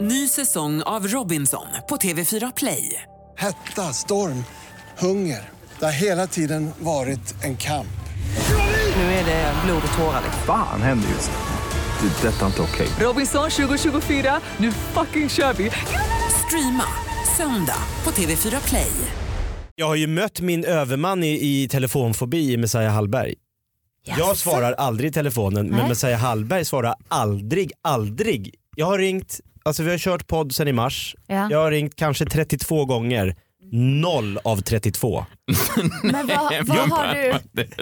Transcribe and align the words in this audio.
Ny 0.00 0.28
säsong 0.28 0.82
av 0.82 1.06
Robinson 1.08 1.66
på 1.88 1.96
TV4 1.96 2.52
Play. 2.56 3.02
Hetta, 3.38 3.82
storm, 3.82 4.44
hunger. 4.98 5.48
Det 5.78 5.84
har 5.84 5.92
hela 5.92 6.26
tiden 6.26 6.70
varit 6.78 7.44
en 7.44 7.56
kamp. 7.56 7.86
Nu 8.96 9.02
är 9.02 9.24
det 9.24 9.54
blod 9.64 9.82
och 9.92 9.98
tårar. 9.98 10.20
liksom. 10.24 10.42
Fan 10.46 10.82
händer 10.82 11.08
just 11.08 11.30
nu. 11.30 12.08
Det. 12.08 12.28
är 12.28 12.32
Detta 12.32 12.42
är 12.42 12.46
inte 12.46 12.62
okej. 12.62 12.88
Robinson 13.00 13.50
2024, 13.50 14.40
nu 14.56 14.72
fucking 14.72 15.28
kör 15.28 15.52
vi! 15.52 15.70
Streama 16.46 16.84
söndag 17.36 17.82
på 18.02 18.10
TV4 18.10 18.68
Play. 18.68 18.90
Jag 19.74 19.86
har 19.86 19.94
ju 19.96 20.06
mött 20.06 20.40
min 20.40 20.64
överman 20.64 21.22
i, 21.24 21.62
i 21.62 21.68
telefonfobi 21.68 22.56
Messiah 22.56 22.92
Hallberg. 22.92 23.34
Jag 24.18 24.36
svarar 24.36 24.72
aldrig 24.72 25.10
i 25.10 25.12
telefonen 25.12 25.66
men 25.66 25.78
Nej. 25.78 25.88
Messiah 25.88 26.20
Hallberg 26.20 26.64
svarar 26.64 26.94
aldrig, 27.08 27.72
aldrig. 27.82 28.54
Jag 28.76 28.86
har 28.86 28.98
ringt, 28.98 29.40
alltså 29.70 29.82
vi 29.82 29.90
har 29.90 29.98
kört 29.98 30.26
podd 30.26 30.54
sen 30.54 30.68
i 30.68 30.72
mars. 30.72 31.16
Ja. 31.26 31.48
Jag 31.50 31.58
har 31.58 31.70
ringt 31.70 31.96
kanske 31.96 32.24
32 32.26 32.84
gånger. 32.84 33.34
Noll 33.72 34.38
av 34.44 34.56
32. 34.56 35.26
Men 36.02 36.26
vad, 36.26 36.66
vad, 36.66 36.90
har, 36.90 37.14
du, 37.14 37.34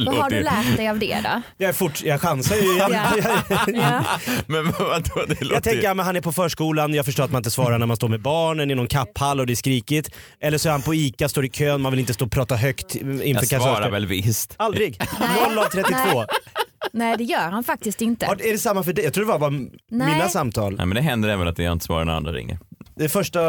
vad 0.07 0.15
har 0.15 0.31
du 0.31 0.41
lärt 0.41 0.77
dig 0.77 0.89
av 0.89 0.99
det 0.99 1.21
då? 1.25 1.43
Jag, 1.57 1.69
är 1.69 1.73
fort, 1.73 2.03
jag 2.05 2.21
chansar 2.21 2.57
ju. 2.57 2.77
Jag, 2.79 2.91
Ja. 2.95 3.65
Ja. 3.67 4.05
Men 4.47 4.65
vadå, 4.71 5.25
det 5.29 5.41
låter 5.41 5.55
jag 5.55 5.63
tänker 5.63 5.83
ja, 5.83 5.95
men 5.95 6.07
han 6.07 6.17
är 6.17 6.21
på 6.21 6.33
förskolan, 6.33 6.95
jag 6.95 7.05
förstår 7.05 7.25
att 7.25 7.31
man 7.33 7.41
inte 7.41 7.51
svarar 7.51 7.79
när 7.79 7.87
man 7.87 7.97
står 7.97 8.09
med 8.09 8.23
barnen 8.23 8.71
i 8.71 8.75
någon 8.75 8.87
kapphall 8.87 9.41
och 9.41 9.47
det 9.47 9.53
är 9.53 9.55
skrikigt. 9.55 10.11
Eller 10.41 10.59
så 10.59 10.69
är 10.69 10.73
han 10.73 10.83
på 10.83 10.95
ICA, 10.95 11.29
står 11.29 11.45
i 11.45 11.49
kön, 11.49 11.81
man 11.81 11.93
vill 11.93 12.01
inte 12.01 12.15
stå 12.15 12.25
och 12.25 12.33
prata 12.33 12.57
högt 12.57 12.95
inför 12.95 13.25
Jag 13.25 13.47
svarar 13.49 13.61
kassörskan. 13.61 13.93
väl 13.93 14.07
visst. 14.07 14.55
Aldrig. 14.57 15.01
Noll 15.45 15.59
av 15.59 15.65
32. 15.65 16.25
Nej. 16.93 17.17
Det 17.19 17.25
gör 17.25 17.51
han 17.51 17.65
faktiskt 17.65 18.01
inte. 18.03 18.27
Har- 18.27 18.43
Är 18.47 18.53
det 18.53 18.59
samma 18.59 18.83
för 18.83 18.93
dig? 18.93 19.05
Jag 19.05 19.15
tror 19.15 19.25
det 19.25 19.31
var 19.31 19.39
bara 19.39 19.51
Nej. 19.51 19.69
mina 19.91 20.29
samtal. 20.29 20.77
Nej 20.77 20.87
men 20.87 20.95
det 20.95 21.01
händer 21.03 21.29
även 21.29 21.49
att 21.49 21.59
jag 21.59 21.73
inte 21.73 21.85
svarar 21.85 22.05
när 22.05 22.13
andra 22.13 22.33
ringer. 22.33 22.59
Det 22.95 23.09
första 23.09 23.41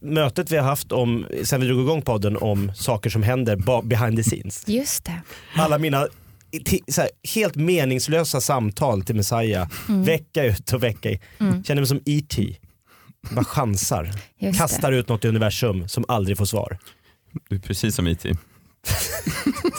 mötet 0.00 0.50
vi 0.52 0.56
har 0.56 0.64
haft 0.64 0.92
om, 0.92 1.26
sen 1.44 1.60
vi 1.60 1.66
drog 1.66 1.80
igång 1.80 2.02
podden 2.02 2.36
om 2.36 2.72
saker 2.74 3.10
som 3.10 3.22
händer 3.22 3.82
behind 3.82 4.16
the 4.16 4.22
scenes. 4.22 4.68
Just 4.68 5.04
det. 5.04 5.20
Alla 5.56 5.78
mina 5.78 5.98
här, 6.96 7.08
helt 7.34 7.54
meningslösa 7.56 8.40
samtal 8.40 9.02
till 9.02 9.14
Messiah, 9.16 9.68
vecka 9.88 10.44
ut 10.44 10.72
och 10.72 10.82
vecka 10.82 11.10
in. 11.10 11.18
Känner 11.64 11.80
mig 11.80 11.86
som 11.86 12.00
E.T. 12.06 12.56
Bara 13.30 13.44
chansar. 13.44 14.10
Just 14.38 14.58
Kastar 14.58 14.92
ut 14.92 15.08
något 15.08 15.24
i 15.24 15.28
universum 15.28 15.88
som 15.88 16.04
aldrig 16.08 16.38
får 16.38 16.44
svar. 16.44 16.78
Du 17.48 17.56
är 17.56 17.60
precis 17.60 17.94
som 17.94 18.08
IT. 18.08 18.24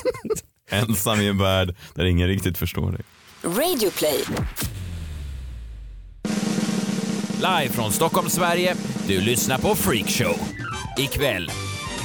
Ensam 0.69 1.21
i 1.21 1.27
en 1.27 1.37
värld 1.37 1.75
där 1.93 2.05
ingen 2.05 2.27
riktigt 2.27 2.57
förstår 2.57 2.91
dig. 2.91 3.01
Radioplay. 3.43 4.23
Live 7.35 7.73
från 7.73 7.91
Stockholm, 7.91 8.29
Sverige. 8.29 8.75
Du 9.07 9.21
lyssnar 9.21 9.57
på 9.57 9.75
Freakshow. 9.75 10.39
Ikväll, 10.97 11.51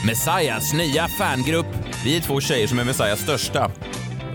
Messiahs 0.06 0.72
nya 0.72 1.08
fangrupp. 1.08 1.66
Vi 2.04 2.16
är 2.16 2.20
två 2.20 2.40
tjejer 2.40 2.66
som 2.66 2.78
är 2.78 2.84
Messiahs 2.84 3.20
största 3.20 3.70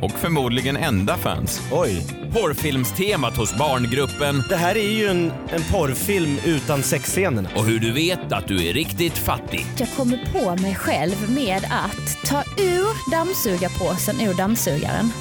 och 0.02 0.12
förmodligen 0.12 0.78
enda 0.78 1.18
fans. 1.18 1.62
Oj. 1.72 2.06
Porrfilmstemat 2.34 3.38
hos 3.38 3.58
barngruppen 3.58 4.44
Det 4.50 4.56
här 4.56 4.78
är 4.78 4.92
ju 4.92 5.08
en, 5.08 5.32
en 5.50 5.64
porrfilm 5.72 6.38
utan 6.46 6.84
sexscenerna. 6.84 7.50
och 7.56 7.66
hur 7.66 7.80
du 7.80 7.92
vet 7.92 8.32
att 8.32 8.48
du 8.48 8.68
är 8.68 8.74
riktigt 8.74 9.18
fattig. 9.18 9.66
Jag 9.78 9.90
kommer 9.98 10.18
på 10.34 10.62
mig 10.62 10.76
själv 10.76 11.32
med 11.32 11.64
att 11.70 12.26
ta 12.26 12.44
ur 12.58 13.12
dammsugarpåsen 13.12 14.22
ur 14.22 14.34
dammsugaren 14.34 15.12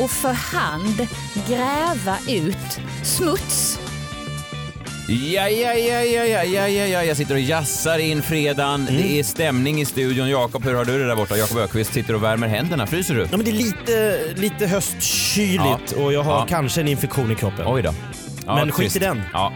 och 0.00 0.10
för 0.10 0.32
hand 0.32 1.08
gräva 1.48 2.18
ut 2.28 2.80
smuts. 3.02 3.87
Ja, 5.10 5.48
ja, 5.48 5.74
ja, 5.74 6.02
ja, 6.02 6.24
ja, 6.24 6.44
ja, 6.44 6.68
ja, 6.68 6.86
ja. 6.86 7.04
Jag 7.04 7.16
sitter 7.16 7.34
och 7.34 7.40
jassar 7.40 7.98
in 7.98 8.22
fredagen. 8.22 8.86
Det 8.90 9.18
är 9.18 9.22
stämning 9.22 9.80
i 9.80 9.84
studion. 9.84 10.28
Jakob, 10.28 10.64
hur 10.64 10.74
har 10.74 10.84
du 10.84 10.98
det 10.98 11.06
där 11.06 11.16
borta? 11.16 11.36
Jakob 11.36 11.58
Ökvist 11.58 11.92
sitter 11.94 12.14
och 12.14 12.22
värmer 12.22 12.48
händerna. 12.48 12.86
Fryser 12.86 13.14
du? 13.14 13.20
Ja, 13.20 13.26
men 13.30 13.44
det 13.44 13.50
är 13.50 13.52
lite, 13.52 14.20
lite 14.36 14.66
höstkyligt 14.66 15.92
och 15.96 16.12
jag 16.12 16.22
har 16.22 16.32
Ja. 16.32 16.46
kanske 16.48 16.80
en 16.80 16.88
infektion 16.88 17.32
i 17.32 17.34
kroppen. 17.34 17.64
Oj 17.68 17.82
då. 17.82 17.94
Men 18.46 18.72
skit 18.72 18.96
i 18.96 18.98
den. 18.98 19.22
Ja. 19.32 19.52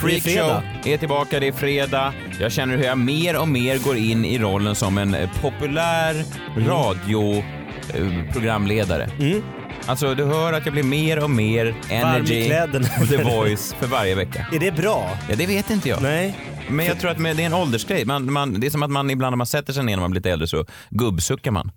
Freakshow 0.00 0.62
är 0.84 0.96
tillbaka, 0.96 1.40
det 1.40 1.48
är 1.48 1.52
fredag. 1.52 2.12
Jag 2.40 2.52
känner 2.52 2.76
hur 2.76 2.84
jag 2.84 2.98
mer 2.98 3.36
och 3.40 3.48
mer 3.48 3.78
går 3.78 3.96
in 3.96 4.24
i 4.24 4.38
rollen 4.38 4.74
som 4.74 4.98
en 4.98 5.16
populär 5.40 6.24
radioprogramledare. 6.58 9.10
Mm. 9.20 9.42
Alltså 9.86 10.14
du 10.14 10.24
hör 10.24 10.52
att 10.52 10.64
jag 10.66 10.72
blir 10.72 10.82
mer 10.82 11.24
och 11.24 11.30
mer 11.30 11.74
energy 11.90 12.46
kläderna. 12.46 12.88
och 13.00 13.08
the 13.08 13.22
voice 13.22 13.74
för 13.78 13.86
varje 13.86 14.14
vecka. 14.14 14.46
Är 14.52 14.58
det 14.58 14.72
bra? 14.72 15.10
Ja, 15.28 15.36
det 15.36 15.46
vet 15.46 15.70
inte 15.70 15.88
jag. 15.88 16.02
Nej. 16.02 16.38
Men 16.70 16.86
jag 16.86 17.00
tror 17.00 17.10
att 17.10 17.18
med- 17.18 17.36
det 17.36 17.42
är 17.42 17.46
en 17.46 17.54
åldersgrej. 17.54 18.04
Man, 18.04 18.32
man, 18.32 18.60
det 18.60 18.66
är 18.66 18.70
som 18.70 18.82
att 18.82 18.90
man 18.90 19.10
ibland 19.10 19.32
när 19.32 19.36
man 19.36 19.46
sätter 19.46 19.72
sig 19.72 19.84
ner 19.84 19.96
när 19.96 20.00
man 20.00 20.10
blir 20.10 20.20
lite 20.20 20.30
äldre 20.30 20.46
så 20.48 20.66
gubbsuckar 20.90 21.50
man. 21.50 21.70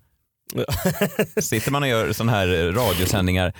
Sitter 1.40 1.70
man 1.70 1.82
och 1.82 1.88
gör 1.88 2.12
sådana 2.12 2.32
här 2.32 2.48
eh, 2.48 2.72
radiosändningar, 2.72 3.52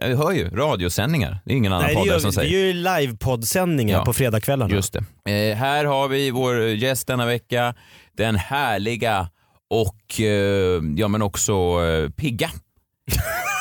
jag 0.00 0.16
hör 0.16 0.32
ju, 0.32 0.48
radiosändningar. 0.50 1.38
Det 1.44 1.52
är 1.52 1.56
ingen 1.56 1.72
annan 1.72 1.84
Nej, 1.84 1.94
det 1.94 1.98
podd 2.00 2.06
gör, 2.08 2.18
som 2.18 2.32
säger. 2.32 2.50
gör 2.58 2.66
ju 2.66 2.72
livepoddsändningar 2.72 3.98
Ja. 3.98 4.04
på 4.04 4.12
fredagskvällarna. 4.12 4.74
Just 4.74 4.96
det. 5.24 5.30
Eh, 5.50 5.56
här 5.56 5.84
har 5.84 6.08
vi 6.08 6.30
vår 6.30 6.58
gäst 6.66 7.06
denna 7.06 7.26
vecka, 7.26 7.74
den 8.16 8.36
härliga 8.36 9.28
och 9.70 10.20
eh, 10.20 10.82
ja 10.96 11.08
men 11.08 11.22
också 11.22 11.52
eh, 11.84 12.10
pigga. 12.10 12.50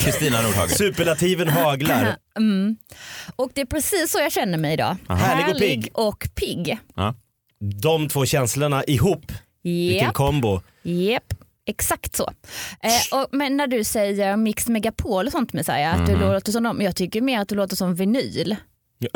Kristina 0.00 0.42
Nordhagen. 0.42 0.68
Superlativen 0.76 1.48
haglar. 1.48 2.16
Mm. 2.36 2.76
Och 3.36 3.50
det 3.54 3.60
är 3.60 3.64
precis 3.66 4.10
så 4.12 4.18
jag 4.18 4.32
känner 4.32 4.58
mig 4.58 4.72
idag. 4.72 4.96
Härlig 5.08 5.54
och 5.54 5.60
pigg. 5.60 5.90
och 5.94 6.28
pigg. 6.34 6.78
Ja. 6.94 7.14
De 7.82 8.08
två 8.08 8.26
känslorna 8.26 8.84
ihop, 8.84 9.32
vilken 9.62 10.06
Japp, 10.06 10.14
kombo. 10.14 10.60
japp. 10.82 11.34
Exakt 11.66 12.16
så. 12.16 12.30
Eh, 12.82 13.18
och, 13.20 13.28
men 13.32 13.56
när 13.56 13.66
du 13.66 13.84
säger 13.84 14.36
Mix 14.36 14.66
Megapol 14.68 15.26
och 15.26 15.32
sånt 15.32 15.52
Messiah, 15.52 16.00
att 16.00 16.06
du 16.06 16.12
Mhm. 16.16 16.32
låter 16.32 16.52
som 16.52 16.62
dem, 16.62 16.80
jag 16.80 16.96
tycker 16.96 17.20
mer 17.20 17.40
att 17.40 17.48
du 17.48 17.54
låter 17.54 17.76
som 17.76 17.94
vinyl. 17.94 18.56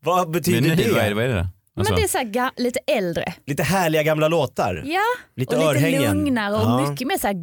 Vad 0.00 0.30
betyder 0.30 0.68
Men, 0.68 0.76
det? 0.76 0.92
vad, 0.92 1.04
är 1.04 1.08
det, 1.08 1.14
vad 1.14 1.24
är 1.24 1.28
det? 1.28 1.48
Alltså, 1.76 1.92
Men 1.92 2.00
det 2.00 2.06
är 2.06 2.08
så 2.08 2.18
här 2.18 2.50
lite 2.56 2.78
äldre. 2.86 3.34
Lite 3.46 3.62
härliga 3.62 4.02
gamla 4.02 4.28
låtar. 4.28 4.82
Ja, 4.86 5.00
Lite 5.36 5.56
och 5.56 5.62
lite 5.62 5.70
örhängen. 5.86 6.02
lugnare 6.18 6.54
och 6.54 6.60
Ja. 6.62 6.90
mycket 6.90 7.06
mer 7.06 7.18
så 7.18 7.26
här 7.26 7.34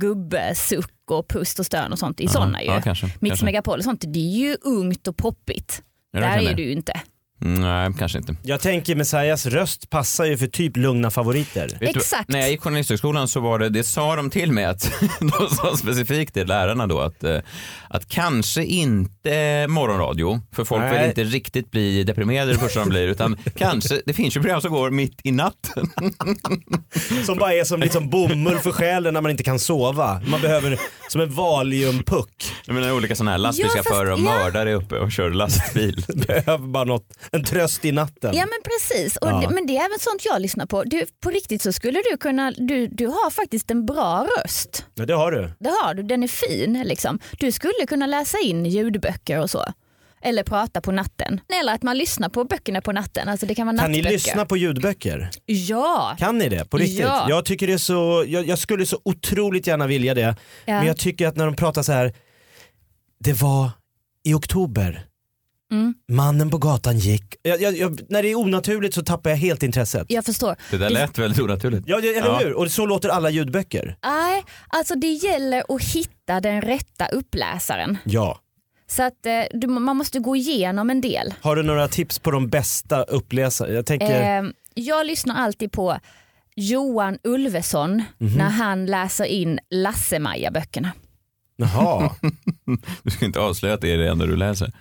gubbsuck 1.07 1.12
och 1.12 1.28
pust 1.28 1.59
och 1.59 1.66
stön 1.66 1.91
och 1.91 2.00
sånt 2.00 2.19
i 2.19 2.28
sådana 2.28 2.62
ju. 2.62 2.68
ja, 2.68 2.81
kanske, 2.81 3.06
Mix 3.06 3.31
kanske. 3.31 3.45
Megapol 3.45 3.78
och 3.78 3.84
sånt, 3.84 4.03
det 4.07 4.19
är 4.19 4.38
ju 4.38 4.57
ungt 4.62 5.07
och 5.07 5.18
poppigt. 5.18 5.84
Där 6.13 6.40
är 6.40 6.53
du 6.53 6.63
ju 6.63 6.72
inte. 6.72 6.94
Nej, 7.39 7.91
kanske 7.99 8.17
inte. 8.17 8.35
Jag 8.43 8.59
tänker 8.61 8.95
Messiahs 8.95 9.45
röst 9.45 9.89
passar 9.89 10.25
ju 10.25 10.37
för 10.37 10.47
typ 10.47 10.77
lugna 10.77 11.11
favoriter. 11.11 11.67
Vet 11.67 11.79
du, 11.79 11.99
Exakt. 11.99 12.29
när 12.29 12.39
jag 12.39 12.49
gick 12.49 12.61
journalisthögskolan 12.61 13.27
så 13.27 13.39
var 13.39 13.59
det, 13.59 13.69
det 13.69 13.83
sa 13.83 14.15
de 14.15 14.29
till 14.29 14.51
mig 14.51 14.65
att, 14.65 14.91
de 15.19 15.47
sa 15.55 15.77
specifikt 15.77 16.33
till 16.33 16.47
lärarna 16.47 16.87
då 16.87 16.99
att, 16.99 17.23
eh, 17.23 17.37
att 17.89 18.07
kanske 18.09 18.63
inte 18.63 19.65
morgonradio, 19.67 20.41
för 20.55 20.63
folk 20.63 20.81
Nej. 20.83 20.99
vill 20.99 21.09
inte 21.09 21.23
riktigt 21.23 21.71
bli 21.71 22.03
deprimerade 22.03 22.51
det 22.53 22.59
första 22.59 22.79
de 22.79 22.89
blir, 22.89 23.07
utan 23.07 23.37
kanske, 23.57 24.01
det 24.05 24.13
finns 24.13 24.37
ju 24.37 24.41
program 24.41 24.61
som 24.61 24.71
går 24.71 24.89
mitt 24.91 25.21
i 25.23 25.31
natten. 25.31 25.89
Som 27.25 27.37
bara 27.37 27.53
är 27.53 27.63
som 27.63 27.79
liksom 27.79 28.09
bomull 28.09 28.57
för 28.59 28.71
själen 28.71 29.13
när 29.13 29.21
man 29.21 29.31
inte 29.31 29.43
kan 29.43 29.59
sova. 29.59 30.21
Man 30.27 30.41
behöver 30.41 30.79
som 31.07 31.21
en 31.21 31.31
valiumpuck. 31.33 32.53
Jag 32.65 32.73
menar 32.73 32.91
olika 32.91 33.15
sådana 33.15 33.31
här 33.31 33.37
lastbilschaufförer 33.37 34.11
och 34.11 34.19
Ja, 34.19 34.23
fast- 34.25 34.37
ja. 34.37 34.43
mördare 34.43 34.71
är 34.71 34.75
uppe 34.75 34.99
och 34.99 35.11
kör 35.11 35.29
lastbil. 35.29 36.05
Behöver 36.27 36.57
bara 36.67 36.83
något, 36.83 37.07
en 37.31 37.43
tröst 37.43 37.85
i 37.85 37.91
natten. 37.91 38.35
Ja 38.35 38.45
men 38.45 38.59
precis, 38.63 39.17
och 39.17 39.27
Ja. 39.27 39.49
men 39.49 39.67
det 39.67 39.77
är 39.77 39.85
även 39.85 39.99
sånt 39.99 40.25
jag 40.25 40.41
lyssnar 40.41 40.65
på. 40.65 40.83
Du, 40.83 41.05
på 41.23 41.29
riktigt 41.29 41.61
så 41.61 41.71
skulle 41.73 42.01
du 42.11 42.17
kunna, 42.17 42.51
du, 42.51 42.88
du 42.88 43.07
har 43.07 43.29
faktiskt 43.29 43.71
en 43.71 43.85
bra 43.85 44.27
röst. 44.38 44.85
Ja, 44.95 45.05
det 45.05 45.13
har 45.13 45.31
du. 45.31 45.49
Det 45.59 45.69
har 45.69 45.93
du, 45.93 46.03
den 46.03 46.23
är 46.23 46.27
fin 46.27 46.83
liksom. 46.85 47.19
Du 47.39 47.51
skulle 47.51 47.85
kunna 47.87 48.07
läsa 48.07 48.37
in 48.39 48.66
ljudböcker 48.66 49.39
och 49.41 49.49
så. 49.49 49.66
Eller 50.21 50.43
prata 50.43 50.81
på 50.81 50.91
natten. 50.91 51.41
Eller 51.61 51.73
att 51.73 51.83
man 51.83 51.97
lyssnar 51.97 52.29
på 52.29 52.43
böckerna 52.43 52.81
på 52.81 52.91
natten. 52.91 53.29
Alltså 53.29 53.46
det 53.46 53.55
kan 53.55 53.67
vara 53.67 53.78
Kan 53.78 53.91
ni 53.91 54.02
lyssna 54.02 54.46
på 54.46 54.57
ljudböcker? 54.57 55.29
Ja. 55.46 56.16
Kan 56.19 56.37
ni 56.37 56.49
det? 56.49 56.66
På 56.69 56.78
riktigt? 56.78 56.99
Ja. 56.99 57.25
Jag, 57.29 57.46
tycker 57.46 57.67
det 57.67 57.73
är 57.73 57.78
så, 57.78 58.25
jag, 58.28 58.47
jag 58.47 58.59
skulle 58.59 58.85
så 58.85 58.99
otroligt 59.05 59.67
gärna 59.67 59.87
vilja 59.87 60.13
det. 60.13 60.22
Ja. 60.22 60.35
Men 60.66 60.85
jag 60.87 60.97
tycker 60.97 61.28
att 61.28 61.35
när 61.35 61.46
de 61.46 61.55
pratar 61.55 61.84
så 61.84 61.91
här. 61.91 62.13
det 63.19 63.34
var 63.34 63.69
i 64.23 64.34
oktober. 64.34 65.06
Mm. 65.72 65.93
Mannen 66.11 66.49
på 66.49 66.58
gatan 66.58 66.97
gick. 66.97 67.35
Jag, 67.41 67.61
jag, 67.61 67.78
jag, 67.78 67.99
när 68.09 68.23
det 68.23 68.31
är 68.31 68.35
onaturligt 68.35 68.93
så 68.96 69.02
tappar 69.03 69.29
jag 69.29 69.37
helt 69.37 69.64
intresset. 69.64 70.05
Jag 70.09 70.25
förstår. 70.25 70.55
Det 70.72 70.78
där 70.78 70.90
lät 70.90 71.17
väldigt 71.17 71.40
onaturligt. 71.41 71.84
Ja, 71.87 71.97
eller 71.97 72.14
Ja. 72.28 72.37
hur? 72.37 72.53
Och 72.53 72.72
så 72.72 72.85
låter 72.85 73.09
alla 73.09 73.29
ljudböcker. 73.29 73.97
Nej, 74.03 74.43
alltså 74.67 74.96
det 74.96 75.08
gäller 75.11 75.64
att 75.75 75.84
hitta 75.84 76.40
den 76.41 76.61
rätta 76.61 77.08
uppläsaren. 77.08 77.97
Ja. 78.05 78.40
Så 78.90 79.03
att 79.03 79.25
eh, 79.25 79.31
du, 79.59 79.67
man 79.67 79.97
måste 79.97 80.19
gå 80.19 80.35
igenom 80.35 80.90
en 80.90 81.02
del. 81.02 81.34
Har 81.41 81.55
du 81.55 81.64
några 81.64 81.87
tips 81.87 82.19
på 82.19 82.31
de 82.31 82.47
bästa 82.49 83.03
uppläsare? 83.03 83.73
Jag 83.73 83.85
tänker, 83.85 84.40
Eh, 84.43 84.49
jag 84.73 85.08
lyssnar 85.08 85.35
alltid 85.35 85.72
på 85.72 85.99
Johan 86.55 87.17
Ulveson 87.23 88.03
Mhm. 88.17 88.34
när 88.37 88.49
han 88.49 88.85
läser 88.85 89.25
in 89.25 89.59
Lasse-Maja-böckerna. 89.69 90.91
Jaha. 91.57 92.11
Du 93.03 93.11
ska 93.11 93.25
inte 93.25 93.39
avslöja 93.39 93.73
att 93.75 93.81
det 93.81 93.93
är 93.93 93.97
det 93.97 94.09
enda 94.09 94.25
du 94.25 94.35
läser. 94.35 94.71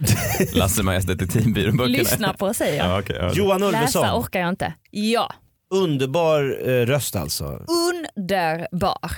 Lasse 0.52 0.82
Majestät 0.82 1.18
Detektivbyrån-böckerna. 1.18 1.98
Lyssna 1.98 2.32
på 2.32 2.54
säger 2.54 2.76
jag. 2.76 2.86
Ja, 2.86 3.00
okej, 3.00 3.16
ja. 3.20 3.32
Johan 3.34 3.60
Läsa 3.60 3.78
Ulveson. 3.78 4.20
orkar 4.20 4.40
jag 4.40 4.48
inte. 4.48 4.72
Ja, 4.90 5.32
Underbar 5.74 6.68
eh, 6.68 6.86
röst 6.86 7.16
alltså. 7.16 7.44
underbar. 7.68 9.12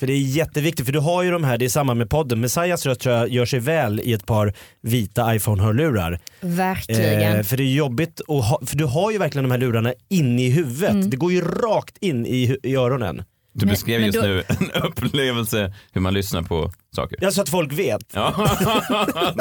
För 0.00 0.06
det 0.06 0.12
är 0.12 0.20
jätteviktigt, 0.20 0.86
för 0.86 0.92
du 0.92 0.98
har 0.98 1.22
ju 1.22 1.30
de 1.30 1.44
här, 1.44 1.58
det 1.58 1.64
är 1.64 1.68
samma 1.68 1.94
med 1.94 2.10
podden, 2.10 2.40
Messiahs 2.40 2.86
röst 2.86 3.00
tror 3.00 3.14
jag 3.14 3.28
gör 3.28 3.46
sig 3.46 3.60
väl 3.60 4.00
i 4.00 4.12
ett 4.12 4.26
par 4.26 4.54
vita 4.82 5.34
iPhone-hörlurar. 5.34 6.18
Verkligen. 6.40 7.36
Eh, 7.36 7.42
för 7.42 7.56
det 7.56 7.62
är 7.62 7.74
jobbigt, 7.74 8.20
att 8.20 8.44
ha, 8.44 8.60
för 8.66 8.76
du 8.76 8.84
har 8.84 9.10
ju 9.10 9.18
verkligen 9.18 9.44
de 9.44 9.50
här 9.50 9.58
lurarna 9.58 9.94
inne 10.08 10.42
i 10.42 10.50
huvudet. 10.50 10.90
Mm. 10.90 11.10
Det 11.10 11.16
går 11.16 11.32
ju 11.32 11.40
rakt 11.40 11.96
in 12.00 12.26
i, 12.26 12.58
i 12.62 12.76
öronen. 12.76 13.24
Du 13.58 13.66
Men- 13.66 13.72
beskrev 13.72 14.00
men 14.00 14.06
just 14.06 14.18
då- 14.18 14.26
nu 14.26 14.42
en 14.48 14.82
upplevelse 14.82 15.72
hur 15.92 16.00
man 16.00 16.14
lyssnar 16.14 16.42
på 16.42 16.72
saker. 16.96 17.18
Ja, 17.20 17.30
så 17.30 17.42
att 17.42 17.48
folk 17.48 17.72
vet. 17.72 18.00
Ja. 18.14 18.34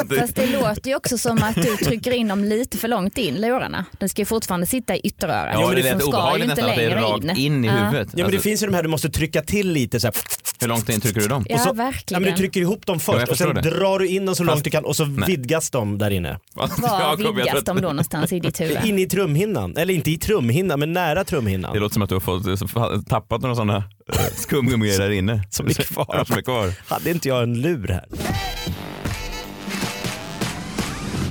det, 0.09 0.15
Fast 0.19 0.35
det 0.35 0.47
låter 0.59 0.89
ju 0.89 0.95
också 0.95 1.17
som 1.17 1.44
att 1.44 1.55
du 1.55 1.77
trycker 1.77 2.11
in 2.11 2.27
dem 2.27 2.44
lite 2.44 2.77
för 2.77 2.88
långt 2.88 3.17
in, 3.17 3.35
lurarna. 3.41 3.85
Den 3.99 4.09
ska 4.09 4.21
ju 4.21 4.25
fortfarande 4.25 4.67
sitta 4.67 4.95
i 4.95 4.99
ytterörat. 4.99 5.53
ja, 5.53 5.61
så 5.67 5.69
det 5.69 5.75
de 5.75 5.81
lät 5.83 6.01
ju 6.01 6.05
obehagligt 6.05 6.47
nästan 6.47 6.69
att 6.69 6.75
det 6.75 6.83
är 6.85 7.01
rakt 7.01 7.38
in 7.38 7.65
i 7.65 7.67
Ja. 7.67 7.73
huvudet. 7.73 7.94
Ja 7.94 8.01
men 8.13 8.15
det 8.17 8.23
Alltså, 8.23 8.41
finns 8.41 8.63
ju 8.63 8.67
de 8.67 8.73
här 8.73 8.83
du 8.83 8.89
måste 8.89 9.09
trycka 9.09 9.41
till 9.41 9.71
lite 9.71 9.99
så 9.99 10.07
här. 10.07 10.15
Hur 10.59 10.67
långt 10.67 10.89
in 10.89 11.01
trycker 11.01 11.21
du 11.21 11.27
dem? 11.27 11.45
Ja, 11.49 11.57
så, 11.57 11.73
verkligen. 11.73 12.21
Ja, 12.23 12.25
men 12.27 12.31
du 12.35 12.38
trycker 12.38 12.61
ihop 12.61 12.85
dem 12.85 12.99
Ja, 13.07 13.13
först 13.13 13.31
och 13.31 13.38
sen 13.38 13.55
det. 13.55 13.61
drar 13.61 13.99
du 13.99 14.07
in 14.07 14.25
dem 14.25 14.35
så 14.35 14.44
Fast- 14.44 14.53
långt 14.55 14.63
du 14.63 14.69
kan 14.69 14.85
och 14.85 14.95
så 14.95 15.03
vidgas 15.27 15.69
de 15.69 15.97
där 15.97 16.11
inne. 16.11 16.39
Var 16.53 17.17
vidgas 17.33 17.63
de 17.63 17.75
då 17.81 17.88
någonstans 17.89 18.31
i 18.33 18.39
ditt 18.39 18.61
huvud? 18.61 18.77
In 18.85 18.99
i 18.99 19.05
trumhinnan, 19.05 19.77
eller 19.77 19.94
inte 19.94 20.11
i 20.11 20.17
trumhinnan 20.17 20.79
men 20.79 20.94
nära 20.94 21.23
trumhinnan. 21.23 21.73
Det 21.73 21.79
låter 21.79 21.94
som 21.94 22.01
att 22.01 22.09
du 22.09 22.15
har 22.15 22.19
fått, 22.19 23.07
tappat 23.09 23.41
några 23.41 23.55
sådana 23.55 23.75
eh, 24.13 24.19
skumgummier 24.35 24.97
där 24.99 25.09
inne. 25.09 25.44
Som 25.49 25.67
är 25.67 25.73
kvar. 25.73 26.05
Ja, 26.09 26.25
som 26.25 26.38
är 26.38 26.41
kvar. 26.41 26.71
Hade 26.88 27.11
inte 27.11 27.27
jag 27.27 27.46
en 27.47 27.61
lur 27.61 27.88
här? 27.88 28.05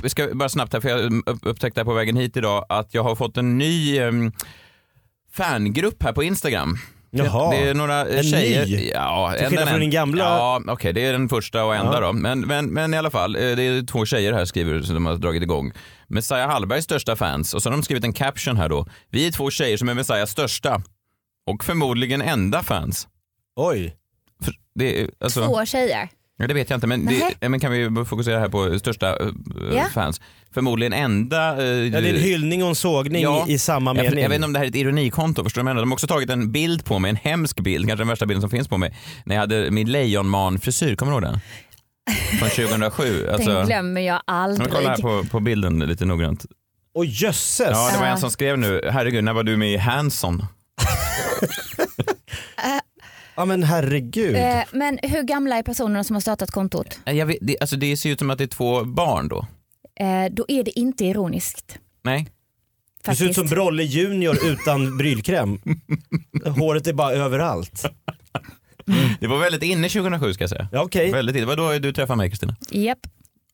Vi 0.03 0.09
ska 0.09 0.27
bara 0.33 0.49
snabbt 0.49 0.73
här, 0.73 0.79
för 0.79 0.89
jag 0.89 0.99
upp- 1.27 1.39
upptäckte 1.45 1.85
på 1.85 1.93
vägen 1.93 2.15
hit 2.17 2.37
idag 2.37 2.65
att 2.69 2.93
jag 2.93 3.03
har 3.03 3.15
fått 3.15 3.37
en 3.37 3.57
ny 3.57 3.97
em, 3.97 4.31
fangrupp 5.33 6.03
här 6.03 6.13
på 6.13 6.23
Instagram. 6.23 6.77
Jaha. 7.11 7.51
Det 7.51 7.57
är 7.69 7.73
några 7.73 8.05
eh, 8.07 8.17
En 8.17 8.23
tjejer. 8.23 8.65
ny? 8.65 8.89
Ja, 8.93 9.33
Till 9.37 9.47
skillnad 9.47 9.69
från 9.69 9.79
din 9.79 9.89
gamla? 9.91 10.23
Ja, 10.23 10.61
okej, 10.67 10.93
det 10.93 11.05
är 11.05 11.11
den 11.11 11.29
första 11.29 11.63
och 11.65 11.75
enda 11.75 11.93
Ja. 11.93 11.99
då. 11.99 12.13
Men, 12.13 12.39
men, 12.39 12.65
men 12.65 12.93
i 12.93 12.97
alla 12.97 13.09
fall, 13.11 13.35
eh, 13.35 13.39
det 13.41 13.63
är 13.63 13.85
två 13.85 14.05
tjejer 14.05 14.33
här 14.33 14.45
skriver 14.45 14.81
som 14.81 14.93
de 14.95 15.05
har 15.05 15.15
dragit 15.15 15.43
igång. 15.43 15.71
Messiah 16.07 16.49
Hallbergs 16.49 16.83
största 16.85 17.15
fans 17.15 17.53
och 17.53 17.63
så 17.63 17.69
har 17.69 17.77
de 17.77 17.83
skrivit 17.83 18.03
en 18.03 18.13
caption 18.13 18.57
här 18.57 18.69
då. 18.69 18.85
Vi 19.09 19.27
är 19.27 19.31
två 19.31 19.49
tjejer 19.49 19.77
som 19.77 19.89
är 19.89 19.93
Messiahs 19.93 20.29
största 20.31 20.81
och 21.47 21.63
förmodligen 21.63 22.21
enda 22.21 22.63
fans. 22.63 23.07
Oj. 23.55 23.95
För 24.43 24.53
det, 24.75 25.07
alltså, 25.19 25.45
Två 25.47 25.65
tjejer. 25.65 26.09
Ja, 26.39 26.47
det 26.47 26.53
vet 26.53 26.69
jag 26.69 26.77
inte, 26.77 26.87
men, 26.87 27.05
det, 27.39 27.49
men 27.49 27.59
kan 27.59 27.71
vi 27.71 28.05
fokusera 28.05 28.39
här 28.39 28.49
på 28.49 28.79
största 28.79 29.17
Ja. 29.75 29.85
fans? 29.93 30.21
Förmodligen 30.53 30.93
enda... 30.93 31.49
eh, 31.57 31.65
Ja, 31.67 32.01
det 32.01 32.09
är 32.09 32.13
en 32.13 32.21
hyllning 32.21 32.63
och 32.63 32.69
en 32.69 32.75
sågning 32.75 33.21
Ja. 33.23 33.45
i, 33.47 33.57
samma 33.57 33.95
jag, 33.95 34.03
mening. 34.03 34.19
jag 34.21 34.29
vet 34.29 34.35
inte 34.35 34.45
om 34.45 34.53
det 34.53 34.59
här 34.59 34.65
är 34.65 34.69
ett 34.69 34.75
ironikonto, 34.75 35.43
förstår 35.43 35.61
du 35.61 35.63
vad 35.63 35.69
jag 35.69 35.75
menar? 35.75 35.81
De 35.81 35.89
har 35.91 35.95
också 35.95 36.07
tagit 36.07 36.29
en 36.29 36.51
bild 36.51 36.85
på 36.85 36.99
mig, 36.99 37.09
en 37.09 37.15
hemsk 37.15 37.59
bild, 37.59 37.87
kanske 37.87 38.01
den 38.01 38.07
värsta 38.07 38.25
bilden 38.25 38.41
som 38.41 38.49
finns 38.49 38.67
på 38.67 38.77
mig, 38.77 38.95
när 39.25 39.35
jag 39.35 39.39
hade 39.41 39.71
min 39.71 39.91
lejonman-frisyr, 39.91 40.95
kommer 40.95 41.11
du 41.11 41.15
ihåg 41.15 41.33
den? 41.33 41.39
Från 42.39 42.49
2007. 42.49 43.27
Alltså, 43.31 43.53
Den 43.53 43.65
glömmer 43.65 44.01
jag 44.01 44.21
aldrig. 44.27 44.71
kolla 44.71 44.89
här 44.89 44.97
på, 44.97 45.23
på 45.31 45.39
bilden 45.39 45.79
lite 45.79 46.05
noggrant. 46.05 46.45
Och 46.93 47.05
jösses. 47.05 47.67
Ja, 47.71 47.89
det 47.93 47.99
var 47.99 48.07
en 48.07 48.17
som 48.17 48.31
skrev 48.31 48.57
nu, 48.57 48.81
herregud, 48.93 49.23
när 49.23 49.33
var 49.33 49.43
du 49.43 49.57
med 49.57 49.73
i 49.73 49.77
Hanson? 49.77 50.45
Ja 53.37 53.45
men 53.45 53.63
herregud. 53.63 54.35
Eh, 54.35 54.63
Men 54.71 54.99
hur 55.03 55.23
gamla 55.23 55.57
är 55.57 55.63
personerna 55.63 56.03
som 56.03 56.15
har 56.15 56.21
startat 56.21 56.51
kontot? 56.51 56.99
Jag 57.05 57.25
vet, 57.25 57.37
det, 57.41 57.57
alltså, 57.61 57.75
det 57.75 57.97
ser 57.97 58.09
ut 58.09 58.19
som 58.19 58.29
att 58.29 58.37
det 58.37 58.43
är 58.43 58.47
två 58.47 58.83
barn 58.83 59.27
då. 59.27 59.47
Eh, 59.99 60.31
Då 60.31 60.45
är 60.47 60.63
det 60.63 60.79
inte 60.79 61.05
ironiskt. 61.05 61.77
Nej? 62.03 62.23
Du 62.23 62.29
ser 63.03 63.11
ut 63.11 63.17
Faktiskt. 63.35 63.39
som 63.39 63.47
Brolle 63.47 63.83
Junior 63.83 64.37
utan 64.45 64.97
brylkräm. 64.97 65.59
Håret 66.57 66.87
är 66.87 66.93
bara 66.93 67.11
överallt. 67.11 67.85
Det 69.19 69.27
var 69.27 69.39
väldigt 69.39 69.63
inne 69.63 69.89
2007 69.89 70.33
ska 70.33 70.43
jag 70.43 70.49
säga. 70.49 70.67
Ja, 70.71 70.81
Okej. 70.83 71.11
Väldigt 71.11 71.35
inne. 71.35 71.45
Det 71.45 71.55
var 71.55 71.73
då 71.73 71.79
du 71.79 71.93
träffade 71.93 72.17
mig 72.17 72.29
Kristina? 72.29 72.55
Japp, 72.69 72.97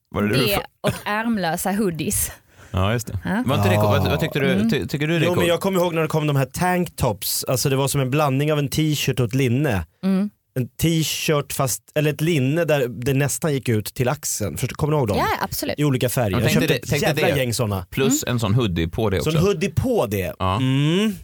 Var 0.08 0.22
det, 0.22 0.28
du? 0.28 0.34
det 0.46 0.60
och 0.80 0.92
ärmlösa 1.04 1.72
hoodies. 1.72 2.30
Ja, 2.74 2.92
just 2.92 3.06
det. 3.06 3.18
Ja. 3.24 3.42
Var 3.46 3.56
inte 3.56 3.68
det, 3.68 3.76
vad, 3.76 4.04
vad 4.10 4.20
tyckte 4.20 4.38
du, 4.40 4.52
Mm. 4.52 4.70
ty, 4.70 4.86
tycker 4.86 5.06
du 5.06 5.18
det 5.18 5.24
är 5.24 5.26
Jo 5.26 5.30
men 5.30 5.34
coolt? 5.36 5.48
jag 5.48 5.60
kommer 5.60 5.80
ihåg 5.80 5.94
när 5.94 6.02
det 6.02 6.08
kom 6.08 6.26
de 6.26 6.36
här 6.36 6.46
tanktops, 6.46 7.44
alltså 7.44 7.68
det 7.70 7.76
var 7.76 7.88
som 7.88 8.00
en 8.00 8.10
blandning 8.10 8.52
av 8.52 8.58
en 8.58 8.68
t-shirt 8.68 9.20
och 9.20 9.26
ett 9.26 9.34
linne. 9.34 9.86
Mm. 10.04 10.30
En 10.56 10.68
t-shirt 10.68 11.52
fast, 11.52 11.82
eller 11.94 12.10
ett 12.12 12.20
linne 12.20 12.64
där 12.64 12.88
det 12.88 13.14
nästan 13.14 13.52
gick 13.52 13.68
ut 13.68 13.94
till 13.94 14.08
axeln. 14.08 14.56
Förstår- 14.56 14.74
Kommer 14.74 14.92
du 14.92 14.98
ihåg 14.98 15.08
dem? 15.08 15.16
Ja, 15.16 15.26
absolut. 15.40 15.74
I 15.78 15.84
olika 15.84 16.08
färger. 16.08 16.30
Ja, 16.36 16.42
Jag 16.42 16.50
köpte 16.50 16.66
det- 16.68 16.74
ett 16.74 17.02
jävla 17.02 17.28
det. 17.28 17.36
gäng 17.38 17.54
sådana. 17.54 17.86
Plus 17.90 18.24
en 18.26 18.40
sån 18.40 18.54
hoodie 18.54 18.88
på 18.88 19.10
det 19.10 19.22
Så 19.22 19.30
också. 19.30 19.38
en 19.38 19.44
hoodie 19.46 19.70
på 19.70 20.06
det. 20.06 20.34
Ja. 20.38 20.56
Mm. 20.56 21.14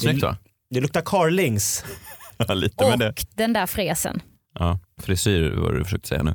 Snyggt 0.00 0.22
va? 0.22 0.36
Det 0.70 0.80
luktar 0.80 1.00
Carlings 1.04 1.84
Ja, 2.48 2.54
lite 2.54 2.88
med 2.90 2.98
det. 2.98 3.08
Och 3.08 3.24
den 3.34 3.52
där 3.52 3.66
fresen. 3.66 4.22
Ja, 4.58 4.78
frisyr 5.02 5.50
var 5.50 5.72
det 5.72 5.78
du 5.78 5.84
försökte 5.84 6.08
säga 6.08 6.22
nu. 6.22 6.34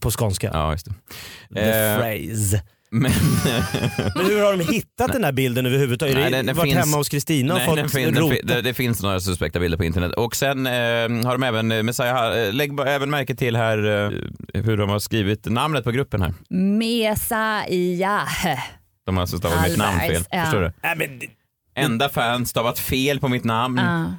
på 0.00 0.10
skånska. 0.10 0.50
Ja, 0.52 0.72
just 0.72 0.86
det. 0.86 0.94
The 1.54 1.60
Eh, 1.60 1.98
phrase. 1.98 2.62
Men, 2.90 3.12
Men 4.14 4.26
hur 4.26 4.42
har 4.44 4.56
de 4.56 4.64
hittat 4.72 5.12
den 5.12 5.24
här 5.24 5.32
bilden 5.32 5.66
överhuvudtaget? 5.66 6.16
Är 6.16 6.30
Nej, 6.30 6.42
det 6.42 6.52
varit 6.52 6.72
finns- 6.72 6.84
hemma 6.84 6.96
hos 6.96 7.08
Kristina 7.08 7.52
och 7.54 7.58
nej, 7.58 7.66
fått 7.88 7.92
den, 7.92 8.14
rota? 8.14 8.34
det, 8.44 8.62
det 8.62 8.74
finns 8.74 9.02
några 9.02 9.20
suspekta 9.20 9.60
bilder 9.60 9.78
på 9.78 9.84
internet. 9.84 10.12
Och 10.12 10.36
sen 10.36 10.66
eh, 10.66 10.72
har 10.72 11.32
de 11.32 11.42
även, 11.42 11.72
eh, 11.72 11.82
Messiah, 11.82 12.38
eh, 12.38 12.52
lägg 12.52 12.80
även 12.80 13.10
märke 13.10 13.34
till 13.34 13.56
här 13.56 13.78
eh, 14.04 14.10
hur 14.62 14.76
de 14.76 14.90
har 14.90 14.98
skrivit 14.98 15.44
namnet 15.46 15.84
på 15.84 15.90
gruppen 15.90 16.22
här. 16.22 16.34
Messiah. 16.50 18.28
De 19.06 19.16
har 19.16 19.20
alltså 19.20 19.38
stavat 19.38 19.68
mitt 19.68 19.76
namn 19.78 20.00
fel. 20.00 20.24
Ja. 20.30 20.42
Förstår 20.44 20.60
du? 20.60 20.72
Nej, 20.82 20.94
men, 20.96 21.18
det- 21.18 21.26
Enda 21.78 22.08
fan 22.08 22.46
stavat 22.46 22.78
fel 22.78 23.20
på 23.20 23.28
mitt 23.28 23.44
namn. 23.44 23.78
Ja. 23.78 24.12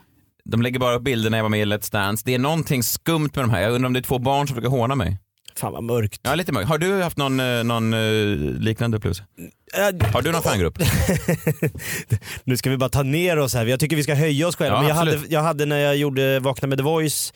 De 0.46 0.62
lägger 0.62 0.80
bara 0.80 0.96
upp 0.96 1.04
bilder 1.04 1.30
när 1.30 1.38
jag 1.38 1.44
var 1.44 1.50
med 1.50 1.60
i 1.62 1.66
Let's 1.66 1.92
Dance. 1.92 2.24
Det 2.26 2.34
är 2.36 2.40
någonting 2.40 2.84
skumt 2.84 3.30
med 3.36 3.44
de 3.44 3.50
här. 3.50 3.62
Jag 3.62 3.72
undrar 3.74 3.88
om 3.88 3.94
det 3.94 4.00
är 4.00 4.02
två 4.02 4.20
barn 4.20 4.48
som 4.48 4.56
försöker 4.56 4.70
håna 4.78 4.96
mig. 4.96 5.18
Fan 5.60 5.74
vad 5.74 5.84
mörkt. 5.84 6.22
Ja, 6.24 6.36
lite 6.36 6.52
mörkt. 6.52 6.70
Har 6.70 6.78
du 6.78 7.02
haft 7.02 7.18
någon, 7.18 7.40
eh, 7.40 7.64
någon 7.64 7.94
eh, 7.94 8.00
liknande 8.60 8.98
upplevelse? 8.98 9.24
Äh, 9.74 10.12
Har 10.14 10.22
du 10.22 10.32
någon 10.32 10.42
fangrupp? 10.42 10.80
nu 12.44 12.58
ska 12.58 12.70
vi 12.70 12.78
bara 12.78 12.90
ta 12.90 13.04
ner 13.04 13.38
oss 13.40 13.54
här. 13.54 13.66
Jag 13.66 13.80
tycker 13.80 13.96
vi 13.96 14.04
ska 14.04 14.14
höja 14.14 14.48
oss 14.48 14.56
själva. 14.56 14.76
Ja, 14.76 14.80
Men 14.80 14.90
jag, 14.90 14.96
hade, 14.96 15.20
jag 15.30 15.42
hade 15.42 15.66
när 15.66 15.78
jag 15.78 15.98
gjorde 15.98 16.40
Vakna 16.40 16.68
med 16.68 16.78
The 16.78 16.84
Voice 16.84 17.34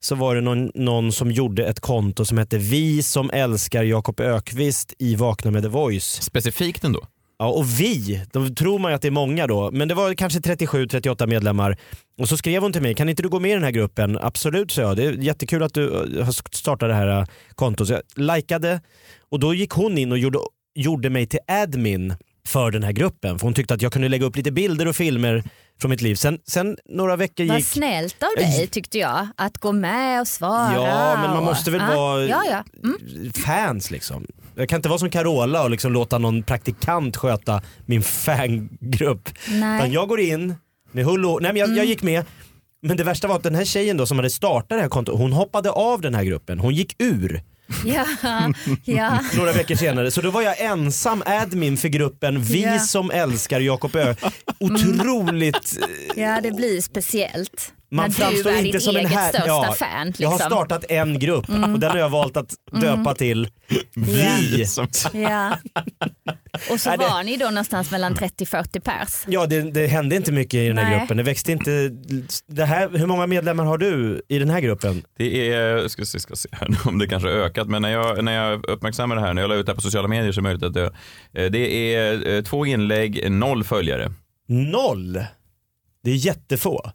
så 0.00 0.14
var 0.14 0.34
det 0.34 0.40
någon, 0.40 0.70
någon 0.74 1.12
som 1.12 1.30
gjorde 1.30 1.66
ett 1.66 1.80
konto 1.80 2.24
som 2.24 2.38
hette 2.38 2.58
Vi 2.58 3.02
som 3.02 3.30
älskar 3.30 3.82
Jakob 3.82 4.20
Ökvist 4.20 4.94
i 4.98 5.14
Vakna 5.14 5.50
med 5.50 5.62
The 5.62 5.68
Voice. 5.68 6.22
Specifikt 6.22 6.84
ändå? 6.84 7.06
Ja, 7.42 7.48
och 7.48 7.80
vi, 7.80 8.22
då 8.32 8.48
tror 8.48 8.78
man 8.78 8.90
ju 8.90 8.94
att 8.94 9.02
det 9.02 9.08
är 9.08 9.12
många 9.12 9.46
då, 9.46 9.70
men 9.70 9.88
det 9.88 9.94
var 9.94 10.14
kanske 10.14 10.38
37-38 10.38 11.26
medlemmar. 11.26 11.76
Och 12.18 12.28
så 12.28 12.36
skrev 12.36 12.62
hon 12.62 12.72
till 12.72 12.82
mig, 12.82 12.94
kan 12.94 13.08
inte 13.08 13.22
du 13.22 13.28
gå 13.28 13.40
med 13.40 13.50
i 13.50 13.54
den 13.54 13.62
här 13.62 13.70
gruppen? 13.70 14.18
Absolut, 14.18 14.70
sa 14.70 14.82
jag. 14.82 14.96
Det 14.96 15.04
är 15.04 15.12
jättekul 15.12 15.62
att 15.62 15.74
du 15.74 15.84
eh, 16.18 16.24
har 16.24 16.56
startat 16.56 16.88
det 16.88 16.94
här 16.94 17.20
eh, 17.20 17.24
kontot. 17.54 17.88
Så 17.88 17.92
jag 17.92 18.02
likade 18.16 18.80
och 19.30 19.40
då 19.40 19.54
gick 19.54 19.70
hon 19.70 19.98
in 19.98 20.12
och 20.12 20.18
gjorde, 20.18 20.38
gjorde 20.74 21.10
mig 21.10 21.26
till 21.26 21.38
admin 21.46 22.14
för 22.46 22.70
den 22.70 22.82
här 22.82 22.92
gruppen. 22.92 23.38
För 23.38 23.46
hon 23.46 23.54
tyckte 23.54 23.74
att 23.74 23.82
jag 23.82 23.92
kunde 23.92 24.08
lägga 24.08 24.26
upp 24.26 24.36
lite 24.36 24.52
bilder 24.52 24.88
och 24.88 24.96
filmer 24.96 25.44
från 25.80 25.90
mitt 25.90 26.00
liv. 26.00 26.14
Sen, 26.14 26.38
sen 26.48 26.76
några 26.88 27.16
veckor 27.16 27.44
Vad 27.46 27.56
gick... 27.56 27.66
snällt 27.66 28.22
av 28.22 28.28
dig 28.36 28.66
tyckte 28.66 28.98
jag. 28.98 29.28
Att 29.36 29.58
gå 29.58 29.72
med 29.72 30.20
och 30.20 30.28
svara. 30.28 30.74
Ja, 30.74 31.16
men 31.20 31.30
man 31.30 31.38
och- 31.38 31.44
måste 31.44 31.70
väl 31.70 31.80
ja. 31.90 31.96
vara 31.96 32.24
Ja, 32.26 32.42
ja. 32.50 32.64
Mm. 32.84 33.32
fans 33.32 33.90
liksom. 33.90 34.26
Jag 34.54 34.68
kan 34.68 34.76
inte 34.78 34.88
vara 34.88 34.98
som 34.98 35.10
Carola 35.10 35.62
och 35.62 35.70
liksom 35.70 35.92
låta 35.92 36.18
någon 36.18 36.42
praktikant 36.42 37.16
sköta 37.16 37.62
min 37.86 38.02
fangrupp. 38.02 39.28
Nej. 39.48 39.92
Jag 39.92 40.08
går 40.08 40.20
in 40.20 40.54
med 40.92 41.04
hull 41.04 41.24
och, 41.26 41.42
nej 41.42 41.52
men 41.52 41.60
jag, 41.60 41.66
Mm. 41.66 41.76
jag 41.76 41.86
gick 41.86 42.02
med. 42.02 42.24
Men 42.82 42.96
det 42.96 43.04
värsta 43.04 43.28
var 43.28 43.36
att 43.36 43.42
den 43.42 43.54
här 43.54 43.64
tjejen 43.64 43.96
då 43.96 44.06
som 44.06 44.18
hade 44.18 44.30
startat 44.30 44.68
det 44.68 44.80
här 44.80 44.88
kontot, 44.88 45.18
hon 45.18 45.32
hoppade 45.32 45.70
av 45.70 46.00
den 46.00 46.14
här 46.14 46.24
gruppen. 46.24 46.58
Hon 46.58 46.74
gick 46.74 46.94
ur 47.02 47.42
Ja, 47.84 48.06
ja. 48.84 49.18
några 49.36 49.52
veckor 49.52 49.74
senare. 49.74 50.10
Så 50.10 50.20
då 50.20 50.30
var 50.30 50.42
jag 50.42 50.60
ensam 50.60 51.22
admin 51.26 51.76
för 51.76 51.88
gruppen 51.88 52.42
Vi 52.42 52.62
Ja. 52.62 52.78
som 52.78 53.10
älskar 53.10 53.60
Jakob 53.60 53.96
Ö. 53.96 54.14
Otroligt, 54.60 55.78
ja, 56.16 56.40
det 56.42 56.52
blir 56.52 56.80
speciellt. 56.80 57.72
Man 57.92 58.02
när 58.02 58.08
du 58.08 58.14
framstår 58.14 58.50
är 58.50 58.58
inte 58.58 58.72
ditt 58.72 58.82
som 58.82 58.96
en 58.96 59.06
här... 59.06 59.28
största 59.28 59.46
ja, 59.46 59.74
fan. 59.78 60.06
Liksom. 60.06 60.22
Jag 60.22 60.30
har 60.30 60.38
startat 60.38 60.84
en 60.88 61.18
grupp 61.18 61.48
och 61.48 61.78
den 61.80 61.90
har 61.90 61.98
jag 61.98 62.08
valt 62.08 62.36
att 62.36 62.54
döpa 62.80 63.14
till 63.14 63.48
Vi. 63.94 64.66
Ja. 65.12 65.58
Och 66.70 66.80
så 66.80 66.90
var 66.90 67.24
ni 67.24 67.36
då 67.36 67.44
någonstans 67.44 67.90
mellan 67.90 68.14
30-40 68.14 68.80
pers. 68.80 69.24
Ja 69.26 69.46
det, 69.46 69.62
det 69.62 69.86
hände 69.86 70.16
inte 70.16 70.32
mycket 70.32 70.54
i 70.54 70.68
den 70.68 70.78
här 70.78 70.90
Nej. 70.90 70.98
gruppen. 70.98 71.16
Det 71.16 71.22
växte 71.22 71.52
inte. 71.52 71.90
Det 72.46 72.64
här, 72.64 72.88
hur 72.88 73.06
många 73.06 73.26
medlemmar 73.26 73.64
har 73.64 73.78
du 73.78 74.22
i 74.28 74.38
den 74.38 74.50
här 74.50 74.60
gruppen? 74.60 75.02
det 75.18 75.52
är, 75.52 75.88
ska 75.88 76.04
se, 76.04 76.20
ska 76.20 76.36
se 76.36 76.48
här 76.52 76.68
om 76.84 76.98
det 76.98 77.06
kanske 77.06 77.28
har 77.28 77.36
ökat, 77.36 77.68
men 77.68 77.82
när 77.82 77.90
jag, 77.90 78.24
när 78.24 78.32
jag 78.32 78.66
uppmärksammar 78.66 79.16
det 79.16 79.22
här, 79.22 79.34
när 79.34 79.42
jag 79.42 79.48
la 79.48 79.54
ut 79.54 79.66
det 79.66 79.72
här 79.72 79.76
på 79.76 79.82
sociala 79.82 80.08
medier 80.08 80.32
så 80.32 80.40
är 80.40 80.42
det 80.42 80.48
möjligt 80.48 80.62
att 80.62 80.74
det, 80.74 80.84
eh, 81.42 81.50
det 81.50 81.94
är 81.94 82.36
eh, 82.36 82.42
två 82.42 82.66
inlägg, 82.66 83.30
noll 83.30 83.64
följare. 83.64 84.12
Noll. 84.48 85.24
Det 86.04 86.10
är 86.10 86.14
jättefå. 86.14 86.92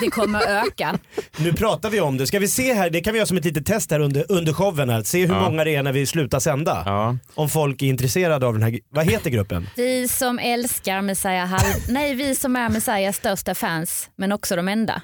Det 0.00 0.10
kommer 0.10 0.38
att 0.38 0.66
öka. 0.66 0.98
Nu 1.36 1.52
pratar 1.52 1.90
vi 1.90 2.00
om 2.00 2.16
det. 2.16 2.26
Ska 2.26 2.38
vi 2.38 2.48
se 2.48 2.74
här, 2.74 2.90
det 2.90 3.00
kan 3.00 3.12
vi 3.12 3.18
göra 3.18 3.26
som 3.26 3.36
ett 3.36 3.44
litet 3.44 3.66
test 3.66 3.90
här 3.90 4.00
under, 4.00 4.24
under 4.28 4.52
showen 4.52 4.88
här. 4.90 5.02
Se 5.02 5.26
hur 5.26 5.34
Ja. 5.34 5.40
många 5.40 5.64
det 5.64 5.74
är 5.74 5.82
när 5.82 5.92
vi 5.92 6.06
slutar 6.06 6.40
sända. 6.40 6.82
Ja. 6.86 7.16
Om 7.34 7.48
folk 7.48 7.82
är 7.82 7.86
intresserade 7.86 8.46
av 8.46 8.52
den 8.52 8.62
här, 8.62 8.78
vad 8.88 9.10
heter 9.10 9.30
gruppen? 9.30 9.68
Vi 9.76 10.08
som 10.08 10.38
älskar 10.38 11.02
Messiah 11.02 11.46
Halv... 11.46 11.62
Nej, 11.88 12.14
vi 12.14 12.34
som 12.34 12.56
är 12.56 12.68
Messiahs 12.68 13.16
största 13.16 13.54
fans, 13.54 14.10
men 14.16 14.32
också 14.32 14.56
de 14.56 14.68
enda. 14.68 15.02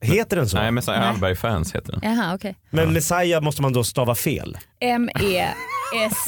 Heter 0.00 0.36
den 0.36 0.48
så? 0.48 0.56
Nej, 0.56 0.70
Messiah 0.70 0.98
Nej. 1.00 1.08
Hallberg-fans 1.08 1.74
heter 1.74 1.92
den. 1.92 2.00
Jaha, 2.16 2.34
okej. 2.34 2.56
Men 2.70 2.92
Messiah 2.92 3.42
måste 3.42 3.62
man 3.62 3.72
då 3.72 3.84
stava 3.84 4.14
fel. 4.14 4.58
E 4.80 4.90
M-E-S-E. 4.90 6.22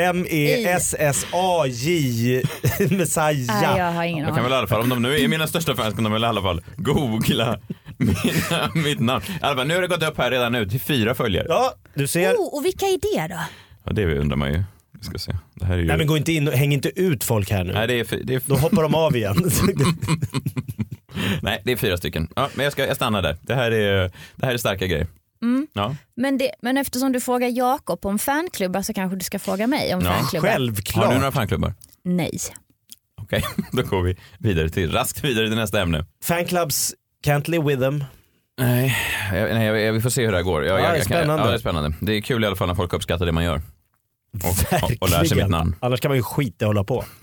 M-E-S-S-A-J 1.08 2.42
Messiah. 2.90 3.60
Nej, 3.62 3.78
jag 3.78 3.92
har 3.92 4.04
ingen 4.04 4.24
Jag 4.24 4.34
kan 4.34 4.44
väl 4.44 4.52
aning. 4.52 4.56
i 4.56 4.58
alla 4.58 4.66
fall, 4.66 4.80
om 4.80 4.88
de 4.88 5.02
nu 5.02 5.18
är 5.20 5.28
mina 5.28 5.46
största 5.46 5.74
fans 5.76 5.94
kan 5.94 6.04
de 6.04 6.12
väl 6.12 6.22
i 6.22 6.26
alla 6.26 6.42
fall 6.42 6.62
googla 6.76 7.58
mina, 7.96 8.70
mitt 8.74 9.00
namn. 9.00 9.24
I 9.28 9.38
alla 9.40 9.56
fall, 9.56 9.66
nu 9.66 9.74
har 9.74 9.82
det 9.82 9.88
gått 9.88 10.02
upp 10.08 10.18
här 10.18 10.30
redan 10.30 10.52
nu 10.52 10.66
till 10.68 10.80
fyra 10.80 11.14
följare. 11.14 11.46
Ja, 11.48 11.74
du 11.94 12.06
ser. 12.06 12.34
Oh, 12.34 12.54
och 12.58 12.64
vilka 12.64 12.86
är 12.86 12.98
det 13.28 13.34
då? 13.34 13.40
Ja, 13.84 13.92
det 13.92 14.18
undrar 14.18 14.36
man 14.36 14.52
ju. 14.52 14.62
Vi 14.98 15.04
ska 15.04 15.18
se. 15.18 15.32
Det 15.54 15.64
här 15.66 15.74
är 15.74 15.78
ju... 15.78 15.84
Nej 15.86 15.98
men 15.98 16.06
gå 16.06 16.16
inte 16.16 16.32
in 16.32 16.48
och 16.48 16.54
häng 16.54 16.72
inte 16.72 17.00
ut 17.00 17.24
folk 17.24 17.50
här 17.50 17.64
nu. 17.64 17.72
Nej, 17.72 17.86
det 17.86 18.00
är, 18.00 18.04
för, 18.04 18.16
det 18.24 18.34
är, 18.34 18.42
Då 18.46 18.54
hoppar 18.56 18.82
de 18.82 18.94
av 18.94 19.16
igen. 19.16 19.36
nej, 21.42 21.62
det 21.64 21.72
är 21.72 21.76
fyra 21.76 21.96
stycken. 21.96 22.28
Ja, 22.36 22.48
men 22.54 22.64
jag, 22.64 22.72
ska, 22.72 22.86
jag 22.86 22.96
stannar 22.96 23.22
där. 23.22 23.36
Det 23.42 23.54
här 23.54 23.70
är, 23.70 24.10
det 24.36 24.46
här 24.46 24.54
är 24.54 24.58
starka 24.58 24.86
grejer. 24.86 25.06
Ja. 25.72 25.96
Men, 26.16 26.38
det, 26.38 26.50
men 26.62 26.76
eftersom 26.76 27.12
du 27.12 27.20
frågar 27.20 27.48
Jakob 27.48 28.06
om 28.06 28.18
fanklubbar 28.18 28.82
så 28.82 28.94
kanske 28.94 29.16
du 29.16 29.24
ska 29.24 29.38
fråga 29.38 29.66
mig 29.66 29.94
om 29.94 30.00
Ja, 30.00 30.12
fanklubbar. 30.12 30.48
Har 30.48 30.58
du 30.58 30.64
Självklart. 30.66 31.14
några 31.14 31.32
fanklubbar? 31.32 31.74
Nej. 32.04 32.38
Okej, 33.22 33.44
då 33.72 33.82
går 33.82 34.02
vi 34.02 34.16
vidare 34.38 34.68
till, 34.68 34.92
raskt 34.92 35.24
vidare 35.24 35.46
till 35.48 35.56
nästa 35.56 35.80
ämne. 35.80 36.06
Fanclubs 36.24 36.94
can't 37.26 37.50
live 37.50 37.64
with 37.64 37.80
them. 37.80 38.04
Nej, 38.60 38.96
jag, 39.32 39.54
nej 39.54 39.66
jag, 39.66 39.92
vi 39.92 40.00
får 40.00 40.10
se 40.10 40.24
hur 40.24 40.30
det 40.32 40.36
här 40.38 40.44
går. 40.44 40.64
Jag, 40.64 40.80
Ja, 40.80 40.84
jag, 40.84 40.92
det 40.94 40.98
är 40.98 41.04
spännande. 41.04 41.44
ja, 41.44 41.48
det 41.50 41.54
är 41.54 41.58
spännande. 41.58 41.96
Det 42.00 42.12
är 42.12 42.20
kul 42.20 42.44
i 42.44 42.46
alla 42.46 42.56
fall 42.56 42.68
när 42.68 42.74
folk 42.74 42.92
uppskattar 42.92 43.26
det 43.26 43.32
man 43.32 43.44
gör. 43.44 43.62
Och, 44.44 44.82
och, 44.82 44.92
och 45.00 45.10
lär 45.10 45.24
sig 45.24 45.36
mitt 45.36 45.48
namn. 45.48 45.76
Annars 45.80 46.00
kan 46.00 46.08
man 46.08 46.16
ju 46.16 46.22
skita 46.22 46.64
och 46.64 46.68
hålla 46.68 46.84
på. 46.84 47.04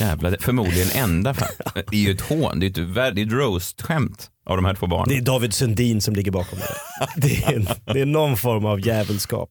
Jävlar, 0.00 0.30
det 0.30 0.36
är 0.36 0.42
förmodligen 0.42 0.88
enda. 0.94 1.32
Det 1.74 1.96
är 1.96 2.00
ju 2.00 2.10
ett 2.12 2.20
hån, 2.20 2.60
det 2.60 2.66
är 2.66 2.78
ju 2.78 2.84
ett, 2.84 2.96
vär- 2.96 3.10
det 3.12 3.20
är 3.22 3.26
ett 3.26 3.32
roast-skämt 3.32 4.30
av 4.46 4.56
de 4.56 4.64
här 4.64 4.74
två 4.74 4.86
barnen. 4.86 5.08
Det 5.08 5.16
är 5.16 5.22
David 5.22 5.54
Sundin 5.54 6.00
som 6.00 6.14
ligger 6.14 6.30
bakom 6.30 6.58
det. 6.58 6.74
Det 7.28 7.44
är, 7.44 7.52
en, 7.56 7.68
det 7.94 8.00
är 8.00 8.06
någon 8.06 8.36
form 8.36 8.64
av 8.66 8.86
djävulskap. 8.86 9.50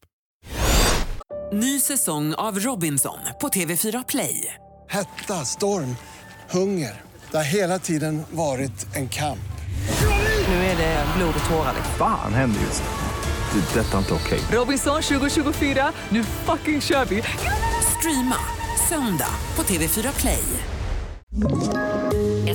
Ny 1.53 1.79
säsong 1.79 2.33
av 2.33 2.59
Robinson 2.59 3.17
på 3.41 3.47
TV4 3.47 4.05
Play. 4.07 4.53
Hetta, 4.89 5.33
storm, 5.45 5.95
hunger. 6.49 7.01
Det 7.31 7.37
har 7.37 7.43
hela 7.43 7.79
tiden 7.79 8.23
varit 8.31 8.95
en 8.95 9.09
kamp. 9.09 9.39
Nu 10.47 10.53
är 10.53 10.77
det 10.77 11.05
blod 11.17 11.33
och 11.43 11.49
tårar. 11.49 11.73
Fan 11.97 12.33
händer 12.33 12.61
just 12.61 12.83
det. 12.83 13.59
Det 13.59 13.79
är 13.79 13.83
detta 13.83 13.97
inte 13.97 14.13
okej. 14.13 14.39
Robinson 14.51 15.01
2024, 15.01 15.91
nu 16.09 16.23
fucking 16.23 16.81
kör 16.81 17.05
vi! 17.05 17.23
Streama 17.99 18.35
söndag 18.89 19.35
på 19.55 19.63
TV4 19.63 20.19
Play. 20.19 20.43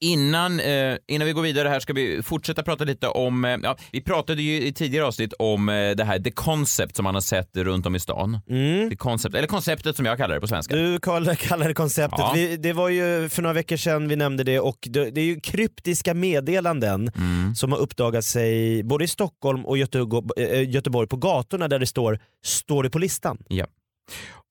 Innan, 0.00 0.60
eh, 0.60 0.96
innan 1.08 1.26
vi 1.26 1.32
går 1.32 1.42
vidare 1.42 1.68
här 1.68 1.80
ska 1.80 1.92
vi 1.92 2.22
fortsätta 2.22 2.62
prata 2.62 2.84
lite 2.84 3.08
om, 3.08 3.44
eh, 3.44 3.56
ja, 3.62 3.76
vi 3.92 4.00
pratade 4.00 4.42
ju 4.42 4.62
i 4.66 4.72
tidigare 4.72 5.06
avsnitt 5.06 5.32
om 5.38 5.68
eh, 5.68 5.90
det 5.90 6.04
här 6.04 6.18
The 6.18 6.30
Concept 6.30 6.96
som 6.96 7.04
man 7.04 7.14
har 7.14 7.20
sett 7.20 7.56
runt 7.56 7.86
om 7.86 7.96
i 7.96 8.00
stan. 8.00 8.40
The 8.90 8.96
Concept, 8.96 9.34
eller 9.34 9.48
konceptet 9.48 9.96
som 9.96 10.06
jag 10.06 10.18
kallar 10.18 10.34
det 10.34 10.40
på 10.40 10.46
svenska. 10.48 10.76
Du 10.76 10.98
kallar, 10.98 11.34
kallar 11.48 11.68
det 11.68 11.74
konceptet. 11.74 12.18
Ja. 12.18 12.32
Vi, 12.34 12.56
det 12.56 12.72
var 12.72 12.88
ju 12.88 13.28
för 13.28 13.42
några 13.42 13.54
veckor 13.54 13.76
sedan 13.76 14.08
vi 14.08 14.16
nämnde 14.16 14.44
det 14.44 14.60
och 14.60 14.78
det, 14.82 15.10
det 15.10 15.20
är 15.20 15.24
ju 15.24 15.40
kryptiska 15.40 16.14
meddelanden 16.14 17.10
Mm. 17.16 17.54
som 17.54 17.72
har 17.72 17.78
uppdagat 17.78 18.24
sig 18.24 18.82
både 18.82 19.04
i 19.04 19.08
Stockholm 19.08 19.66
och 19.66 19.78
Göteborg, 19.78 20.44
äh, 20.44 20.70
Göteborg 20.70 21.08
på 21.08 21.16
gatorna 21.16 21.68
där 21.68 21.78
det 21.78 21.86
står 21.86 22.18
“Står 22.44 22.82
det 22.82 22.90
på 22.90 22.98
listan?” 22.98 23.38
Ja. 23.48 23.66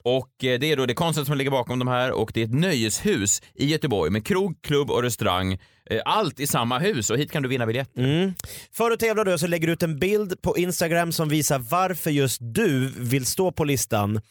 Och 0.08 0.44
eh, 0.44 0.60
det 0.60 0.72
är 0.72 0.78
då 0.78 0.86
det 0.86 0.94
Concept 0.94 1.28
som 1.28 1.38
ligger 1.38 1.52
bakom 1.52 1.80
de 1.80 1.88
här 1.88 2.12
och 2.12 2.32
det 2.34 2.42
är 2.42 2.46
ett 2.46 2.54
nöjeshus 2.54 3.42
i 3.54 3.66
Göteborg 3.66 4.12
med 4.12 4.26
krog, 4.26 4.62
klubb 4.62 4.92
och 4.92 5.04
restaurang. 5.04 5.54
Eh, 5.90 6.02
Allt 6.06 6.40
i 6.40 6.48
samma 6.48 6.80
hus 6.80 7.10
och 7.10 7.18
hit 7.18 7.32
kan 7.32 7.44
du 7.44 7.50
vinna 7.50 7.66
biljetter. 7.66 8.04
Mm. 8.04 8.34
För 8.72 8.92
att 8.92 9.00
tävla 9.00 9.24
då 9.24 9.38
så 9.38 9.48
lägger 9.48 9.68
du 9.68 9.74
ut 9.74 9.84
en 9.84 10.00
bild 10.00 10.42
på 10.42 10.58
Instagram 10.58 11.12
som 11.12 11.30
visar 11.30 11.60
varför 11.60 12.12
just 12.12 12.38
du 12.42 12.94
vill 12.98 13.26
stå 13.26 13.52
på 13.52 13.64
listan. 13.64 14.22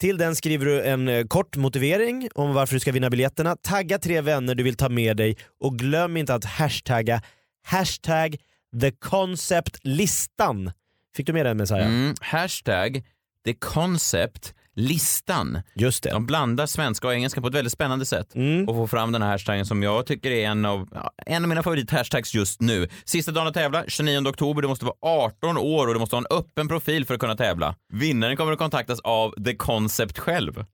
Till 0.00 0.18
den 0.18 0.36
skriver 0.36 0.66
du 0.66 0.82
en 0.82 1.08
eh, 1.08 1.24
kort 1.26 1.56
motivering 1.56 2.28
om 2.34 2.54
varför 2.54 2.74
du 2.74 2.80
ska 2.80 2.92
vinna 2.92 3.10
biljetterna. 3.10 3.56
Tagga 3.56 3.98
tre 3.98 4.20
vänner 4.20 4.54
du 4.54 4.62
vill 4.62 4.76
ta 4.76 4.88
med 4.88 5.16
dig 5.16 5.36
och 5.60 5.78
glöm 5.78 6.16
inte 6.16 6.34
att 6.34 6.44
hashtagga 6.44 7.22
hashtag 7.64 8.36
the 8.80 8.90
concept 8.90 9.78
listan. 9.82 10.70
Fick 11.16 11.26
du 11.26 11.32
med 11.32 11.46
den 11.46 11.56
Messiah? 11.56 11.86
Mm. 11.86 12.14
Hashtag 12.20 13.04
The 13.44 13.54
Concept 13.54 14.54
listan. 14.74 15.62
Just 15.74 16.02
det. 16.02 16.10
De 16.10 16.26
blandar 16.26 16.66
svenska 16.66 17.06
och 17.06 17.14
engelska 17.14 17.40
på 17.40 17.46
ett 17.48 17.54
väldigt 17.54 17.72
spännande 17.72 18.06
sätt 18.06 18.34
Mm. 18.34 18.68
och 18.68 18.74
får 18.76 18.86
fram 18.86 19.12
den 19.12 19.22
här 19.22 19.30
hashtaggen 19.30 19.66
som 19.66 19.82
jag 19.82 20.06
tycker 20.06 20.30
är 20.30 20.46
en 20.46 20.64
av, 20.64 20.88
ja, 20.94 21.10
en 21.26 21.42
av 21.42 21.48
mina 21.48 21.62
favorithashtags 21.62 22.34
just 22.34 22.60
nu. 22.60 22.88
Sista 23.04 23.32
dagen 23.32 23.46
att 23.46 23.54
tävla, 23.54 23.84
29 23.88 24.28
oktober. 24.28 24.62
Du 24.62 24.68
måste 24.68 24.84
vara 24.84 24.96
18 25.00 25.58
år 25.58 25.86
och 25.86 25.94
du 25.94 26.00
måste 26.00 26.16
ha 26.16 26.20
en 26.30 26.38
öppen 26.38 26.68
profil 26.68 27.06
för 27.06 27.14
att 27.14 27.20
kunna 27.20 27.36
tävla. 27.36 27.74
Vinnaren 27.92 28.36
kommer 28.36 28.52
att 28.52 28.58
kontaktas 28.58 29.00
av 29.00 29.44
The 29.44 29.56
Concept 29.56 30.18
själv. 30.18 30.64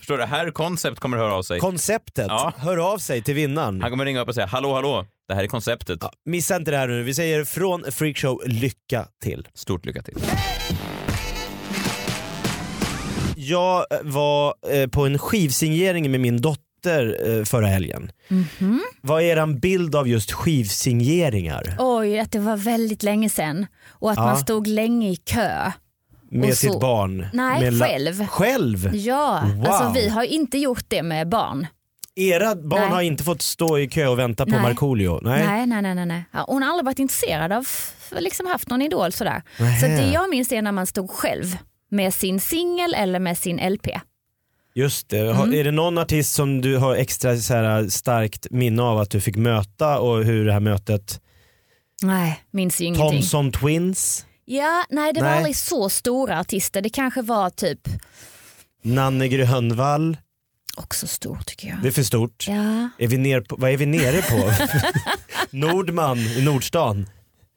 Förstår 0.00 0.18
du? 0.18 0.24
Här 0.24 0.50
Concept 0.50 1.00
kommer 1.00 1.16
att 1.16 1.22
höra 1.22 1.34
av 1.34 1.42
sig. 1.42 1.58
Konceptet, 1.60 2.26
Ja. 2.28 2.52
hör 2.56 2.92
av 2.92 2.98
sig 2.98 3.22
till 3.22 3.34
vinnaren. 3.34 3.82
Han 3.82 3.90
kommer 3.90 4.04
ringa 4.04 4.20
upp 4.20 4.28
och 4.28 4.34
säga 4.34 4.46
hallå 4.46 4.74
hallå, 4.74 5.06
det 5.28 5.34
här 5.34 5.42
är 5.42 5.46
konceptet. 5.48 5.98
Ja, 6.02 6.12
missa 6.24 6.56
inte 6.56 6.70
det 6.70 6.76
här 6.76 6.88
nu. 6.88 7.02
Vi 7.02 7.14
säger 7.14 7.44
från 7.44 7.84
Freakshow, 7.92 8.42
lycka 8.46 9.06
till. 9.22 9.48
Stort 9.54 9.86
lycka 9.86 10.02
till. 10.02 10.18
Jag 13.48 13.86
eh, 13.90 13.98
var 14.02 14.54
eh, 14.70 14.86
på 14.88 15.06
en 15.06 15.18
skivsignering 15.18 16.10
med 16.10 16.20
min 16.20 16.40
dotter 16.40 17.38
eh, 17.38 17.44
förra 17.44 17.66
helgen. 17.66 18.12
Vad 19.00 19.22
är 19.22 19.26
eran 19.26 19.58
bild 19.58 19.94
av 19.94 20.08
just 20.08 20.32
skivsigneringar? 20.32 21.76
Oj, 21.78 22.18
att 22.18 22.32
det 22.32 22.38
var 22.38 22.56
väldigt 22.56 23.02
länge 23.02 23.28
sedan 23.28 23.66
och 23.88 24.10
att 24.10 24.16
Ja. 24.16 24.24
man 24.24 24.38
stod 24.38 24.66
länge 24.66 25.10
i 25.10 25.16
kö. 25.16 25.70
Med 26.30 26.58
sitt 26.58 26.80
barn? 26.80 27.26
Nej, 27.32 27.78
själv. 27.80 28.26
Själv? 28.26 28.94
Ja, 28.94 29.42
Wow. 29.56 29.66
alltså 29.68 29.92
vi 30.00 30.08
har 30.08 30.22
inte 30.22 30.58
gjort 30.58 30.84
det 30.88 31.02
med 31.02 31.28
barn. 31.28 31.66
Era 32.14 32.54
barn 32.54 32.80
Nej. 32.80 32.90
har 32.90 33.02
inte 33.02 33.24
fått 33.24 33.42
stå 33.42 33.78
i 33.78 33.88
kö 33.88 34.06
och 34.06 34.18
vänta 34.18 34.46
på. 34.46 34.50
Markoolio? 34.50 35.20
Nej. 35.22 35.44
Nej, 35.46 35.66
nej, 35.66 35.82
nej. 35.82 35.94
nej, 35.94 36.06
nej. 36.06 36.24
Ja, 36.32 36.44
hon 36.48 36.62
har 36.62 36.70
aldrig 36.70 36.84
varit 36.84 36.98
intresserad 36.98 37.52
av, 37.52 37.66
liksom 38.10 38.46
haft 38.46 38.68
någon 38.70 38.82
idol 38.82 39.12
sådär. 39.12 39.42
Nähä. 39.58 39.80
Så 39.80 39.86
det 39.86 40.10
jag 40.12 40.30
minns 40.30 40.52
är 40.52 40.62
när 40.62 40.72
man 40.72 40.86
stod 40.86 41.10
själv 41.10 41.56
med 41.92 42.14
sin 42.14 42.40
singel 42.40 42.94
eller 42.94 43.18
med 43.18 43.38
sin 43.38 43.72
LP. 43.72 43.86
Just 44.74 45.08
det. 45.08 45.30
Mm. 45.30 45.54
Är 45.54 45.64
det 45.64 45.70
någon 45.70 45.98
artist 45.98 46.34
som 46.34 46.60
du 46.60 46.76
har 46.76 46.96
extra 46.96 47.36
så 47.36 47.54
här, 47.54 47.88
starkt 47.88 48.46
minne 48.50 48.82
av 48.82 48.98
att 48.98 49.10
du 49.10 49.20
fick 49.20 49.36
möta 49.36 49.98
och 49.98 50.24
hur 50.24 50.44
det 50.44 50.52
här 50.52 50.60
mötet... 50.60 51.20
Nej, 52.02 52.40
minns 52.50 52.80
ju 52.80 52.84
ingenting. 52.84 53.10
Thomson 53.20 53.52
Twins, 53.52 54.26
Ja, 54.44 54.84
nej 54.90 55.12
det 55.12 55.20
var 55.20 55.28
Nej. 55.28 55.36
aldrig 55.36 55.56
så 55.56 55.88
stora 55.88 56.40
artister. 56.40 56.80
Det 56.82 56.90
kanske 56.90 57.22
var 57.22 57.50
typ 57.50 57.88
Nanne 58.82 59.28
Grönvall. 59.28 60.16
också 60.76 61.06
stor 61.06 61.38
tycker 61.46 61.68
jag. 61.68 61.82
Det 61.82 61.88
är 61.88 61.92
för 61.92 62.02
stort. 62.02 62.44
Ja, 62.48 62.88
Är 62.98 63.06
vi 63.06 63.18
ner 63.18 63.40
på, 63.40 63.56
vad 63.56 63.70
är 63.70 63.76
vi 63.76 63.86
nere 63.86 64.22
på? 64.22 64.52
Nordman 65.50 66.18
i 66.18 66.44
Nordstan. 66.44 67.08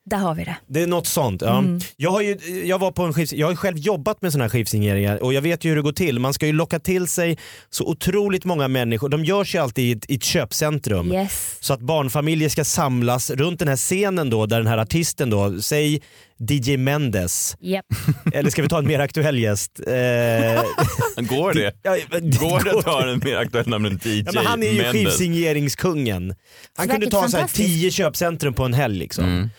Där 0.09 0.17
har 0.17 0.35
vi 0.35 0.43
det. 0.43 0.55
Det 0.67 0.81
är 0.81 0.87
något 0.87 1.07
sånt. 1.07 1.41
Ja. 1.41 1.57
Mm. 1.57 1.79
Jag, 1.97 2.11
har 2.11 2.21
ju, 2.21 2.37
jag, 2.65 2.79
var 2.79 2.91
på 2.91 3.03
en 3.03 3.13
skiv, 3.13 3.27
jag 3.31 3.47
har 3.47 3.55
själv 3.55 3.77
jobbat 3.77 4.21
med 4.21 4.31
såna 4.31 4.43
här 4.43 4.49
skivsigneringar 4.49 5.23
och 5.23 5.33
jag 5.33 5.41
vet 5.41 5.63
ju 5.63 5.69
hur 5.69 5.75
det 5.75 5.81
går 5.81 5.91
till. 5.91 6.19
Man 6.19 6.33
ska 6.33 6.45
ju 6.45 6.53
locka 6.53 6.79
till 6.79 7.07
sig 7.07 7.37
så 7.69 7.85
otroligt 7.85 8.45
många 8.45 8.67
människor. 8.67 9.09
De 9.09 9.25
görs 9.25 9.55
ju 9.55 9.59
alltid 9.59 9.85
i 9.85 9.91
ett, 9.91 10.11
i 10.11 10.15
ett 10.15 10.23
köpcentrum. 10.23 11.11
Yes. 11.11 11.57
Så 11.59 11.73
att 11.73 11.79
barnfamiljer 11.79 12.49
ska 12.49 12.63
samlas 12.63 13.29
runt 13.31 13.59
den 13.59 13.67
här 13.67 13.75
scenen 13.75 14.29
då 14.29 14.45
där 14.45 14.57
den 14.57 14.67
här 14.67 14.77
artisten 14.77 15.29
då, 15.29 15.61
säg 15.61 16.01
DJ 16.37 16.77
Mendes. 16.77 17.57
Japp. 17.59 17.85
Eller 18.33 18.49
ska 18.49 18.61
vi 18.61 18.67
ta 18.67 18.77
en 18.77 18.87
mer 18.87 18.99
aktuell 18.99 19.39
gäst? 19.39 19.79
Eh, 19.79 19.85
Går 21.23 21.53
det? 21.53 21.75
ja, 21.83 21.91
Går 22.21 22.63
det 22.63 22.77
att 22.77 22.85
ta 22.85 23.07
en 23.09 23.21
mer 23.25 23.35
aktuell 23.35 23.67
namn 23.67 23.85
än 23.85 23.99
DJ 24.03 24.23
Ja, 24.25 24.31
men 24.33 24.45
han 24.45 24.63
är 24.63 24.67
ju 24.67 24.81
Mendes? 24.81 24.91
skivsigneringskungen. 24.91 26.35
Han 26.75 26.87
kunde 26.87 27.05
Verkar 27.05 27.21
ta 27.21 27.29
så 27.29 27.37
här 27.37 27.47
tio 27.47 27.91
köpcentrum 27.91 28.53
på 28.53 28.63
en 28.63 28.73
helg. 28.73 28.99
Liksom. 28.99 29.25
Mm. 29.25 29.49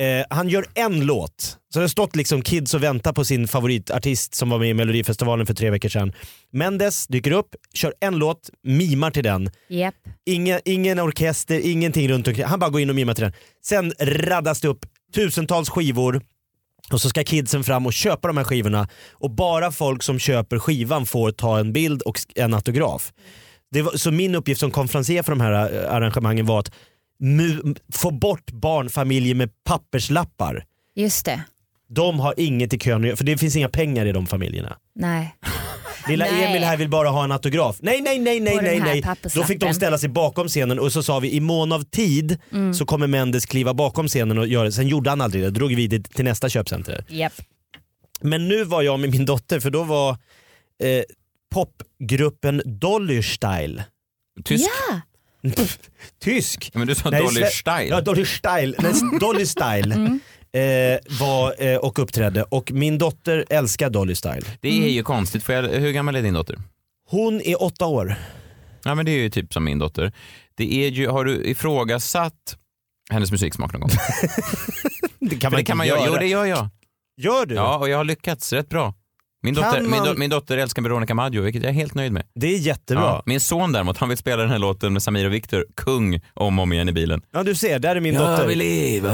Eh, 0.00 0.24
han 0.30 0.48
gör 0.48 0.66
en 0.74 1.06
låt. 1.06 1.58
Så 1.72 1.78
det 1.78 1.82
har 1.82 1.88
stått 1.88 2.16
liksom 2.16 2.42
kids 2.42 2.74
och 2.74 2.82
väntar 2.82 3.12
på 3.12 3.24
sin 3.24 3.48
favoritartist 3.48 4.34
som 4.34 4.50
var 4.50 4.58
med 4.58 4.68
i 4.68 4.74
Melodifestivalen 4.74 5.46
för 5.46 5.54
tre 5.54 5.70
veckor 5.70 5.88
sedan. 5.88 6.12
Mendes 6.52 7.06
dyker 7.06 7.32
upp, 7.32 7.48
kör 7.74 7.94
en 8.00 8.18
låt, 8.18 8.50
mimar 8.62 9.10
till 9.10 9.24
den. 9.24 9.50
Japp. 9.68 9.94
Inga, 10.26 10.60
ingen 10.64 11.00
orkester, 11.00 11.60
ingenting 11.64 12.08
runt 12.08 12.28
omkring. 12.28 12.46
Han 12.46 12.58
bara 12.58 12.70
går 12.70 12.80
in 12.80 12.90
och 12.90 12.96
mimar 12.96 13.14
till 13.14 13.24
den. 13.24 13.32
Sen 13.64 13.92
raddas 14.00 14.60
det 14.60 14.68
upp 14.68 14.86
tusentals 15.14 15.70
skivor 15.70 16.22
och 16.92 17.00
så 17.00 17.08
ska 17.08 17.24
kidsen 17.24 17.64
fram 17.64 17.86
och 17.86 17.92
köpa 17.92 18.28
de 18.28 18.36
här 18.36 18.44
skivorna 18.44 18.88
och 19.12 19.30
bara 19.30 19.72
folk 19.72 20.02
som 20.02 20.18
köper 20.18 20.58
skivan 20.58 21.06
får 21.06 21.32
ta 21.32 21.58
en 21.58 21.72
bild 21.72 22.02
och 22.02 22.18
en 22.34 22.54
autograf. 22.54 23.12
Det 23.72 23.82
var, 23.82 23.92
så 23.92 24.10
min 24.10 24.34
uppgift 24.34 24.60
som 24.60 24.70
konferencier 24.70 25.22
för 25.22 25.32
de 25.32 25.40
här 25.40 25.84
eh, 25.84 25.94
arrangemangen 25.94 26.46
var 26.46 26.58
att 26.58 26.72
få 27.92 28.10
bort 28.10 28.50
barnfamiljer 28.52 29.34
med 29.34 29.50
papperslappar. 29.64 30.64
Just 30.94 31.24
det. 31.24 31.42
De 31.88 32.20
har 32.20 32.34
inget 32.36 32.72
i 32.74 32.78
kön 32.78 33.16
för 33.16 33.24
det 33.24 33.38
finns 33.38 33.56
inga 33.56 33.68
pengar 33.68 34.06
i 34.06 34.12
de 34.12 34.26
familjerna. 34.26 34.76
Nej. 34.94 35.36
Lilla 36.08 36.24
Nej. 36.24 36.44
Emil 36.44 36.62
här 36.62 36.76
vill 36.76 36.88
bara 36.88 37.08
ha 37.08 37.24
en 37.24 37.32
autograf. 37.32 37.76
Nej, 37.80 38.00
nej, 38.00 38.18
nej, 38.18 38.40
nej, 38.40 38.56
nej, 38.62 38.80
nej. 38.80 39.04
Då 39.34 39.44
fick 39.44 39.60
de 39.60 39.74
ställa 39.74 39.98
sig 39.98 40.08
bakom 40.08 40.48
scenen 40.48 40.78
och 40.78 40.92
så 40.92 41.02
sa 41.02 41.18
vi 41.18 41.32
i 41.32 41.40
mån 41.40 41.72
av 41.72 41.82
tid 41.82 42.38
Mm. 42.52 42.74
så 42.74 42.86
kommer 42.86 43.06
Mendes 43.06 43.46
kliva 43.46 43.74
bakom 43.74 44.08
scenen 44.08 44.38
och 44.38 44.46
göra 44.46 44.64
det. 44.64 44.72
Sen 44.72 44.88
gjorde 44.88 45.10
han 45.10 45.20
aldrig 45.20 45.42
det, 45.44 45.50
drog 45.50 45.74
vi 45.74 45.86
det 45.86 46.02
till 46.10 46.24
nästa 46.24 46.48
köpcenter. 46.48 47.04
Japp. 47.08 47.32
Men 48.20 48.48
nu 48.48 48.64
var 48.64 48.82
jag 48.82 49.00
med 49.00 49.10
min 49.10 49.24
dotter 49.24 49.60
för 49.60 49.70
då 49.70 49.82
var 49.84 50.10
eh, 50.82 51.02
popgruppen 51.54 52.62
Dolly 52.64 53.22
Style. 53.22 53.84
Tysk? 54.44 54.68
Ja. 54.90 55.00
Tysk? 56.22 56.70
Ja, 56.72 56.78
Men 56.78 56.88
du 56.88 56.94
sa 56.94 57.10
Nej, 57.10 57.22
Dolly 57.22 57.44
Style. 57.44 57.86
Ja, 57.88 58.00
Dolly 58.00 58.24
Style. 58.24 58.74
Nej, 58.78 58.92
Dolly 59.20 59.46
Style. 59.46 59.94
Mm. 59.94 60.20
Eh, 60.52 60.98
var 61.20 61.54
eh, 61.64 61.76
och 61.76 61.98
uppträdde 61.98 62.42
och 62.42 62.72
min 62.72 62.98
dotter 62.98 63.44
älskar 63.50 63.90
Dolly 63.90 64.14
Style. 64.14 64.42
Det 64.60 64.68
är 64.68 64.88
ju 64.88 65.02
konstigt. 65.02 65.42
Får 65.42 65.54
jag, 65.54 65.62
hur 65.62 65.92
gammal 65.92 66.16
är 66.16 66.22
din 66.22 66.34
dotter? 66.34 66.58
Hon 67.08 67.40
är 67.40 67.62
åtta 67.62 67.86
år. 67.86 68.14
Ja 68.84 68.94
men 68.94 69.06
det 69.06 69.12
är 69.12 69.18
ju 69.18 69.30
typ 69.30 69.52
som 69.52 69.64
min 69.64 69.78
dotter. 69.78 70.12
Det 70.54 70.74
är 70.84 70.88
ju, 70.90 71.08
har 71.08 71.24
du 71.24 71.44
ifrågasatt 71.44 72.56
hennes 73.10 73.30
musiksmak 73.32 73.72
någon 73.72 73.80
gång? 73.80 73.90
Det 75.20 75.36
kan 75.36 75.40
För 75.40 75.50
man 75.50 75.58
det 75.58 75.64
kan 75.64 75.76
man 75.76 75.86
göra. 75.86 75.98
göra. 76.00 76.08
Jo 76.12 76.16
det 76.18 76.26
gör 76.26 76.44
jag. 76.44 76.68
Gör 77.16 77.46
du? 77.46 77.54
Ja 77.54 77.78
och 77.78 77.88
jag 77.88 77.96
har 77.96 78.04
lyckats 78.04 78.52
rätt 78.52 78.68
bra. 78.68 78.94
Min 79.42 79.54
dotter, 79.54 79.80
min, 79.80 79.90
man- 79.90 80.06
do, 80.06 80.14
min 80.16 80.30
dotter 80.30 80.58
älskar 80.58 80.82
Veronica 80.82 81.14
Maggio 81.14 81.40
vilket 81.42 81.62
jag 81.62 81.70
är 81.70 81.74
helt 81.74 81.94
nöjd 81.94 82.12
med. 82.12 82.22
Det 82.34 82.46
är 82.46 82.58
jättebra. 82.58 83.04
Ja, 83.04 83.22
min 83.26 83.40
son 83.40 83.72
däremot 83.72 83.98
han 83.98 84.08
vill 84.08 84.18
spela 84.18 84.42
den 84.42 84.50
här 84.50 84.58
låten 84.58 84.92
med 84.92 85.02
Samir 85.02 85.26
och 85.26 85.32
Viktor, 85.32 85.66
Kung, 85.76 86.20
om 86.34 86.58
och 86.58 86.62
om 86.62 86.72
igen 86.72 86.88
i 86.88 86.92
bilen. 86.92 87.22
Ja 87.32 87.42
du 87.42 87.54
ser, 87.54 87.78
där 87.78 87.96
är 87.96 88.00
min 88.00 88.14
dotter. 88.14 88.46
leva 88.54 89.10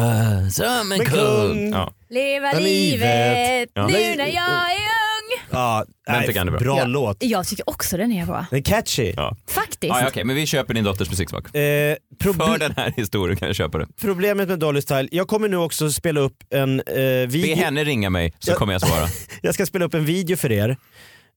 som 0.51 0.65
en 0.65 0.89
Men 0.89 1.01
kung. 1.07 1.71
Ja. 1.73 1.93
Leva 2.09 2.53
livet. 2.53 3.01
livet 3.01 3.71
Ja. 3.75 3.87
nu 3.87 3.93
när 4.17 4.27
jag 4.27 4.73
är. 4.73 5.06
Ja, 5.51 5.85
Den 6.07 6.17
nej, 6.23 6.35
han 6.39 6.47
är 6.49 6.51
bra. 6.53 6.61
bra 6.61 6.79
Ja. 6.79 6.85
låt. 6.87 7.17
Jag 7.21 7.47
tycker 7.47 7.69
också 7.71 7.97
den 7.97 8.13
är 8.13 8.27
bra. 8.27 8.47
Den 8.51 8.59
är 8.59 8.63
catchy. 8.63 9.13
Ja. 9.17 9.37
Faktiskt. 9.49 9.83
Ja, 9.83 10.01
ja, 10.01 10.09
okej, 10.09 10.25
men 10.25 10.37
vi 10.37 10.47
köper 10.47 10.75
din 10.75 10.85
dotters 10.85 11.11
musiksmak. 11.11 11.45
Eh, 11.55 11.97
För 12.23 12.59
den 12.59 12.73
här 12.77 12.93
historien 12.97 13.37
kan 13.37 13.49
jag 13.49 13.57
köpa 13.57 13.79
det. 13.79 13.87
Problemet 14.01 14.49
med 14.49 14.59
Dolly 14.59 14.83
Style, 14.83 15.09
jag 15.13 15.29
kommer 15.29 15.49
nu 15.49 15.57
också 15.57 15.91
spela 15.93 16.21
upp 16.21 16.37
en 16.51 16.81
eh, 16.81 16.85
Be 16.97 17.27
video. 17.27 17.57
henne 17.57 17.85
ringa 17.85 18.11
mig 18.11 18.33
så 18.39 18.51
Ja. 18.51 18.57
kommer 18.57 18.73
jag 18.73 18.83
svara. 18.83 19.07
Jag 19.43 19.55
ska 19.55 19.67
spela 19.67 19.85
upp 19.85 19.95
en 19.95 20.05
video 20.05 20.37
för 20.37 20.53
er. 20.53 20.77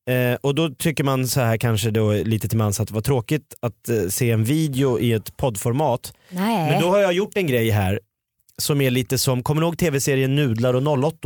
Eh, 0.09 0.35
och 0.41 0.55
då 0.55 0.69
tycker 0.69 1.03
man 1.03 1.27
så 1.27 1.41
här 1.41 1.57
kanske 1.57 1.91
då 1.91 2.11
lite 2.13 2.47
till 2.49 2.57
mans 2.57 2.79
att 2.79 2.87
det 2.87 2.93
var 2.93 3.01
tråkigt 3.01 3.53
att 3.61 3.89
eh, 3.89 3.95
se 4.09 4.31
en 4.31 4.43
video 4.43 4.99
i 4.99 5.13
ett 5.13 5.37
poddformat. 5.37 6.13
Nej. 6.29 6.71
Men 6.71 6.81
då 6.81 6.89
har 6.89 6.99
jag 6.99 7.13
gjort 7.13 7.37
en 7.37 7.47
grej 7.47 7.69
här 7.69 7.99
som 8.57 8.81
är 8.81 8.91
lite 8.91 9.17
som, 9.17 9.43
kommer 9.43 9.61
ni 9.61 9.65
ihåg 9.67 9.77
tv-serien 9.77 10.35
Nudlar 10.35 10.73
och 10.73 11.13
08 11.13 11.17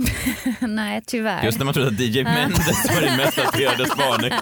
Nej 0.60 1.02
tyvärr. 1.06 1.44
Just 1.44 1.58
när 1.58 1.64
man 1.64 1.74
trodde 1.74 1.88
att 1.88 2.00
DJ 2.00 2.24
Mendes 2.24 2.84
var 2.94 3.00
din 3.00 3.16
mest 3.16 3.36
daterade 3.36 3.86
spaning. 3.86 4.32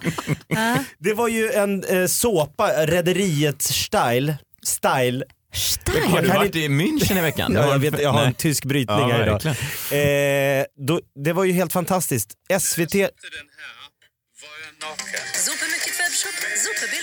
Det 0.98 1.14
var 1.14 1.28
ju 1.28 1.52
en 1.52 1.84
eh, 1.84 2.06
såpa, 2.06 2.86
Rederiet 2.86 3.62
style, 3.62 4.38
style 4.64 5.24
Style. 5.56 6.08
Har 6.08 6.22
du 6.22 6.28
varit 6.28 6.56
i 6.56 6.68
München 6.68 7.18
i 7.18 7.20
veckan? 7.20 7.52
Ja, 7.56 7.72
jag, 7.72 7.78
vet, 7.78 8.02
jag 8.02 8.10
har 8.10 8.24
en 8.24 8.34
tysk 8.34 8.64
brytning 8.64 8.98
Ja, 8.98 9.12
här 9.12 9.22
idag. 9.22 10.60
Eh, 10.60 10.64
då, 10.86 11.00
det 11.24 11.32
var 11.32 11.44
ju 11.44 11.52
helt 11.52 11.72
fantastiskt. 11.72 12.34
SVT, 12.60 12.94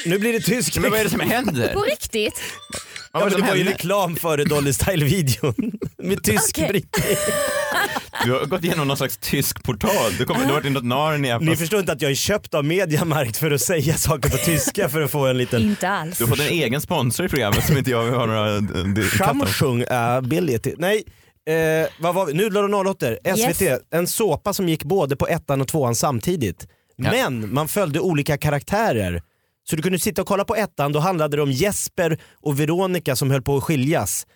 nu 0.06 0.20
blir 0.20 0.34
det 0.34 0.40
tysk. 0.40 0.78
Men 0.78 0.92
vad 0.92 1.00
är 1.00 1.04
det 1.04 1.10
som 1.10 1.20
händer? 1.20 1.74
På 1.74 1.82
riktigt? 1.82 2.42
Ja, 3.14 3.30
det 3.30 3.42
var 3.42 3.56
ju 3.56 3.64
reklam 3.64 4.16
före 4.16 4.44
Dolly 4.44 4.72
Style-videon. 4.72 5.72
Med 5.98 6.24
tysk 6.24 6.56
brytning. 6.56 7.18
Du 8.26 8.32
har 8.32 8.46
gått 8.46 8.64
igenom 8.64 8.88
någon 8.88 8.98
slags 8.98 9.18
tysk 9.18 9.64
portal. 9.64 10.12
Du, 10.18 10.26
kommer, 10.26 10.40
du 10.40 10.46
har 10.46 10.54
varit 10.54 10.66
i 10.66 10.70
något 10.70 10.84
Narnia. 10.84 11.40
Ni 11.40 11.48
fast 11.48 11.60
förstår 11.60 11.80
inte 11.80 11.92
att 11.92 12.02
jag 12.02 12.12
är 12.12 12.16
köpt 12.16 12.54
av 12.54 12.66
Mediamarkt 12.66 13.38
för 13.38 13.52
att 13.52 13.62
säga 13.62 13.94
saker 13.94 14.30
på 14.30 14.38
tyska 14.38 14.90
för 14.90 15.02
att 15.02 15.12
få 15.12 15.26
en 15.28 15.38
liten 15.38 15.62
Inte 15.62 15.90
alls. 15.90 16.18
Du 16.18 16.24
har 16.24 16.30
fått 16.30 16.40
en 16.40 16.48
egen 16.48 16.82
sponsor 16.82 17.26
i 17.26 17.30
programmet 17.30 17.66
som 17.68 17.78
inte 17.78 17.92
jag 17.92 18.12
har 18.12 18.28
några... 18.28 18.60
Det, 18.94 19.04
Samsung 19.04 19.86
ability. 19.90 20.74
Nej, 20.78 21.04
eh, 21.48 21.88
vad 22.00 22.16
var 22.16 22.26
vi? 22.26 22.34
Nudlar 22.34 22.64
och 22.74 22.86
08 22.86 23.06
SVT, 23.36 23.62
Yes. 23.62 23.80
en 23.92 24.08
såpa 24.08 24.54
som 24.54 24.70
gick 24.70 24.84
både 24.84 25.16
på 25.16 25.28
ettan 25.28 25.62
och 25.62 25.68
tvåan 25.68 25.96
samtidigt. 25.96 26.68
Ja. 26.96 27.12
Men 27.12 27.54
man 27.54 27.68
följde 27.68 28.00
olika 28.00 28.38
karaktärer. 28.38 29.22
Så 29.70 29.76
du 29.76 29.82
kunde 29.82 30.00
sitta 30.00 30.22
och 30.22 30.28
kolla 30.28 30.46
på 30.46 30.56
ettan, 30.56 30.92
då 30.92 31.00
handlade 31.00 31.38
det 31.38 31.44
om 31.44 31.52
Jesper 31.52 32.18
och 32.42 32.60
Veronica 32.60 33.16
som 33.16 33.32
höll 33.32 33.42
på 33.42 33.58
att 33.58 33.64
skiljas. 33.64 34.28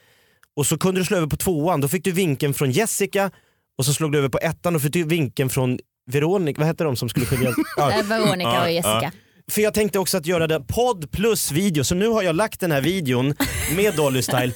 Och 0.55 0.65
så 0.65 0.77
kunde 0.77 1.01
du 1.01 1.05
slå 1.05 1.17
över 1.17 1.27
på 1.27 1.37
tvåan, 1.37 1.81
då 1.81 1.87
fick 1.87 2.03
du 2.03 2.11
vinkeln 2.11 2.53
från 2.53 2.71
Jessica 2.71 3.31
och 3.77 3.85
så 3.85 3.93
slog 3.93 4.11
du 4.11 4.17
över 4.17 4.29
på 4.29 4.37
ettan 4.37 4.75
och 4.75 4.81
fick 4.81 4.95
vinkeln 4.95 5.49
från 5.49 5.79
Veronica, 6.11 6.59
vad 6.59 6.67
hette 6.67 6.83
de 6.83 6.95
som 6.95 7.09
skulle 7.09 7.25
skiljas? 7.25 7.55
Ja. 7.77 7.91
Eh, 7.91 8.05
Veronica 8.05 8.61
och 8.61 8.71
Jessica. 8.71 9.11
För 9.51 9.61
jag 9.61 9.73
tänkte 9.73 9.99
också 9.99 10.17
att 10.17 10.25
göra 10.25 10.47
det 10.47 10.59
podd 10.59 11.11
plus 11.11 11.51
video, 11.51 11.83
så 11.83 11.95
nu 11.95 12.07
har 12.07 12.21
jag 12.23 12.35
lagt 12.35 12.59
den 12.59 12.71
här 12.71 12.81
videon 12.81 13.33
med 13.75 13.95
Dolly 13.95 14.21
Style 14.21 14.53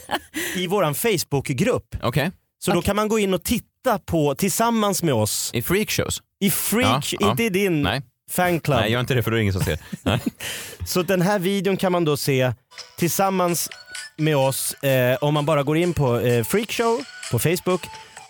i 0.55 0.67
våran 0.67 0.95
Facebookgrupp. 0.95 1.95
Okej. 2.03 2.31
Så 2.59 2.71
då 2.73 2.81
kan 2.81 2.95
man 2.95 3.07
gå 3.07 3.19
in 3.19 3.33
och 3.33 3.43
titta 3.43 3.99
på 4.05 4.35
tillsammans 4.35 5.03
med 5.03 5.13
oss 5.13 5.51
I 5.53 5.61
freakshows? 5.61 6.21
i 6.39 6.49
Freak, 6.51 7.13
Ja, 7.13 7.17
ja. 7.21 7.31
inte 7.31 7.43
i 7.43 7.49
din 7.49 7.81
Nej. 7.81 8.01
fanclub. 8.31 8.77
Nej, 8.79 8.91
gör 8.91 8.99
inte 8.99 9.13
det 9.13 9.23
för 9.23 9.31
då 9.31 9.35
är 9.35 9.37
det 9.37 9.41
ingen 9.41 9.53
som 9.53 9.63
ser. 9.63 9.79
Nej. 10.03 10.19
Så 10.87 11.01
den 11.03 11.21
här 11.21 11.39
videon 11.39 11.77
kan 11.77 11.91
man 11.91 12.05
då 12.05 12.17
se 12.17 12.53
tillsammans 12.97 13.69
med 14.17 14.37
oss 14.37 14.73
eh, 14.73 15.17
om 15.21 15.33
man 15.33 15.45
bara 15.45 15.63
går 15.63 15.77
in 15.77 15.93
på 15.93 16.19
eh, 16.19 16.43
Freakshow 16.43 17.01
på 17.31 17.39
Facebook 17.39 17.81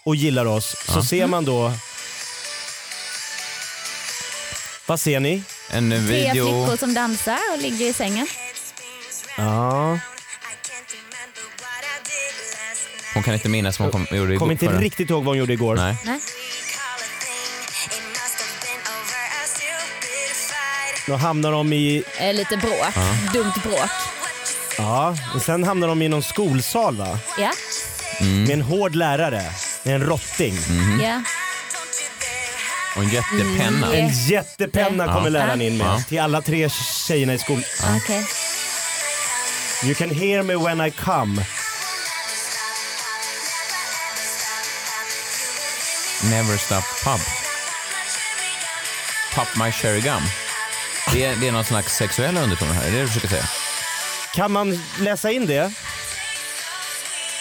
och 0.04 0.16
gillar 0.16 0.46
oss 0.46 0.76
så 0.88 1.04
ser 1.04 1.28
man 1.28 1.46
då 1.46 1.74
vad 4.88 5.00
ser 5.00 5.20
ni? 5.20 5.44
En 5.70 5.90
Tre 5.90 6.00
video... 6.00 6.46
flickor 6.46 6.78
som 6.78 6.94
dansar 6.94 7.40
och 7.54 7.62
ligger 7.62 7.86
i 7.86 7.94
sängen. 7.94 8.28
Ja, 9.38 10.00
Hon 13.14 13.24
kan 13.24 13.34
inte 13.34 13.50
minnas 13.50 13.80
vad 13.80 13.94
hon 13.94 14.06
kom, 14.08 14.18
gjorde 14.18 14.32
igår. 14.34 14.40
kommer 14.40 14.52
inte 14.52 14.68
riktigt 14.68 15.10
ihåg 15.10 15.24
vad 15.24 15.28
hon 15.32 15.38
gjorde 15.38 15.54
igår. 15.54 15.76
Nej. 15.76 15.96
Nej. 16.06 16.20
Då 21.08 21.16
hamnar 21.16 21.52
de 21.52 21.74
i, 21.74 22.04
Eh, 22.20 22.34
lite 22.34 22.58
bråk. 22.58 22.94
Dumt 23.34 23.52
bråk. 23.64 23.90
ja, 24.78 25.16
och 25.36 25.42
sen 25.42 25.64
hamnar 25.64 25.88
de 25.88 26.02
i 26.02 26.08
någon 26.10 26.24
skolsal 26.24 26.96
va? 26.96 27.20
Ja. 27.40 27.52
Mm. 28.20 28.44
Med 28.44 28.52
en 28.52 28.62
hård 28.62 28.96
lärare, 28.96 29.44
med 29.84 29.96
en 29.96 30.06
rotting. 30.06 30.58
ja. 31.04 31.22
Och 32.96 33.04
en 33.04 33.10
jättepenna. 33.10 33.88
Mm. 33.88 34.06
En 34.06 34.10
jättepenna 34.28 35.14
kommer 35.14 35.30
läraren 35.30 35.62
in 35.62 35.78
med 35.78 35.88
Ja. 35.88 36.04
till 36.10 36.20
alla 36.20 36.42
tre 36.42 36.70
tjejerna 37.08 37.34
i 37.34 37.38
skolan. 37.40 37.64
Okej. 38.04 38.26
You 39.84 39.96
can 39.96 40.10
hear 40.10 40.44
me 40.44 40.56
when 40.56 40.82
I 40.88 40.92
come. 40.92 41.46
Never 46.24 46.58
stop 46.58 46.84
pub. 47.04 47.20
Pop 49.36 49.48
my 49.66 49.72
cherry 49.72 50.02
gum. 50.02 50.22
Det 51.14 51.26
är, 51.26 51.36
det 51.36 51.48
är 51.48 51.52
någon 51.52 51.66
slags 51.66 51.96
sexuella 51.96 52.42
undertoner 52.42 52.74
här, 52.74 52.84
är 52.88 52.92
det 52.92 52.98
det 52.98 53.02
du 53.02 53.08
försöker 53.08 53.28
säga? 53.28 53.46
Kan 54.36 54.52
man 54.52 54.80
läsa 55.00 55.32
in 55.32 55.46
det? 55.46 55.72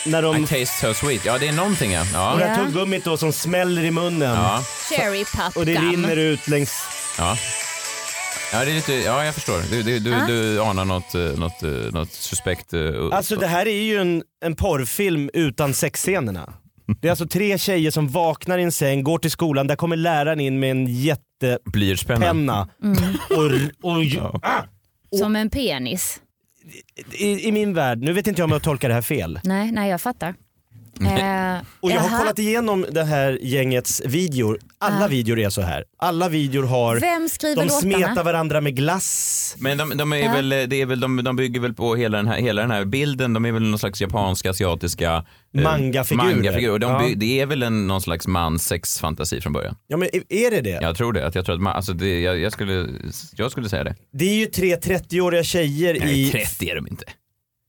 När 0.06 0.22
de... 0.22 0.36
I 0.36 0.40
taste 0.46 0.66
so 0.66 0.94
sweet. 0.94 1.24
Ja, 1.24 1.38
det 1.38 1.48
är 1.48 1.52
någonting 1.52 1.92
ja. 1.92 2.00
Och 2.00 2.06
Ja. 2.14 2.36
det 2.38 2.44
här 2.44 2.64
tuggummit 2.64 3.04
då 3.04 3.16
som 3.16 3.32
smäller 3.32 3.84
i 3.84 3.90
munnen. 3.90 4.34
Ja. 4.34 4.64
Cherry 4.90 5.24
puff 5.24 5.56
Och 5.56 5.66
det 5.66 5.72
gum. 5.74 5.90
rinner 5.90 6.16
ut 6.16 6.48
längs... 6.48 6.72
Ja. 7.18 7.36
Ja, 8.52 8.64
det 8.64 8.70
är 8.70 8.74
lite, 8.74 8.92
ja, 8.92 9.24
jag 9.24 9.34
förstår. 9.34 9.62
Du, 9.70 9.82
du, 9.82 9.98
du, 9.98 10.14
Ah. 10.14 10.26
du 10.26 10.60
anar 10.62 10.84
något, 10.84 11.14
eh, 11.14 11.20
något, 11.20 11.62
eh, 11.62 11.68
något 11.70 12.12
suspekt. 12.12 12.72
eh, 12.72 12.80
Alltså 13.12 13.36
det 13.36 13.46
här 13.46 13.66
är 13.68 13.82
ju 13.82 13.96
en, 14.00 14.22
en 14.44 14.56
porrfilm 14.56 15.30
utan 15.34 15.74
sexscenerna. 15.74 16.52
Det 17.00 17.08
är 17.08 17.10
alltså 17.10 17.26
tre 17.26 17.58
tjejer 17.58 17.90
som 17.90 18.08
vaknar 18.08 18.58
i 18.58 18.62
en 18.62 18.72
säng, 18.72 19.02
går 19.04 19.18
till 19.18 19.30
skolan, 19.30 19.66
där 19.66 19.76
kommer 19.76 19.96
läraren 19.96 20.40
in 20.40 20.60
med 20.60 20.70
en 20.70 20.86
jättepenna 20.86 21.58
Blyertspenna. 21.72 22.68
och, 23.30 23.90
och, 23.90 24.02
ah! 24.42 24.62
Som 25.18 25.36
en 25.36 25.50
penis 25.50 26.20
i, 27.12 27.48
i 27.48 27.52
min 27.52 27.74
värld, 27.74 27.98
nu 27.98 28.12
vet 28.12 28.26
inte 28.26 28.40
jag 28.40 28.44
om 28.44 28.52
jag 28.52 28.62
tolkar 28.62 28.88
det 28.88 28.94
här 28.94 29.02
fel. 29.02 29.40
Nej, 29.44 29.72
nej 29.72 29.90
jag 29.90 30.00
fattar. 30.00 30.34
Eh, 31.06 31.60
Och 31.80 31.90
jag 31.90 32.00
har 32.00 32.18
kollat 32.18 32.38
igenom 32.38 32.86
det 32.92 33.04
här 33.04 33.38
gängets 33.42 34.02
videor. 34.04 34.58
Alla 34.80 35.04
Ah. 35.04 35.08
videor 35.08 35.38
är 35.38 35.50
så 35.50 35.60
här. 35.62 35.84
Alla 35.98 36.28
videor 36.28 36.62
har, 36.66 37.00
Vem 37.00 37.28
skriver 37.28 37.56
de 37.56 37.62
låtarna? 37.68 37.80
smetar 37.96 38.24
varandra 38.24 38.60
med 38.60 38.76
glass. 38.76 39.56
Men 39.58 39.78
de, 39.78 39.96
de, 39.96 40.12
är 40.12 40.16
Ja. 40.16 40.32
väl, 40.32 40.48
det 40.48 40.72
är 40.80 40.86
väl, 40.86 41.00
de, 41.00 41.24
de 41.24 41.36
bygger 41.36 41.60
väl 41.60 41.74
på 41.74 41.96
hela 41.96 42.16
den, 42.16 42.26
här, 42.28 42.36
hela 42.40 42.62
den 42.62 42.70
här 42.70 42.84
bilden. 42.84 43.32
De 43.32 43.44
är 43.46 43.52
väl 43.52 43.62
någon 43.62 43.78
slags 43.78 44.00
japanska, 44.00 44.50
asiatiska 44.50 45.24
eh, 45.56 45.62
Mangafigurer. 45.62 46.34
mangafigurer. 46.34 46.78
De 46.78 46.90
Ja. 46.92 47.08
Det 47.16 47.40
är 47.40 47.46
väl 47.46 47.62
en, 47.62 47.86
någon 47.86 48.02
slags 48.02 48.26
mans 48.26 48.66
sexfantasi 48.66 49.40
från 49.40 49.52
början. 49.52 49.76
Ja 49.86 49.96
men 49.96 50.08
är- 50.12 50.22
är 50.46 50.50
det 50.50 50.60
det? 50.60 50.78
Jag 50.82 50.96
tror 50.96 51.12
det. 51.12 51.26
Att 51.26 51.34
jag, 51.34 51.44
tror 51.44 51.54
att 51.54 51.60
man, 51.62 51.76
alltså 51.76 51.92
det 51.92 52.20
jag, 52.20 52.38
jag, 52.38 52.52
skulle, 52.52 52.86
jag 53.36 53.50
skulle 53.50 53.68
säga 53.68 53.84
det. 53.84 53.94
Det 54.12 54.24
är 54.24 54.34
ju 54.34 54.46
tre 54.46 54.76
30-åriga 54.76 55.42
tjejer 55.42 55.96
Nej, 56.00 56.28
i... 56.28 56.30
30 56.30 56.70
är 56.70 56.74
de 56.76 56.86
inte. 56.88 57.04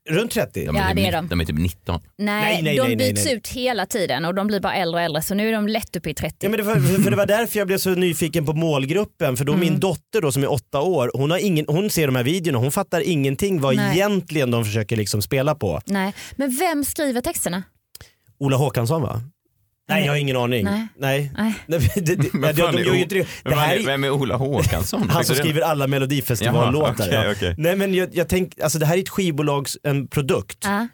Runt 0.09 0.31
30? 0.31 0.65
De 0.65 0.75
Ja, 0.75 0.93
det 0.95 1.05
är 1.07 1.11
de. 1.11 1.27
De 1.27 1.41
är 1.41 1.45
typ 1.45 1.57
19. 1.57 2.01
Nej, 2.17 2.41
Nej, 2.43 2.61
nej, 2.63 2.77
de 2.77 2.83
nej, 2.83 2.95
nej, 2.95 3.13
byts 3.13 3.25
nej. 3.25 3.33
ut 3.33 3.47
hela 3.47 3.85
tiden 3.85 4.25
och 4.25 4.35
de 4.35 4.47
blir 4.47 4.59
bara 4.59 4.73
äldre 4.73 4.99
och 4.99 5.05
äldre 5.05 5.21
så 5.21 5.33
nu 5.35 5.49
är 5.49 5.53
de 5.53 5.67
lätt 5.67 5.95
uppe 5.95 6.09
i 6.09 6.13
30. 6.13 6.35
Ja, 6.39 6.49
men 6.49 6.57
det 6.57 6.63
var, 6.63 6.75
för 7.03 7.09
det 7.11 7.15
var 7.17 7.25
därför 7.25 7.57
jag 7.59 7.67
blev 7.67 7.77
så 7.77 7.89
nyfiken 7.89 8.45
på 8.45 8.53
målgruppen. 8.53 9.37
För 9.37 9.45
då 9.45 9.53
Mm. 9.53 9.59
min 9.69 9.79
dotter 9.79 10.21
då, 10.21 10.31
som 10.31 10.43
är 10.43 10.51
åtta 10.51 10.81
år, 10.81 11.11
hon, 11.13 11.31
har 11.31 11.37
ingen, 11.37 11.65
hon 11.67 11.89
ser 11.89 12.05
de 12.07 12.15
här 12.15 12.23
videorna 12.23 12.57
hon 12.59 12.71
fattar 12.71 13.01
ingenting 13.01 13.61
vad 13.61 13.75
Nej. 13.75 13.95
egentligen 13.97 14.51
de 14.51 14.65
försöker 14.65 14.95
liksom 14.95 15.21
spela 15.21 15.55
på. 15.55 15.81
Nej. 15.85 16.13
Men 16.35 16.55
vem 16.57 16.83
skriver 16.83 17.21
texterna? 17.21 17.63
Ola 18.39 18.57
Håkansson 18.57 19.01
va? 19.01 19.21
Nej 19.91 20.05
jag 20.05 20.11
har 20.11 20.17
ingen 20.17 20.37
aning. 20.37 20.65
Nej. 20.65 20.87
Nej. 20.97 21.31
Nej. 21.37 21.53
Nej, 21.67 21.91
det, 21.95 22.15
det, 22.15 22.29
Vem 22.33 22.41
de, 22.41 22.53
fan 22.53 22.75
de 22.75 23.01
är 23.01 23.05
det. 23.05 23.55
Här 23.55 23.85
vem 23.85 24.03
Ola 24.03 24.35
Håkansson? 24.35 25.09
han 25.09 25.25
som 25.25 25.35
skriver 25.35 25.61
alla 25.61 25.87
melodifestivallåtar. 25.87 26.93
Okej, 26.93 27.09
ja. 27.13 27.31
okej. 27.31 27.55
Nej 27.57 27.75
men 27.75 27.93
jag, 27.93 28.09
jag 28.15 28.27
tänk, 28.29 28.59
alltså 28.59 28.79
det 28.79 28.85
här 28.85 28.97
är 28.97 29.01
ett 29.01 29.09
skivbolags 29.09 29.77
en 29.83 30.07
produkt. 30.07 30.57
Ja. 30.63 30.87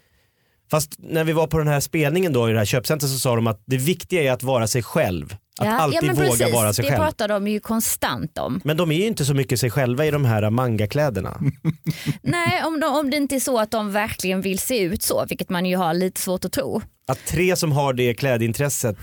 Fast 0.72 0.96
när 0.98 1.24
vi 1.24 1.34
var 1.34 1.48
på 1.48 1.58
den 1.58 1.68
här 1.68 1.80
spelningen 1.80 2.34
då 2.34 2.50
i 2.50 2.52
det 2.52 2.58
här 2.58 2.66
köpcentret 2.66 3.12
så 3.12 3.20
sa 3.20 3.36
de 3.36 3.48
att 3.48 3.64
det 3.66 3.78
viktiga 3.78 4.24
är 4.24 4.32
att 4.32 4.44
vara 4.44 4.68
sig 4.68 4.84
själv. 4.84 5.36
Att 5.60 5.66
Ja, 5.68 5.72
alltid 5.74 6.10
ja, 6.10 6.14
våga 6.14 6.30
precis. 6.30 6.54
vara 6.54 6.74
sig 6.74 6.84
det 6.86 6.90
själv. 6.92 7.02
pratar 7.04 7.28
de 7.28 7.48
ju 7.48 7.60
konstant 7.60 8.38
om. 8.38 8.62
Men 8.64 8.78
de 8.78 8.92
är 8.92 8.96
ju 8.96 9.06
inte 9.08 9.26
så 9.26 9.34
mycket 9.34 9.60
sig 9.60 9.70
själva 9.72 10.06
i 10.06 10.12
de 10.12 10.26
här 10.26 10.50
mangakläderna. 10.50 11.38
Nej, 12.22 12.64
om, 12.66 12.80
de, 12.80 12.86
om 12.96 13.10
det 13.10 13.18
inte 13.18 13.36
är 13.36 13.40
så 13.40 13.60
att 13.60 13.72
de 13.72 13.92
verkligen 13.92 14.42
vill 14.42 14.60
se 14.60 14.80
ut 14.80 15.04
så, 15.04 15.26
vilket 15.30 15.50
man 15.50 15.66
ju 15.66 15.76
har 15.78 15.94
lite 15.94 16.22
svårt 16.22 16.46
att 16.46 16.52
tro. 16.52 16.82
Att 17.08 17.26
tre 17.26 17.56
som 17.56 17.72
har 17.72 17.94
det 17.94 18.14
klädintresset 18.14 18.98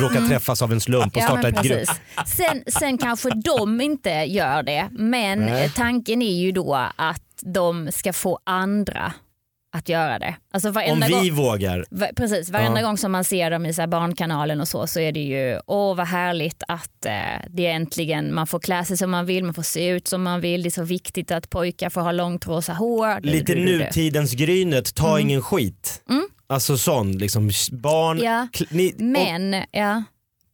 råkar 0.00 0.28
träffas 0.28 0.62
av 0.62 0.72
en 0.72 0.80
slump 0.80 1.16
och 1.16 1.22
Mm. 1.22 1.34
Ja, 1.34 1.40
starta 1.42 1.60
ett 1.60 1.66
grupp. 1.66 1.88
Sen, 2.26 2.62
sen 2.66 2.98
kanske 2.98 3.30
de 3.30 3.80
inte 3.80 4.10
gör 4.10 4.62
det, 4.62 4.88
men 4.92 5.38
Nej. 5.38 5.70
tanken 5.76 6.22
är 6.22 6.36
ju 6.40 6.52
då 6.52 6.74
att 6.96 7.22
de 7.42 7.88
ska 7.92 8.12
få 8.12 8.38
andra 8.44 9.12
att 9.76 9.88
göra 9.88 10.18
det. 10.18 10.36
Alltså 10.52 10.68
Om 10.68 11.00
vi 11.06 11.12
gång, 11.12 11.34
vågar. 11.36 11.84
va- 11.90 12.08
precis, 12.16 12.50
varenda 12.50 12.80
Ja. 12.80 12.86
gång 12.86 12.98
som 12.98 13.12
man 13.12 13.24
ser 13.24 13.50
dem 13.50 13.66
i 13.66 13.74
så 13.74 13.86
barnkanalen 13.86 14.60
och 14.60 14.68
så, 14.68 14.86
så 14.86 15.00
är 15.00 15.12
det 15.12 15.20
ju 15.20 15.60
åh 15.66 15.96
vad 15.96 16.06
härligt 16.06 16.62
att 16.68 17.04
eh, 17.06 17.12
det 17.50 17.66
är 17.66 17.70
äntligen, 17.72 18.34
man 18.34 18.46
får 18.46 18.58
klä 18.60 18.84
sig 18.84 18.96
som 18.96 19.10
man 19.10 19.26
vill, 19.26 19.44
man 19.44 19.54
får 19.54 19.62
se 19.62 19.88
ut 19.88 20.08
som 20.08 20.22
man 20.22 20.40
vill, 20.40 20.62
det 20.62 20.68
är 20.68 20.70
så 20.70 20.82
viktigt 20.82 21.30
att 21.30 21.50
pojkar 21.50 21.90
får 21.90 22.00
ha 22.00 22.12
långt 22.12 22.46
rosa 22.46 22.72
hår. 22.72 23.20
Lite 23.22 23.54
Du, 23.54 23.64
du, 23.64 23.66
du, 23.72 23.78
nutidens 23.78 24.32
Grynet, 24.32 24.94
ta 24.94 25.20
ingen 25.20 25.42
skit. 25.42 26.02
Mm. 26.10 26.22
Alltså 26.48 26.76
sån, 26.78 27.12
liksom 27.18 27.50
barn. 27.72 28.18
Ja, 28.22 28.48
ni, 28.70 28.92
och 28.92 29.00
Men, 29.00 29.64
ja. 29.72 30.02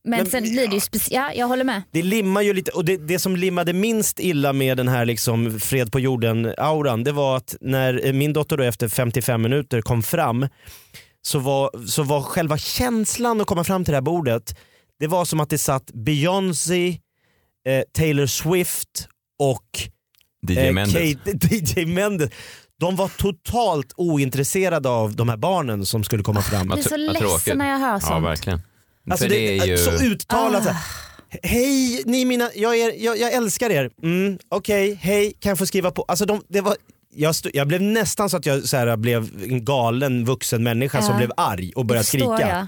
Men, 0.05 0.19
Men- 0.19 0.31
sen 0.31 0.43
blir 0.43 0.69
det 0.69 0.75
ju 0.75 0.81
speciellt, 0.81 1.35
ja 1.35 1.41
jag 1.41 1.47
håller 1.49 1.65
med. 1.65 1.83
det 1.91 2.03
limmar 2.03 2.43
ju 2.43 2.53
lite, 2.53 2.71
och 2.71 2.85
det, 2.85 2.97
det 2.97 3.19
som 3.19 3.37
limmade 3.37 3.73
minst 3.73 4.21
illa 4.21 4.53
med 4.53 4.77
den 4.77 4.89
här 4.89 5.05
liksom 5.05 5.61
fred 5.61 5.93
på 5.93 6.01
jorden-auran 6.01 7.05
det 7.05 7.13
var 7.13 7.37
att 7.37 7.57
när 7.61 8.07
eh, 8.07 8.13
min 8.13 8.33
dotter 8.33 8.57
då 8.57 8.65
efter 8.65 8.89
55 8.89 9.43
minuter 9.43 9.81
kom 9.81 10.03
fram 10.03 10.49
så 11.23 11.39
var, 11.39 11.87
så 11.87 12.03
var 12.03 12.23
själva 12.23 12.59
känslan 12.59 13.41
att 13.41 13.47
komma 13.47 13.65
fram 13.65 13.85
till 13.85 13.93
det 13.93 13.97
här 13.97 14.03
bordet 14.03 14.59
det 15.01 15.07
var 15.07 15.25
som 15.25 15.41
att 15.41 15.51
det 15.51 15.59
satt 15.59 15.91
Beyoncé, 15.93 16.89
eh, 17.69 17.83
Taylor 17.93 18.27
Swift 18.27 19.09
och 19.39 19.67
DJ 20.49 20.59
eh, 20.59 20.73
Mendes. 20.73 20.95
Kate, 21.25 21.55
DJ 21.57 21.87
Mendes. 21.87 22.31
De 22.81 22.97
var 22.97 23.09
totalt 23.09 23.93
ointresserade 23.97 24.89
av 24.89 25.17
de 25.17 25.29
här 25.29 25.37
barnen 25.37 25.87
som 25.87 26.05
skulle 26.05 26.23
komma 26.23 26.43
fram. 26.43 26.69
Jag 26.69 26.77
blir 26.77 26.83
så 26.85 26.97
ledsen 26.97 27.59
när 27.59 27.69
jag 27.71 27.79
hör 27.79 27.93
Ja, 27.93 28.01
sånt. 28.01 28.25
verkligen. 28.27 28.61
Alltså 29.11 29.25
det, 29.29 29.35
det 29.35 29.59
är 29.59 29.67
ju... 29.67 29.77
Så 29.79 29.91
uttalat. 29.91 30.67
Ah. 30.67 30.77
Hej, 31.43 32.03
ni 32.07 32.25
mina, 32.25 32.51
jag, 32.55 32.79
är, 32.79 33.05
jag, 33.05 33.19
jag 33.19 33.33
älskar 33.33 33.71
er. 33.71 33.91
Mm, 34.03 34.39
Okej, 34.49 34.95
hej, 35.03 35.33
kan 35.41 35.49
jag 35.51 35.59
få 35.59 35.67
skriva 35.67 35.91
på? 35.91 36.05
Alltså 36.09 36.25
de, 36.25 36.43
det 36.49 36.61
var, 36.61 36.77
jag, 37.15 37.35
stod, 37.35 37.53
jag 37.55 37.69
blev 37.69 37.83
nästan 37.83 38.31
så 38.31 38.37
att 38.37 38.47
jag 38.47 38.65
så 38.69 38.77
här, 38.77 38.97
blev 38.97 39.31
en 39.49 39.65
galen 39.65 40.25
vuxen 40.25 40.63
människa 40.63 41.03
som 41.03 41.11
Ja. 41.11 41.17
blev 41.17 41.31
arg 41.37 41.73
och 41.77 41.87
började 41.87 42.07
skrika. 42.07 42.41
jag. 42.41 42.67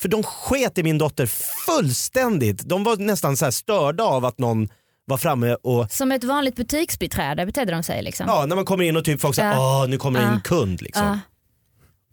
För 0.00 0.08
de 0.08 0.22
sket 0.22 0.78
i 0.78 0.82
min 0.82 0.98
dotter 0.98 1.26
fullständigt. 1.66 2.62
De 2.68 2.84
var 2.84 2.96
nästan 2.96 3.36
så 3.36 3.44
här 3.44 3.52
störda 3.52 4.04
av 4.04 4.24
att 4.24 4.38
någon 4.38 4.68
var 5.04 5.16
framme 5.18 5.56
och 5.62 5.92
Som 5.92 6.12
ett 6.12 6.24
vanligt 6.24 6.56
butiksbiträde 6.56 7.46
betedde 7.46 7.72
de 7.72 7.82
sig 7.82 8.02
liksom. 8.02 8.26
ja, 8.28 8.46
när 8.46 8.56
man 8.56 8.64
kommer 8.64 8.84
in 8.84 8.96
och 8.96 9.04
typ 9.04 9.20
folk 9.20 9.34
säger 9.34 9.52
Ja. 9.52 9.82
åh 9.82 9.88
nu 9.90 9.98
kommer 9.98 10.20
in 10.20 10.26
en 10.26 10.32
Ja. 10.34 10.40
kund 10.44 10.82
liksom. 10.82 11.06
Ja. 11.06 11.18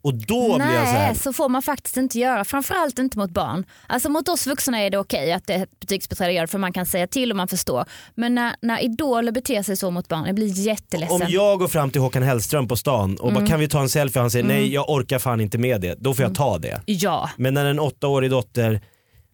Och 0.03 0.13
då 0.13 0.55
blir 0.57 0.67
jag 0.73 0.87
så 0.87 0.93
här, 0.93 1.07
Nej, 1.07 1.15
så 1.15 1.33
får 1.33 1.49
man 1.49 1.61
faktiskt 1.61 1.97
inte 1.97 2.19
göra. 2.19 2.43
Framförallt 2.45 2.99
inte 2.99 3.17
mot 3.17 3.31
barn. 3.31 3.65
Alltså 3.87 4.09
mot 4.09 4.29
oss 4.29 4.47
vuxna 4.47 4.79
är 4.79 4.89
det 4.89 4.97
okej 4.97 5.31
att 5.33 5.47
det 5.47 5.53
ett 5.53 5.79
butiksbiträde 5.79 6.31
gör 6.33 6.41
det 6.41 6.47
för 6.47 6.57
man 6.59 6.73
kan 6.73 6.85
säga 6.85 7.07
till 7.07 7.31
och 7.31 7.37
man 7.37 7.47
förstår. 7.47 7.85
Men 8.15 8.35
när, 8.35 8.55
när 8.61 8.83
idoler 8.83 9.31
beter 9.31 9.63
sig 9.63 9.77
så 9.77 9.91
mot 9.91 10.07
barn, 10.07 10.25
jag 10.25 10.35
blir 10.35 10.59
jätteledsen. 10.67 11.21
Om 11.21 11.27
jag 11.29 11.59
går 11.59 11.67
fram 11.67 11.91
till 11.91 12.01
Håkan 12.01 12.23
Hellström 12.23 12.67
på 12.67 12.75
stan 12.75 13.17
och 13.17 13.29
Mm. 13.31 13.41
bara 13.43 13.49
kan 13.49 13.59
vi 13.59 13.67
ta 13.67 13.81
en 13.81 13.89
selfie 13.89 14.19
och 14.19 14.23
han 14.23 14.31
säger 14.31 14.45
nej 14.45 14.73
jag 14.73 14.89
orkar 14.89 15.19
fan 15.19 15.41
inte 15.41 15.57
med 15.57 15.81
det. 15.81 15.95
Då 15.99 16.13
får 16.13 16.23
jag 16.25 16.35
ta 16.35 16.57
det. 16.57 16.81
Ja, 16.85 17.29
Men 17.37 17.53
när 17.53 17.65
en 17.65 17.79
åttaårig 17.79 18.29
dotter, 18.31 18.81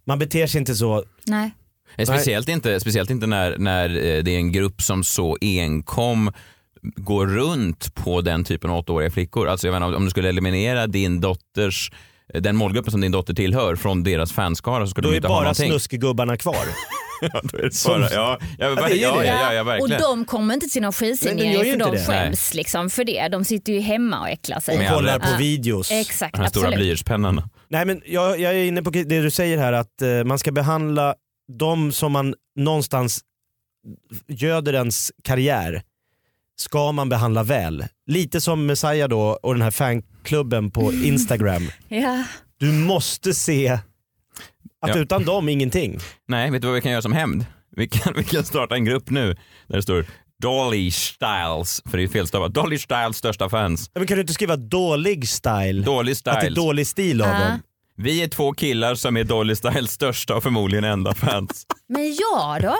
man 0.05 0.19
beter 0.19 0.47
sig 0.47 0.59
inte 0.59 0.75
så. 0.75 1.03
nej. 1.25 1.51
Speciellt 2.03 2.49
inte, 2.49 2.79
speciellt 2.79 3.09
inte 3.09 3.27
när, 3.27 3.57
när 3.57 3.89
eh, 3.89 4.23
det 4.23 4.31
är 4.31 4.37
en 4.37 4.51
grupp 4.51 4.81
som 4.81 5.03
så 5.03 5.37
enkom 5.41 6.31
går 6.81 7.27
runt 7.27 7.95
på 7.95 8.21
den 8.21 8.43
typen 8.43 8.69
av 8.69 8.77
åttaåriga 8.77 9.11
flickor. 9.11 9.47
Alltså 9.47 9.67
jag 9.67 9.73
menar, 9.73 9.93
om 9.95 10.03
du 10.05 10.09
skulle 10.11 10.29
eliminera 10.29 10.87
din 10.87 11.21
dotters 11.21 11.91
eh, 12.33 12.41
den 12.41 12.55
målgruppen 12.55 12.91
som 12.91 13.01
din 13.01 13.11
dotter 13.11 13.33
tillhör 13.33 13.75
från 13.75 14.03
deras 14.03 14.31
fanskara 14.31 14.85
så 14.85 14.89
skulle 14.89 15.05
Då 15.07 15.09
de 15.11 15.13
är 15.13 15.17
inte 15.17 15.27
ha 15.27 15.35
bara 15.35 15.41
någonting. 15.43 15.69
snuskgubbarna 15.69 16.37
kvar. 16.37 16.55
Ja, 17.21 17.41
då 17.43 17.57
är 17.57 17.63
det 17.63 17.71
Som- 17.73 18.01
bara, 18.01 18.09
ja, 18.13 18.39
ja, 18.59 18.75
det 18.75 18.81
är 18.81 18.89
ju 18.89 18.95
ja, 19.01 19.17
det. 19.19 19.25
ja, 19.27 19.33
ja, 19.43 19.53
ja, 19.53 19.61
och 19.61 19.67
verkligen. 19.67 20.01
de 20.01 20.25
kommer 20.25 20.53
inte 20.53 20.67
till 20.67 20.81
någon 20.81 20.91
de 20.91 20.97
skidsignering 20.97 21.65
ju 21.65 21.71
för 21.71 21.79
de 21.79 21.91
det. 21.91 22.05
skäms 22.05 22.53
liksom 22.53 22.89
för 22.89 23.03
det. 23.03 23.27
De 23.27 23.45
sitter 23.45 23.73
ju 23.73 23.79
hemma 23.79 24.19
och 24.19 24.29
äcklar 24.29 24.59
sig. 24.59 24.77
Och 24.89 24.95
kollar 24.95 25.19
på 25.19 25.27
Ja. 25.31 25.37
videos. 25.37 25.91
Exakt, 25.91 26.33
Den 26.33 26.41
här 26.41 26.49
stora 26.49 26.63
absolut. 26.67 26.79
blyertspennan. 26.85 27.49
Nej 27.69 27.85
men 27.85 28.01
jag, 28.05 28.39
jag 28.39 28.53
är 28.53 28.63
inne 28.63 28.83
på 28.83 28.89
det 28.89 29.03
du 29.21 29.31
säger 29.31 29.57
här 29.57 29.73
att 29.73 30.01
eh, 30.01 30.23
man 30.25 30.39
ska 30.39 30.51
behandla 30.51 31.15
de 31.57 31.91
som 31.91 32.11
man 32.11 32.35
någonstans 32.55 33.21
göder 34.27 34.73
ens 34.73 35.11
karriär 35.23 35.81
ska 36.59 36.91
man 36.91 37.09
behandla 37.09 37.43
väl. 37.43 37.85
Lite 38.07 38.41
som 38.41 38.65
Messiah 38.65 39.09
då 39.09 39.39
och 39.43 39.53
den 39.53 39.61
här 39.61 39.71
fanklubben 39.71 40.71
på 40.71 40.93
Instagram. 41.03 41.71
Ja. 41.87 42.23
Du 42.59 42.71
måste 42.71 43.33
se 43.33 43.67
att 44.81 44.89
Ja. 44.95 44.97
utan 44.97 45.25
dem 45.25 45.49
ingenting. 45.49 45.99
Nej, 46.27 46.51
vet 46.51 46.61
du 46.61 46.67
vad 46.67 46.75
vi 46.75 46.81
kan 46.81 46.91
göra 46.91 47.01
som 47.01 47.13
hämnd? 47.13 47.45
Vi 47.75 47.87
kan, 47.87 48.13
vi 48.17 48.23
kan 48.23 48.43
starta 48.45 48.75
en 48.75 48.85
grupp 48.85 49.09
nu 49.09 49.37
där 49.67 49.75
det 49.75 49.81
står 49.83 50.05
Dolly 50.41 50.91
Styles, 50.91 51.81
för 51.89 51.97
det 51.97 52.03
är 52.03 52.07
felstavat. 52.07 52.53
Dolly 52.53 52.77
Styles 52.77 53.17
största 53.17 53.49
fans. 53.49 53.91
Men 53.95 54.07
kan 54.07 54.15
du 54.17 54.21
inte 54.21 54.33
skriva 54.33 54.55
dålig 54.55 55.29
style? 55.29 55.83
Dolly 55.85 56.11
Att 56.11 56.23
det 56.41 56.47
är 56.47 56.49
dålig 56.55 56.87
stil 56.87 57.21
av 57.21 57.27
Ja. 57.27 57.39
dem. 57.39 57.59
Vi 57.97 58.23
är 58.23 58.27
två 58.27 58.53
killar 58.53 58.95
som 58.95 59.17
är 59.17 59.23
Dolly 59.23 59.55
Styles 59.55 59.91
största 59.91 60.35
och 60.35 60.43
förmodligen 60.43 60.83
enda 60.83 61.13
fans. 61.13 61.65
Men 61.89 62.15
ja 62.15 62.59
då? 62.61 62.77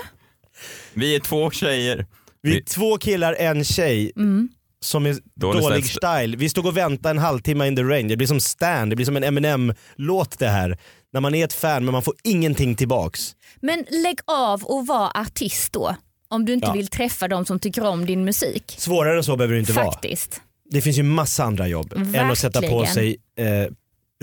Vi 0.94 1.15
är 1.15 1.20
två 1.20 1.52
tjejer. 1.52 2.06
Vi 2.41 2.58
är 2.58 2.62
två 2.63 2.97
killar, 2.97 3.34
en 3.34 3.63
tjej 3.63 4.12
Mm. 4.15 4.49
som 4.82 5.06
är 5.06 5.17
Dålig 5.36 5.62
dålig 5.63 5.86
style. 5.86 5.99
style. 6.17 6.38
Vi 6.38 6.49
stod 6.49 6.65
och 6.65 6.78
väntade 6.78 7.10
en 7.10 7.17
halvtimme 7.17 7.67
in 7.67 7.75
the 7.75 7.84
rain. 7.84 8.08
Det 8.08 8.17
blir 8.17 8.28
som 8.28 8.39
Stan, 8.39 8.89
det 8.89 8.95
blir 8.95 9.06
som 9.06 9.17
en 9.17 9.23
Eminem-låt 9.23 10.39
det 10.39 10.47
här. 10.47 10.78
När 11.13 11.21
man 11.21 11.36
är 11.36 11.45
ett 11.45 11.54
fan 11.54 11.86
men 11.86 11.91
man 11.91 12.02
får 12.02 12.13
ingenting 12.23 12.75
tillbaks. 12.75 13.36
Men 13.62 13.86
lägg 14.04 14.19
av 14.28 14.63
och 14.63 14.88
var 14.88 15.12
artist 15.17 15.73
då. 15.73 15.95
Om 16.28 16.45
du 16.45 16.54
inte 16.54 16.67
Ja. 16.67 16.73
vill 16.73 16.88
träffa 16.88 17.28
de 17.28 17.45
som 17.45 17.60
tycker 17.60 17.84
om 17.86 18.06
din 18.06 18.25
musik. 18.25 18.75
Svårare 18.78 19.17
än 19.17 19.23
så 19.23 19.36
behöver 19.36 19.54
det 19.54 19.60
inte 19.60 19.73
vara. 19.73 19.91
Faktiskt. 19.91 20.41
Det 20.71 20.82
finns 20.82 20.97
ju 20.97 21.04
massa 21.04 21.43
andra 21.43 21.67
jobb 21.67 21.93
än 22.15 22.32
att 22.32 22.38
sätta 22.38 22.62
på 22.62 22.80
Verkligen. 22.80 22.93
sig 22.93 23.17
eh, 23.38 23.67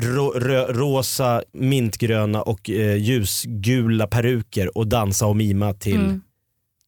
ro, 0.03 0.31
rö, 0.31 0.73
rosa, 0.73 1.43
mintgröna 1.53 2.43
och 2.43 2.71
eh, 2.71 2.97
ljusgula 2.97 4.07
peruker 4.07 4.79
och 4.79 4.87
dansa 4.87 5.27
och 5.27 5.37
mima 5.37 5.73
till 5.75 5.95
Mm. 5.97 6.23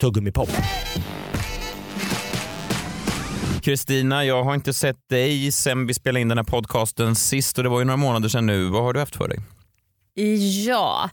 tuggummipop. 0.01 0.51
Kristina, 3.69 4.25
jag 4.25 4.45
har 4.45 4.55
inte 4.55 4.75
sett 4.75 5.09
dig 5.09 5.53
sen 5.53 5.87
vi 5.87 5.95
spelade 5.95 6.21
in 6.21 6.29
den 6.29 6.39
här 6.39 6.45
podcasten 6.45 7.15
sist 7.15 7.59
och 7.59 7.65
det 7.65 7.71
var 7.71 7.79
ju 7.79 7.85
några 7.85 7.97
månader 7.97 8.29
sedan 8.29 8.47
nu. 8.47 8.65
Vad 8.65 8.83
har 8.83 8.93
du 8.93 9.01
haft 9.01 9.17
för 9.17 9.29
dig? 9.29 9.39
Ja, 10.67 11.11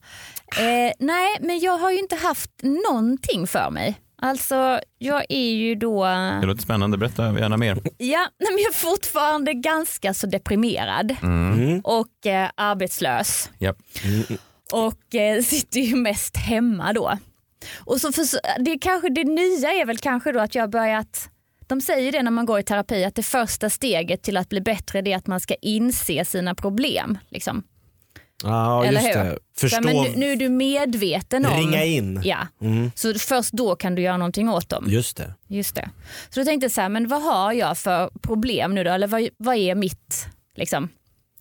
eh, 0.58 0.92
nej 1.00 1.38
men 1.42 1.60
jag 1.60 1.78
har 1.78 1.92
ju 1.92 2.00
inte 2.00 2.16
haft 2.16 2.52
någonting 2.90 3.48
för 3.48 3.70
mig. 3.70 4.00
Alltså 4.22 4.80
jag 4.98 5.26
är 5.30 5.52
ju 5.54 5.76
då, 5.76 6.06
Det 6.42 6.46
låter 6.46 6.62
spännande, 6.62 6.98
berätta 6.98 7.40
gärna 7.40 7.58
mer. 7.58 7.76
ja, 7.98 8.28
nej, 8.40 8.50
men 8.54 8.58
jag 8.64 8.70
är 8.70 8.74
fortfarande 8.74 9.54
ganska 9.54 10.14
så 10.14 10.28
deprimerad 10.28 11.16
Mm. 11.24 11.80
och 11.84 12.26
eh, 12.26 12.50
arbetslös. 12.56 13.50
Ja. 13.58 13.74
och 14.72 15.16
eh, 15.16 15.42
sitter 15.44 15.80
ju 15.80 15.96
mest 15.96 16.38
hemma 16.38 16.94
då. 16.94 17.18
Och 17.80 18.02
så 18.02 18.12
för, 18.12 18.26
det, 18.64 18.78
kanske, 18.82 19.10
det 19.10 19.24
nya 19.24 19.72
är 19.74 19.86
väl 19.86 19.98
kanske 19.98 20.32
då 20.32 20.40
att 20.40 20.56
jag 20.56 20.64
har 20.64 20.68
börjat 20.68 21.30
de 21.68 21.82
säger 21.82 22.12
det 22.12 22.24
när 22.24 22.32
man 22.32 22.46
går 22.46 22.60
i 22.60 22.64
terapi 22.64 23.04
att 23.04 23.16
det 23.16 23.24
första 23.24 23.70
steget 23.70 24.22
till 24.24 24.38
att 24.38 24.50
bli 24.50 24.62
bättre 24.62 25.00
är 25.00 25.16
att 25.18 25.28
man 25.28 25.40
ska 25.40 25.56
inse 25.62 26.26
sina 26.26 26.56
problem. 26.56 27.18
Liksom. 27.30 27.64
Ja 28.44 28.86
Eller 28.86 29.02
just 29.02 29.16
hur? 29.16 29.24
det. 29.24 29.38
Förstå, 29.58 29.82
men 29.82 29.96
nu, 29.96 30.14
nu 30.16 30.32
är 30.32 30.36
du 30.36 30.50
medveten 30.50 31.46
om... 31.46 31.58
ringa 31.60 31.84
in. 31.84 32.22
Ja, 32.24 32.48
Mm, 32.62 32.92
så 32.96 33.14
först 33.14 33.52
då 33.54 33.76
kan 33.76 33.96
du 33.96 34.02
göra 34.02 34.18
någonting 34.18 34.50
åt 34.50 34.70
dem. 34.70 34.86
just 34.90 35.18
det. 35.18 35.34
Just 35.48 35.76
det. 35.76 35.90
Så 36.30 36.40
då 36.40 36.46
tänkte 36.46 36.66
jag 36.66 36.72
så 36.72 36.82
här, 36.82 36.90
men 36.90 37.08
vad 37.08 37.22
har 37.24 37.54
jag 37.54 37.78
för 37.78 38.10
problem 38.22 38.76
nu 38.76 38.84
då? 38.84 38.92
Eller 38.92 39.08
vad, 39.08 39.28
vad 39.38 39.56
är 39.56 39.76
mitt, 39.76 40.28
liksom, 40.56 40.90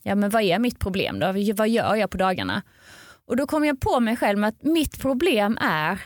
ja 0.02 0.14
men 0.14 0.30
vad 0.30 0.42
är 0.42 0.58
mitt 0.58 0.78
problem 0.78 1.18
då? 1.18 1.26
Vad 1.54 1.68
gör 1.68 1.94
jag 1.94 2.10
på 2.10 2.16
dagarna? 2.16 2.62
Och 3.26 3.36
då 3.36 3.46
kom 3.46 3.64
jag 3.64 3.80
på 3.80 4.00
mig 4.00 4.16
själv 4.16 4.38
med 4.38 4.48
att 4.48 4.62
mitt 4.62 5.00
problem 5.00 5.58
är 5.60 5.98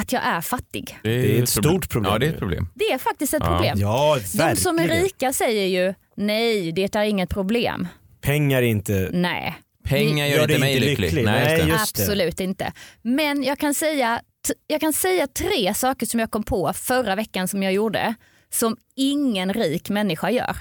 att 0.00 0.12
jag 0.12 0.22
är 0.24 0.40
fattig. 0.40 0.98
Det 1.02 1.38
är 1.38 1.42
ett 1.42 1.48
stort 1.48 1.88
problem. 1.90 2.12
Ja, 2.12 2.18
det 2.18 2.26
är 2.26 2.30
ett 2.30 2.38
problem. 2.38 2.68
Det 2.74 2.84
är 2.84 2.98
faktiskt 2.98 3.34
ett 3.34 3.42
Ja. 3.44 3.48
problem. 3.56 3.78
Ja. 3.80 4.18
De 4.34 4.56
som 4.56 4.78
är 4.78 4.88
rika 4.88 5.32
säger 5.32 5.66
ju 5.66 5.94
nej, 6.16 6.72
det 6.72 6.94
är 6.96 7.02
inget 7.04 7.30
problem. 7.30 7.88
Pengar 8.20 8.58
är 8.62 8.66
inte... 8.66 9.10
Nej, 9.12 9.54
Pengar 9.84 10.26
gör, 10.26 10.36
Gör 10.36 10.42
inte 10.42 10.58
mig 10.58 10.74
inte 10.74 10.86
lycklig. 10.86 11.06
lycklig. 11.06 11.24
Nej, 11.24 11.44
Nej, 11.44 11.58
just 11.58 11.68
just 11.80 11.96
det. 11.96 12.02
absolut 12.02 12.40
inte. 12.40 12.72
Men 13.02 13.42
jag 13.42 13.58
kan, 13.58 13.74
säga, 13.74 14.20
jag 14.66 14.80
kan 14.80 14.92
säga 14.92 15.26
tre 15.26 15.74
saker 15.74 16.06
som 16.06 16.20
jag 16.20 16.30
kom 16.30 16.42
på 16.42 16.72
förra 16.72 17.14
veckan 17.14 17.48
som 17.48 17.62
jag 17.62 17.72
gjorde 17.72 18.14
som 18.50 18.76
ingen 18.96 19.52
rik 19.52 19.90
människa 19.90 20.30
gör. 20.30 20.56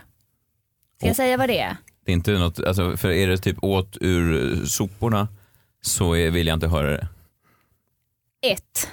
Ska 0.98 1.08
jag 1.08 1.16
säga 1.16 1.38
vad 1.38 1.50
det 1.50 1.60
är? 1.60 1.76
det 2.06 2.12
är 2.12 2.14
inte 2.14 2.32
något, 2.32 2.60
alltså, 2.60 2.98
för 2.98 3.10
är 3.12 3.28
det 3.28 3.38
typ 3.38 3.64
åt 3.64 3.98
ur 4.02 4.56
soporna 4.66 5.28
så 5.82 6.16
är, 6.16 6.30
vill 6.32 6.48
jag 6.48 6.54
inte 6.54 6.68
höra 6.68 6.92
det. 6.92 7.08
Ett. 8.52 8.88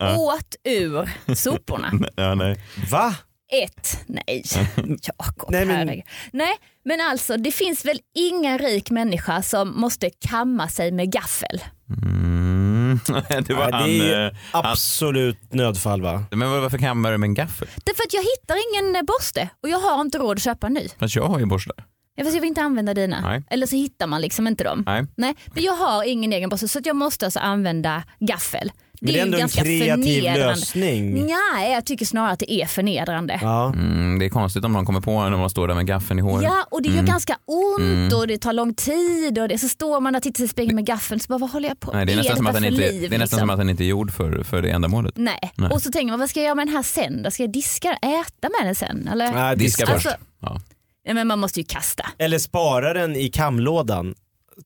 Åt 0.18 0.56
ur 0.64 1.10
soporna. 1.34 1.92
Ja, 2.16 2.34
nej. 2.34 2.60
Va? 2.90 3.14
Ett. 3.52 3.98
Nej, 4.06 4.42
Jakob. 5.02 5.50
Nej, 5.50 5.64
men- 5.64 5.76
herregud. 5.76 6.04
Nej, 6.32 6.54
men 6.84 7.00
alltså 7.00 7.36
det 7.36 7.52
finns 7.52 7.84
väl 7.84 8.00
ingen 8.14 8.58
rik 8.58 8.90
människa 8.90 9.42
som 9.42 9.80
måste 9.80 10.10
kamma 10.10 10.68
sig 10.68 10.92
med 10.92 11.12
gaffel. 11.12 11.60
Mm. 12.02 13.00
det 13.46 13.50
var 13.54 13.68
Ja, 13.70 13.76
han, 13.76 13.88
det 13.88 14.12
är 14.14 14.26
eh, 14.26 14.36
han. 14.52 14.66
absolut 14.66 15.52
nödfall 15.52 16.02
va? 16.02 16.24
Men 16.30 16.50
varför 16.50 16.78
kammar 16.78 17.12
du 17.12 17.18
med 17.18 17.26
en 17.28 17.34
gaffel? 17.34 17.68
Därför 17.84 18.02
att 18.02 18.12
jag 18.12 18.22
hittar 18.22 18.56
ingen 18.70 19.06
borste 19.06 19.48
och 19.62 19.68
jag 19.68 19.78
har 19.78 20.00
inte 20.00 20.18
råd 20.18 20.36
att 20.36 20.42
köpa 20.42 20.66
en 20.66 20.72
ny. 20.74 20.88
Fast 20.98 21.16
jag 21.16 21.24
har 21.26 21.38
ju 21.38 21.46
borstar. 21.46 21.76
Ja, 22.16 22.24
fast 22.24 22.34
jag 22.34 22.40
vill 22.40 22.48
inte 22.48 22.62
använda 22.62 22.94
dina. 22.94 23.20
Nej. 23.20 23.44
Eller 23.50 23.66
så 23.66 23.76
hittar 23.76 24.06
man 24.06 24.20
liksom 24.20 24.46
inte 24.46 24.64
dem. 24.64 24.82
Nej. 24.86 25.04
Nej, 25.16 25.34
men 25.54 25.64
jag 25.64 25.72
har 25.72 26.04
ingen 26.04 26.32
egen 26.32 26.48
borste 26.48 26.68
så 26.68 26.78
att 26.78 26.86
jag 26.86 26.96
måste 26.96 27.24
alltså 27.24 27.40
använda 27.40 28.02
gaffel. 28.20 28.72
Men 29.00 29.06
det 29.06 29.12
är 29.12 29.14
ju 29.14 29.20
ändå 29.22 29.36
en 29.36 29.40
ganska 29.40 29.62
kreativ 29.62 29.88
förnedrande. 30.22 30.46
lösning. 30.48 31.26
Nej, 31.26 31.72
jag 31.72 31.84
tycker 31.86 32.06
snarare 32.06 32.32
att 32.32 32.38
det 32.38 32.52
är 32.52 32.66
förnedrande. 32.66 33.38
Ja. 33.42 33.66
Mm, 33.72 34.18
det 34.18 34.24
är 34.24 34.28
konstigt 34.28 34.64
om 34.64 34.72
någon 34.72 34.86
kommer 34.86 35.00
på 35.00 35.10
en 35.10 35.30
när 35.30 35.38
man 35.38 35.50
står 35.50 35.68
där 35.68 35.74
med 35.74 35.86
gaffeln 35.86 36.18
i 36.18 36.22
håret. 36.22 36.44
Ja, 36.44 36.66
och 36.70 36.82
det 36.82 36.88
gör 36.88 36.94
Mm. 36.94 37.06
ganska 37.06 37.36
ont 37.46 38.12
och 38.12 38.26
det 38.26 38.38
tar 38.38 38.52
lång 38.52 38.74
tid 38.74 39.38
och 39.38 39.48
det, 39.48 39.58
så 39.58 39.68
står 39.68 40.00
man 40.00 40.14
och 40.14 40.22
tittar 40.22 40.36
sig 40.36 40.44
i 40.44 40.48
spegeln 40.48 40.74
med 40.74 40.86
gaffeln 40.86 41.20
så 41.20 41.26
bara 41.28 41.38
vad 41.38 41.50
håller 41.50 41.68
jag 41.68 41.80
på 41.80 41.92
Nej, 41.92 42.06
det 42.06 42.12
är 42.12 42.16
nästan, 42.16 42.36
som 42.36 42.46
att, 42.46 42.54
detta 42.54 42.64
den 42.66 42.76
för 42.78 42.82
inte, 42.84 42.92
liv, 42.98 43.10
det 43.10 43.16
är 43.16 43.18
nästan 43.18 43.36
liksom? 43.36 43.38
som 43.38 43.50
att 43.50 43.58
den 43.58 43.70
inte 43.70 43.84
är 43.84 43.86
gjord 43.86 44.12
för, 44.12 44.42
för 44.42 44.62
det 44.62 44.70
ändamålet. 44.70 45.14
Nej. 45.16 45.52
Nej. 45.56 45.70
och 45.70 45.82
så 45.82 45.90
tänker 45.90 46.12
man 46.12 46.20
vad 46.20 46.30
ska 46.30 46.40
jag 46.40 46.44
göra 46.44 46.54
med 46.54 46.66
den 46.66 46.74
här 46.76 46.82
sen 46.82 47.22
då? 47.22 47.30
Ska 47.30 47.42
jag 47.42 47.52
diska 47.52 47.92
äta 47.92 48.48
med 48.60 48.66
den 48.68 48.74
sen? 48.74 49.08
Eller? 49.12 49.32
Nej, 49.32 49.56
Diska 49.56 49.84
diska. 49.84 49.94
först. 49.94 50.06
Alltså- 50.40 50.66
Ja. 51.06 51.14
Men 51.14 51.26
man 51.26 51.38
måste 51.38 51.60
ju 51.60 51.66
kasta. 51.66 52.06
Eller 52.18 52.38
spara 52.38 52.92
den 52.92 53.16
i 53.16 53.28
kamlådan 53.28 54.14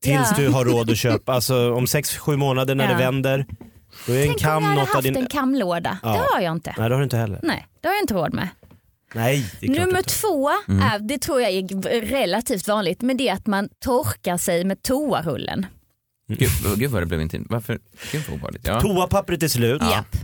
tills 0.00 0.28
Ja. 0.30 0.36
du 0.36 0.48
har 0.48 0.64
råd 0.64 0.90
att 0.90 0.96
köpa. 0.98 1.32
Alltså 1.32 1.72
om 1.74 1.86
6-7 1.86 2.36
månader 2.36 2.74
när 2.74 2.84
Ja. 2.84 2.90
det 2.90 2.96
vänder. 2.98 3.46
Då 4.06 4.12
är 4.12 4.16
en 4.22 4.22
Tänk 4.28 4.36
om 4.36 4.40
jag 4.40 4.40
kam 4.40 4.62
hade 4.64 4.80
haft 4.80 5.02
din... 5.02 5.16
en 5.16 5.26
kamlåda. 5.26 5.98
Ja. 6.02 6.08
Det 6.12 6.34
har 6.34 6.40
jag 6.40 6.52
inte. 6.52 6.74
Nej 6.78 6.88
det 6.88 6.94
har 6.94 7.00
du 7.00 7.04
inte 7.04 7.16
heller. 7.16 7.40
Nej, 7.42 7.66
det 7.80 7.88
har 7.88 7.94
jag 7.94 8.02
inte 8.02 8.14
råd 8.14 8.34
med. 8.34 8.48
Nej 9.14 9.46
det 9.60 9.66
är 9.66 9.70
Nummer 9.86 10.02
två, 10.02 10.50
Mm. 10.68 10.82
är, 10.82 10.98
det 10.98 11.18
tror 11.18 11.40
jag 11.40 11.50
är 11.52 12.00
relativt 12.06 12.68
vanligt, 12.68 13.02
men 13.02 13.16
det 13.16 13.28
är 13.28 13.34
att 13.34 13.46
man 13.46 13.68
torkar 13.84 14.36
sig 14.38 14.64
med 14.64 14.82
toarullen. 14.82 15.66
Gud, 16.28 16.48
gud 16.76 16.90
vad 16.90 17.02
det 17.02 17.06
blev 17.06 17.20
intimt. 17.20 17.46
Varför? 17.50 17.78
Gud 18.12 18.22
vad 18.28 18.34
obehagligt. 18.34 18.66
Ja. 18.66 18.80
Toapappret 18.80 19.42
är 19.42 19.48
slut 19.48 19.82
Japp. 19.90 20.16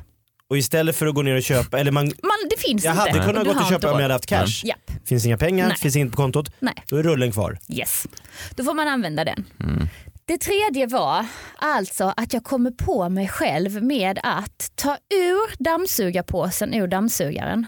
Och 0.51 0.59
istället 0.59 0.97
för 0.97 1.07
att 1.07 1.15
gå 1.15 1.23
ner 1.23 1.37
och 1.37 1.43
köpa, 1.43 1.79
eller 1.79 1.93
man, 1.93 2.05
Man, 2.05 2.13
det 2.51 2.61
finns 2.61 2.85
jag 2.85 2.93
inte. 2.93 3.01
hade 3.01 3.33
kunnat 3.33 3.45
gå 3.57 3.61
och 3.63 3.69
köpa 3.69 3.89
om 3.93 3.95
jag 3.97 4.03
hade 4.03 4.15
haft 4.15 4.27
cash. 4.27 4.47
Japp. 4.65 4.91
Finns 5.05 5.27
inga 5.27 5.39
pengar, 5.39 5.69
Nej. 5.69 5.77
finns 5.77 5.97
inget 5.97 6.11
på 6.11 6.17
kontot. 6.17 6.53
Nej. 6.59 6.75
Då 6.89 6.97
är 6.97 7.03
rullen 7.03 7.33
kvar. 7.33 7.59
Yes. 7.69 8.07
Då 8.57 8.65
får 8.65 8.75
man 8.75 8.89
använda 8.89 9.25
den. 9.25 9.45
Det 10.25 10.39
tredje 10.39 10.87
var 10.87 11.27
alltså 11.57 12.13
att 12.17 12.33
jag 12.33 12.45
kommer 12.45 12.71
på 12.71 13.09
mig 13.09 13.29
själv 13.29 13.83
med 13.83 14.19
att 14.23 14.71
ta 14.75 14.97
ur 15.15 15.63
dammsugarpåsen 15.65 16.75
ur 16.75 16.87
dammsugaren 16.87 17.67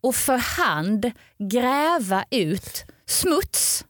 och 0.00 0.14
för 0.14 0.36
hand 0.36 1.10
gräva 1.38 2.24
ut 2.30 2.84
smuts. 3.06 3.84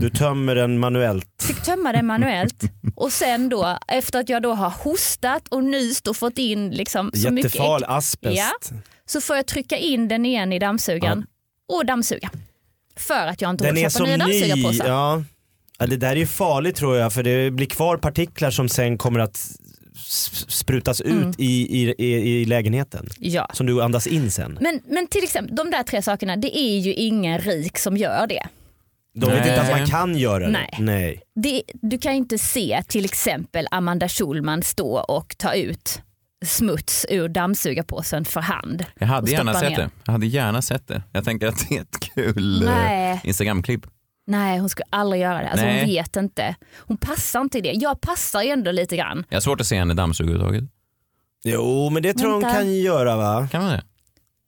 Du 0.00 0.10
tömmer 0.10 0.54
den 0.54 0.78
manuellt. 0.78 1.42
Fick 1.42 1.62
tömma 1.62 1.92
den 1.92 2.06
manuellt 2.06 2.62
och 2.96 3.12
sen 3.12 3.48
då 3.48 3.78
efter 3.88 4.20
att 4.20 4.28
jag 4.28 4.42
då 4.42 4.54
har 4.54 4.70
hostat 4.70 5.48
och 5.48 5.64
nyst 5.64 6.06
och 6.08 6.16
fått 6.16 6.38
in 6.38 6.70
liksom 6.70 7.10
så 7.14 7.30
mycket 7.30 7.54
Jättefarlig 7.54 7.86
ägg, 7.86 7.92
asbest. 7.96 8.36
Ja. 8.38 8.76
så 9.06 9.20
får 9.20 9.36
jag 9.36 9.46
trycka 9.46 9.76
in 9.76 10.08
den 10.08 10.26
igen 10.26 10.52
i 10.52 10.58
dammsugaren 10.58 11.26
och 11.68 11.86
dammsuga. 11.86 12.30
För 12.96 13.26
att 13.26 13.40
jag 13.40 13.50
inte 13.50 13.64
har 13.66 13.72
Den 13.72 13.86
att 13.86 13.92
köpa 13.92 14.04
nya 14.04 14.16
ny. 14.16 14.40
dammsugarpåsar. 14.40 14.88
Ja. 14.88 15.22
Ja, 15.78 15.86
det 15.86 15.96
där 15.96 16.10
är 16.12 16.16
ju 16.16 16.26
farligt 16.26 16.76
tror 16.76 16.96
jag 16.96 17.12
för 17.12 17.22
det 17.22 17.50
blir 17.50 17.66
kvar 17.66 17.96
partiklar 17.96 18.50
som 18.50 18.68
sen 18.68 18.98
kommer 18.98 19.20
att 19.20 19.50
sprutas 20.48 21.00
ut 21.00 21.12
Mm. 21.12 21.32
i, 21.38 21.82
i, 21.82 21.94
i, 21.98 22.40
i 22.40 22.44
lägenheten. 22.44 23.08
Ja. 23.18 23.50
Som 23.54 23.66
du 23.66 23.82
andas 23.82 24.06
in 24.06 24.30
sen. 24.30 24.58
Men, 24.60 24.80
men 24.86 25.06
till 25.06 25.24
exempel 25.24 25.56
de 25.56 25.70
där 25.70 25.82
tre 25.82 26.02
sakerna, 26.02 26.36
det 26.36 26.58
är 26.58 26.78
ju 26.78 26.94
ingen 26.94 27.38
rik 27.38 27.78
som 27.78 27.96
gör 27.96 28.26
det. 28.26 28.46
De 29.20 29.30
vet 29.30 29.40
Nej. 29.40 29.48
inte 29.48 29.62
att 29.62 29.78
man 29.78 29.86
kan 29.86 30.18
göra 30.18 30.44
det. 30.46 30.50
Nej. 30.50 30.70
Nej. 30.78 31.22
det 31.34 31.62
du 31.74 31.98
kan 31.98 32.12
ju 32.12 32.18
inte 32.18 32.38
se 32.38 32.82
till 32.88 33.04
exempel 33.04 33.66
Amanda 33.70 34.08
Schulman 34.08 34.62
stå 34.62 34.98
och 34.98 35.34
ta 35.38 35.54
ut 35.54 36.02
smuts 36.46 37.06
ur 37.08 37.28
dammsugarpåsen 37.28 38.24
för 38.24 38.40
hand. 38.40 38.84
Jag 38.98 39.06
hade 39.06 39.30
gärna 39.30 39.54
sett 39.54 39.70
ner. 39.70 39.76
det. 39.76 39.90
Jag 40.04 40.12
hade 40.12 40.26
gärna 40.26 40.62
sett 40.62 40.88
det. 40.88 41.02
Jag 41.12 41.24
tänker 41.24 41.46
att 41.46 41.68
det 41.68 41.76
är 41.76 41.80
ett 41.80 42.00
kul 42.14 42.62
eh, 42.62 42.70
Nej. 42.70 43.20
Instagramklipp. 43.24 43.86
Nej, 44.26 44.58
hon 44.58 44.68
skulle 44.68 44.86
aldrig 44.90 45.22
göra 45.22 45.42
det. 45.42 45.48
Alltså, 45.48 45.66
Nej. 45.66 45.78
hon 45.80 45.88
vet 45.88 46.16
inte. 46.16 46.54
Hon 46.78 46.96
passar 46.96 47.40
inte 47.40 47.58
i 47.58 47.60
det. 47.60 47.72
Jag 47.72 48.00
passar 48.00 48.42
ju 48.42 48.48
ändå 48.50 48.70
lite 48.72 48.96
grann. 48.96 49.24
Jag 49.28 49.36
har 49.36 49.40
svårt 49.40 49.60
att 49.60 49.66
se 49.66 49.78
henne 49.78 49.94
dammsuga 49.94 50.30
överhuvudtaget. 50.30 50.70
Jo 51.44 51.90
men 51.90 52.02
det 52.02 52.14
tror 52.14 52.30
jag 52.30 52.40
hon 52.40 52.54
kan 52.54 52.74
göra 52.74 53.16
va? 53.16 53.48
Kan 53.50 53.62
man 53.62 53.72
det? 53.72 53.82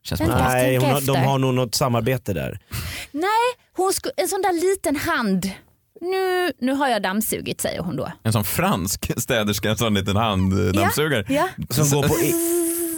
Känns 0.02 0.20
att... 0.20 0.28
Nej, 0.28 0.76
hon 0.76 0.90
har, 0.90 1.00
de 1.00 1.16
har 1.16 1.38
nog 1.38 1.54
något 1.54 1.74
samarbete 1.74 2.32
där. 2.32 2.58
Nej, 3.12 3.24
hon 3.80 4.10
en 4.16 4.28
sån 4.28 4.42
där 4.42 4.52
liten 4.52 4.96
hand. 4.96 5.50
Nu, 6.00 6.52
nu 6.58 6.72
har 6.72 6.88
jag 6.88 7.02
dammsugit 7.02 7.60
säger 7.60 7.80
hon 7.80 7.96
då. 7.96 8.12
En 8.22 8.32
sån 8.32 8.44
fransk 8.44 9.20
städerska, 9.20 9.70
en 9.70 9.76
sån 9.76 9.94
liten 9.94 10.16
handdammsugare. 10.16 11.24
Ja. 11.28 11.48
Som 11.70 11.90
går 11.90 12.08
på 12.08 12.14
i, 12.14 12.34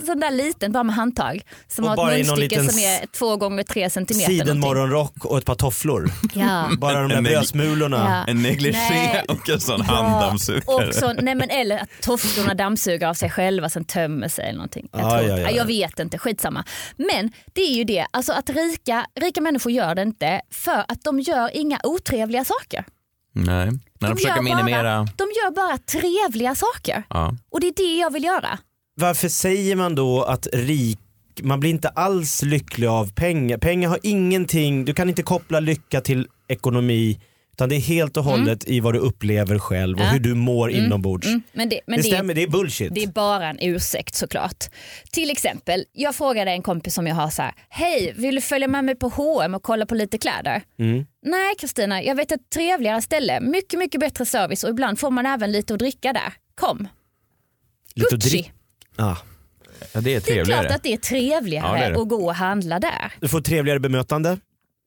Sån 0.06 0.20
där 0.20 0.30
liten, 0.30 0.72
bara 0.72 0.82
med 0.82 0.94
handtag. 0.94 1.42
Som 1.68 1.84
Och 1.84 1.90
har 1.90 2.12
ett 2.12 2.26
munstycke 2.26 2.64
som 2.70 2.78
är 2.78 3.06
två 3.06 3.36
gånger 3.36 3.62
tre 3.62 3.90
centimeter. 3.90 4.26
sidenmorgonrock 4.32 5.24
och 5.24 5.38
ett 5.38 5.44
par 5.44 5.54
tofflor. 5.54 6.10
Ja. 6.34 6.68
Bara 6.78 7.00
de 7.00 7.08
där 7.08 7.16
En- 7.16 7.24
brödsmulorna. 7.24 8.24
Ja. 8.26 8.30
En 8.32 8.42
negligé 8.42 9.22
och 9.28 9.48
en 9.50 9.60
sån 9.60 9.84
Ja, 9.88 9.94
handdammsugare. 9.94 10.88
och 10.88 10.94
så, 10.94 11.12
nej 11.12 11.34
men 11.34 11.50
eller 11.50 11.78
att 11.78 11.88
tofflorna 12.02 12.54
dammsuger 12.54 13.06
av 13.06 13.14
sig 13.14 13.30
själva 13.30 13.68
sen 13.68 13.84
tömmer 13.84 14.28
sig 14.28 14.44
eller 14.44 14.56
någonting. 14.56 14.88
Jag, 14.92 15.00
Ja, 15.00 15.18
tror, 15.18 15.30
ja, 15.30 15.38
ja. 15.38 15.50
jag 15.50 15.64
vet 15.64 15.98
inte, 15.98 16.18
skitsamma. 16.18 16.64
Men 16.96 17.32
det 17.52 17.60
är 17.62 17.74
ju 17.74 17.84
det, 17.84 18.06
alltså 18.10 18.32
att 18.32 18.50
rika, 18.50 19.06
rika 19.20 19.40
människor 19.40 19.72
gör 19.72 19.94
det 19.94 20.02
inte 20.02 20.40
för 20.50 20.84
att 20.88 21.04
de 21.04 21.20
gör 21.20 21.56
inga 21.56 21.80
otrevliga 21.82 22.44
saker. 22.44 22.84
Nej, 23.34 23.70
när 24.00 24.08
de, 24.08 24.16
försöker 24.16 24.34
gör 24.36 24.42
minimera... 24.42 24.82
bara, 24.82 25.08
de 25.16 25.22
gör 25.24 25.50
bara 25.54 25.78
trevliga 25.78 26.54
saker. 26.54 27.02
Ja. 27.10 27.34
Och 27.50 27.60
det 27.60 27.66
är 27.66 27.72
det 27.76 27.96
jag 28.00 28.12
vill 28.12 28.24
göra. 28.24 28.58
Varför 28.94 29.28
säger 29.28 29.76
man 29.76 29.94
då 29.94 30.22
att 30.22 30.46
rik, 30.52 30.98
man 31.42 31.61
blir 31.61 31.70
inte 31.70 31.88
alls 31.88 32.42
lycklig 32.42 32.87
av 32.87 33.12
pengar. 33.14 33.59
Pengar 33.59 33.88
har 33.88 33.98
ingenting, 34.02 34.85
du 34.85 34.94
kan 34.94 35.09
inte 35.09 35.22
koppla 35.22 35.61
lycka 35.61 36.00
till 36.00 36.26
ekonomi. 36.48 37.20
Utan 37.52 37.68
det 37.68 37.76
är 37.76 37.81
helt 37.81 38.16
och 38.16 38.24
hållet 38.24 38.68
i 38.68 38.81
vad 38.81 38.94
du 38.94 38.98
upplever 38.98 39.59
själv 39.59 39.96
och 39.96 40.00
Mm. 40.02 40.07
Ja. 40.07 40.12
hur 40.12 40.20
du 40.20 40.35
mår 40.35 40.70
inombords. 40.70 41.26
Mm, 41.26 41.42
men 41.52 41.68
det, 41.68 41.81
men 41.87 41.96
det, 41.96 42.02
det, 42.02 42.09
stämmer, 42.14 42.35
det 42.35 42.42
är 42.42 42.48
bullshit. 42.48 42.94
det 42.94 43.02
är 43.02 43.07
bara 43.07 43.48
en 43.48 43.59
ursäkt 43.61 44.14
såklart. 44.14 44.64
Till 45.12 45.31
exempel, 45.31 45.85
jag 45.92 46.14
frågade 46.14 46.50
en 46.50 46.62
kompis 46.62 46.94
som 46.94 47.07
jag 47.07 47.14
har 47.14 47.31
så 47.31 47.42
här, 47.42 47.52
hej 47.68 48.12
vill 48.16 48.35
du 48.35 48.40
följa 48.40 48.68
med 48.68 48.85
mig 48.85 48.94
på 48.96 49.09
H&M 49.09 49.55
och 49.55 49.62
kolla 49.62 49.87
på 49.87 49.94
lite 49.94 50.18
kläder? 50.18 50.62
Mm. 50.78 51.07
Nej 51.22 51.55
Kristina, 51.61 52.02
jag 52.02 52.14
vet 52.14 52.33
ett 52.33 52.50
trevligare 52.55 53.02
ställe, 53.02 53.40
mycket 53.40 53.78
mycket 53.78 54.00
bättre 54.00 54.24
service 54.26 54.64
och 54.64 54.70
ibland 54.70 54.98
får 54.98 55.11
man 55.11 55.26
även 55.26 55.52
lite 55.52 55.72
att 55.72 55.78
dricka 55.78 56.12
där. 56.12 56.33
Kom. 56.55 56.88
Lite 57.94 58.14
att 58.14 58.22
Gucci. 58.22 58.50
Ah. 58.96 59.16
Ja, 59.92 60.00
det 60.00 60.00
är 60.00 60.02
Det 60.02 60.14
är 60.16 60.20
trevligare. 60.20 60.61
klart 60.62 60.76
att 60.76 60.83
det 60.83 60.92
är 60.92 60.96
trevligare 60.96 61.66
Ja, 61.66 61.72
det 61.72 61.85
är 61.85 61.90
det. 61.92 62.00
att 62.00 62.09
gå 62.09 62.26
och 62.26 62.35
handla 62.35 62.78
där. 62.81 63.12
Du 63.20 63.28
får 63.28 63.40
trevligare 63.40 63.81
bemötande, 63.81 64.38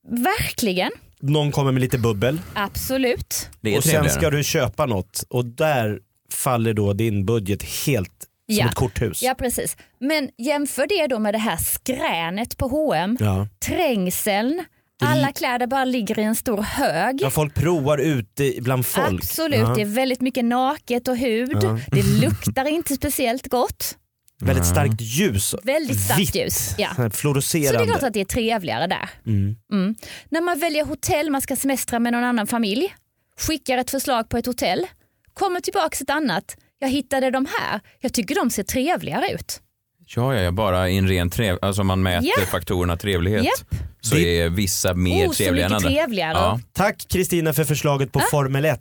Verkligen, 0.10 0.92
någon 1.20 1.52
kommer 1.52 1.72
med 1.72 1.82
lite 1.82 1.98
bubbel 1.98 2.42
absolut. 2.54 3.50
Det 3.62 3.74
är 3.74 3.78
och 3.78 3.84
sen 3.84 3.92
trevligare. 3.92 4.20
ska 4.20 4.30
du 4.30 4.44
köpa 4.44 4.86
något 4.86 5.24
och 5.30 5.46
där 5.46 6.00
faller 6.34 6.74
då 6.74 6.94
din 6.94 7.26
budget 7.26 7.64
helt 7.86 8.10
som 8.48 8.56
Ja. 8.56 8.70
ett 8.70 8.76
korthus. 8.76 9.24
Ja 9.24 9.36
precis. 9.38 9.78
Men 10.00 10.30
jämför 10.38 10.88
det 10.88 11.08
då 11.08 11.20
med 11.20 11.34
det 11.34 11.38
här 11.38 11.58
skränet 11.58 12.58
på 12.58 12.68
H&M, 12.68 13.18
Ja. 13.20 13.48
trängseln, 13.66 14.64
alla 15.04 15.32
kläder 15.32 15.68
bara 15.68 15.86
ligger 15.86 16.20
i 16.20 16.24
en 16.24 16.36
stor 16.36 16.62
hög. 16.62 17.22
Ja, 17.22 17.30
folk 17.30 17.54
provar 17.54 17.98
ute 17.98 18.54
bland 18.60 18.86
folk. 18.86 19.24
Absolut, 19.24 19.60
Ja. 19.60 19.74
det 19.76 19.82
är 19.82 19.86
väldigt 19.86 20.22
mycket 20.22 20.46
naket 20.46 21.08
och 21.08 21.18
hud. 21.18 21.58
Ja. 21.64 21.80
Det 21.92 22.04
luktar 22.04 22.66
inte 22.66 22.96
speciellt 22.96 23.48
gott. 23.48 23.98
Väldigt 24.42 24.66
starkt 24.66 25.02
ljus. 25.02 25.56
Väldigt 25.64 26.02
starkt 26.02 26.20
Vitt. 26.20 26.36
ljus. 26.36 26.76
Ja. 26.78 26.88
Här 26.88 26.96
Så 26.96 27.02
det 27.02 27.06
är 27.08 27.10
Fluorescerande. 27.10 27.86
klart 27.86 28.04
att 28.04 28.14
det 28.14 28.22
är 28.22 28.26
trevligare 28.26 28.88
där. 28.88 29.10
Mm. 29.26 29.56
Mm. 29.72 29.96
När 30.30 30.42
man 30.42 30.60
väljer 30.60 30.86
hotell, 30.86 31.30
man 31.32 31.42
ska 31.42 31.56
semestra 31.56 32.00
med 32.00 32.14
någon 32.14 32.24
annan 32.24 32.48
familj, 32.48 32.96
skickar 33.40 33.78
ett 33.78 33.92
förslag 33.92 34.30
på 34.30 34.38
ett 34.38 34.46
hotell, 34.46 34.88
kommer 35.34 35.60
tillbaka 35.60 35.98
ett 36.02 36.10
annat. 36.10 36.56
Jag 36.80 36.90
hittade 36.90 37.32
de 37.32 37.48
här, 37.60 37.80
jag 38.02 38.14
tycker 38.14 38.36
de 38.36 38.50
ser 38.50 38.64
trevligare 38.64 39.32
ut. 39.32 39.62
Ja, 40.08 40.36
ja, 40.36 40.42
ja, 40.42 40.52
bara 40.52 40.90
i 40.90 40.98
en 40.98 41.08
ren 41.08 41.30
trev... 41.30 41.58
Alltså 41.62 41.82
om 41.82 41.88
man 41.88 42.04
mäter 42.04 42.30
Ja. 42.40 42.46
faktorerna 42.46 42.98
trevlighet 42.98 43.44
Japp. 43.46 43.80
så 44.02 44.16
Det- 44.16 44.40
är 44.42 44.50
vissa 44.50 44.94
mer 44.94 45.28
Oh, 45.28 45.32
trevliga 45.34 45.66
än 45.66 45.74
andra. 45.74 45.90
trevligare. 45.90 46.32
Ja. 46.34 46.60
Tack 46.74 47.06
Kristina 47.10 47.54
för 47.54 47.64
förslaget 47.64 48.12
på 48.12 48.20
Formel 48.32 48.66
1. 48.66 48.80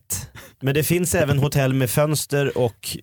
Men 0.62 0.74
det 0.74 0.82
finns 0.84 1.14
även 1.14 1.38
hotell 1.38 1.74
med 1.74 1.90
fönster 1.90 2.58
och 2.58 2.96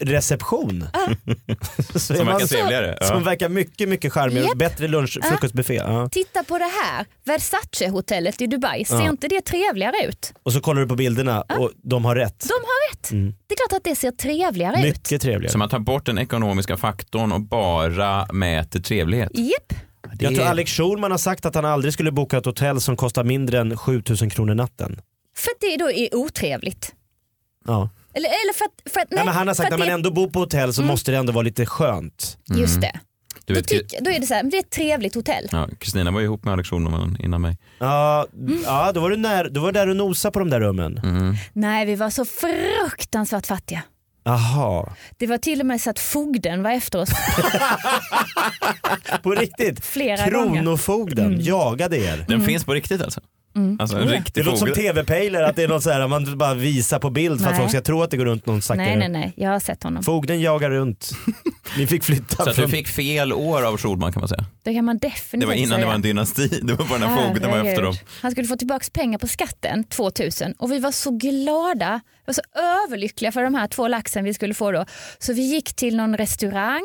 reception. 0.00 0.84
Så 1.92 1.98
Som 1.98 2.16
verkar 2.16 2.24
man- 2.32 2.48
trevligare. 2.48 2.98
Som 3.06 3.16
Ja. 3.18 3.22
verkar 3.24 3.48
mycket, 3.48 3.88
mycket 3.88 4.12
charmigare. 4.12 4.46
Japp. 4.46 4.58
Bättre 4.58 4.88
lunch, 4.88 5.18
frukostbuffé. 5.24 5.74
Ja. 5.74 6.08
Titta 6.12 6.44
på 6.44 6.58
det 6.58 6.70
här, 6.82 7.06
Versace-hotellet 7.24 8.40
i 8.40 8.46
Dubai, 8.46 8.84
ser 8.84 8.94
Ja. 8.96 9.08
inte 9.10 9.28
det 9.28 9.40
trevligare 9.40 9.96
ut? 10.08 10.32
Och 10.42 10.52
så 10.52 10.60
kollar 10.60 10.80
du 10.82 10.88
på 10.88 10.94
bilderna 10.96 11.40
och 11.42 11.70
de 11.82 12.04
har 12.04 12.16
rätt. 12.16 12.40
De 12.48 12.52
har 12.54 12.92
rätt. 12.92 13.10
Mm. 13.10 13.34
Det 13.46 13.54
är 13.54 13.56
klart 13.68 13.76
att 13.78 13.84
det 13.84 13.96
ser 13.96 14.10
trevligare 14.10 14.76
ut. 14.76 14.82
Mycket 14.82 15.22
trevligare. 15.22 15.52
Så 15.52 15.58
man 15.58 15.68
tar 15.68 15.78
bort 15.78 16.06
den 16.06 16.18
ekonomiska 16.18 16.76
faktorn 16.76 17.32
och 17.32 17.40
bara 17.40 18.26
mäter 18.32 18.80
trevlighet. 18.80 19.30
Japp. 19.38 19.80
Jag 20.18 20.34
tror 20.34 20.44
Alex 20.46 20.70
Schulman 20.72 21.10
har 21.10 21.18
sagt 21.18 21.46
att 21.46 21.54
han 21.54 21.64
aldrig 21.64 21.92
skulle 21.94 22.12
boka 22.12 22.38
ett 22.38 22.44
hotell 22.44 22.80
som 22.80 22.96
kostar 22.96 23.24
mindre 23.24 23.58
än 23.60 23.76
7000 23.76 24.30
kronor 24.30 24.54
natten. 24.54 25.00
För 25.36 25.50
det 25.60 25.76
då 25.84 25.90
är 25.90 26.14
otrevligt. 26.16 26.94
Ja. 27.66 27.88
Eller, 28.18 28.28
eller 28.28 28.54
för 28.54 28.64
att, 28.64 28.92
för 28.92 29.00
att, 29.00 29.10
Nej, 29.10 29.24
men 29.24 29.34
han 29.34 29.48
har 29.48 29.54
sagt 29.54 29.66
för 29.68 29.74
att 29.74 29.78
när 29.80 29.86
man 29.86 29.94
ändå 29.94 30.10
bor 30.10 30.28
på 30.28 30.38
hotell 30.38 30.74
så 30.74 30.82
måste 30.82 31.10
det 31.10 31.16
ändå 31.16 31.32
vara 31.32 31.42
lite 31.42 31.66
skönt. 31.66 32.38
det, 32.46 32.58
Just 32.60 32.80
det. 32.80 33.00
Du 33.44 33.54
Då, 33.54 33.60
vet, 33.60 33.68
tyck, 33.68 33.94
då 34.00 34.10
är 34.10 34.20
det 34.20 34.26
så 34.26 34.34
här, 34.34 34.42
det 34.42 34.56
är 34.56 34.60
ett 34.60 34.70
trevligt 34.70 35.14
hotell. 35.14 35.48
ja, 35.52 35.68
Kristina 35.80 36.10
var 36.10 36.20
ju 36.20 36.26
ihop 36.26 36.44
med 36.44 36.52
Alex 36.52 36.68
Schulman 36.68 37.16
innan 37.20 37.40
mig. 37.40 37.56
Ja, 37.78 38.26
ja 38.64 38.92
då, 38.92 39.00
var 39.00 39.10
du 39.10 39.16
när, 39.16 39.48
då 39.50 39.60
var 39.60 39.72
du 39.72 39.78
där 39.80 39.88
och 39.88 39.96
nosa 39.96 40.30
på 40.30 40.38
de 40.38 40.50
där 40.50 40.60
rummen. 40.60 40.98
Mm. 40.98 41.34
Nej, 41.52 41.86
vi 41.86 41.94
var 41.94 42.10
så 42.10 42.24
fruktansvärt 42.24 43.46
fattiga. 43.46 43.82
Aha. 44.26 44.92
Det 45.16 45.26
var 45.26 45.38
till 45.38 45.60
och 45.60 45.66
med 45.66 45.80
så 45.80 45.90
att 45.90 45.98
fogden 45.98 46.62
var 46.62 46.70
efter 46.70 47.00
oss 47.00 47.08
På 49.22 49.30
riktigt? 49.30 49.84
flera 49.84 50.30
gånger. 50.30 50.62
Kronofogden 50.62 51.26
Mm. 51.26 51.40
jagade 51.40 51.98
er. 51.98 52.24
Den 52.28 52.44
finns 52.44 52.64
på 52.64 52.74
riktigt 52.74 53.02
alltså? 53.02 53.20
Alltså 53.80 53.96
en 53.96 54.02
Ja. 54.02 54.08
Det 54.10 54.16
riktig 54.16 54.44
låter 54.44 54.58
som 54.58 54.72
tv-pejler, 54.72 55.42
att 55.42 55.56
det 55.56 55.62
är 55.62 55.68
något 55.68 55.82
så 55.82 55.90
här, 55.90 56.08
man 56.08 56.38
bara 56.38 56.54
visar 56.54 56.98
på 56.98 57.10
bild 57.10 57.40
för 57.42 57.50
att 57.50 57.56
folk 57.56 57.70
ska 57.70 57.80
tro 57.80 58.02
att 58.02 58.10
det 58.10 58.16
går 58.16 58.24
runt 58.24 58.46
någon 58.46 58.62
stackare. 58.62 58.86
Nej, 58.86 58.96
nej, 58.96 59.08
nej, 59.08 59.32
jag 59.36 59.50
har 59.50 59.60
sett 59.60 59.82
honom. 59.82 60.02
Fogden 60.02 60.40
jagar 60.40 60.70
runt. 60.70 61.10
Ni 61.78 61.86
fick 61.86 62.04
flytta 62.04 62.36
Så 62.44 62.50
att 62.50 62.56
från... 62.56 62.64
du 62.64 62.76
fick 62.76 62.88
fel 62.88 63.32
år 63.32 63.62
av 63.66 63.76
Schulman 63.76 64.12
kan 64.12 64.20
man 64.20 64.28
säga. 64.28 64.44
Det 64.62 64.74
kan 64.74 64.84
man 64.84 64.98
definitivt 64.98 65.40
Det 65.40 65.46
var 65.46 65.54
innan 65.54 65.68
säga. 65.68 65.78
det 65.78 65.86
var 65.86 65.94
en 65.94 66.02
dynasti. 66.02 66.48
Det 66.62 66.72
var 66.74 66.84
bara 66.84 66.98
när 66.98 67.28
fogden 67.28 67.50
var 67.50 67.64
efter 67.64 67.82
dem. 67.82 67.94
Han 68.22 68.30
skulle 68.30 68.48
få 68.48 68.56
tillbaka 68.56 68.84
pengar 68.92 69.18
på 69.18 69.26
skatten, 69.26 69.84
2000 69.84 70.52
och 70.58 70.72
vi 70.72 70.78
var 70.78 70.90
så 70.92 71.10
glada, 71.10 72.00
vi 72.18 72.22
var 72.26 72.34
så 72.34 72.42
överlyckliga 72.86 73.32
för 73.32 73.42
de 73.42 73.54
här 73.54 73.66
två 73.66 73.88
laxen 73.88 74.24
vi 74.24 74.34
skulle 74.34 74.54
få 74.54 74.72
då. 74.72 74.84
Så 75.18 75.32
vi 75.32 75.42
gick 75.42 75.74
till 75.74 75.96
någon 75.96 76.16
restaurang, 76.16 76.84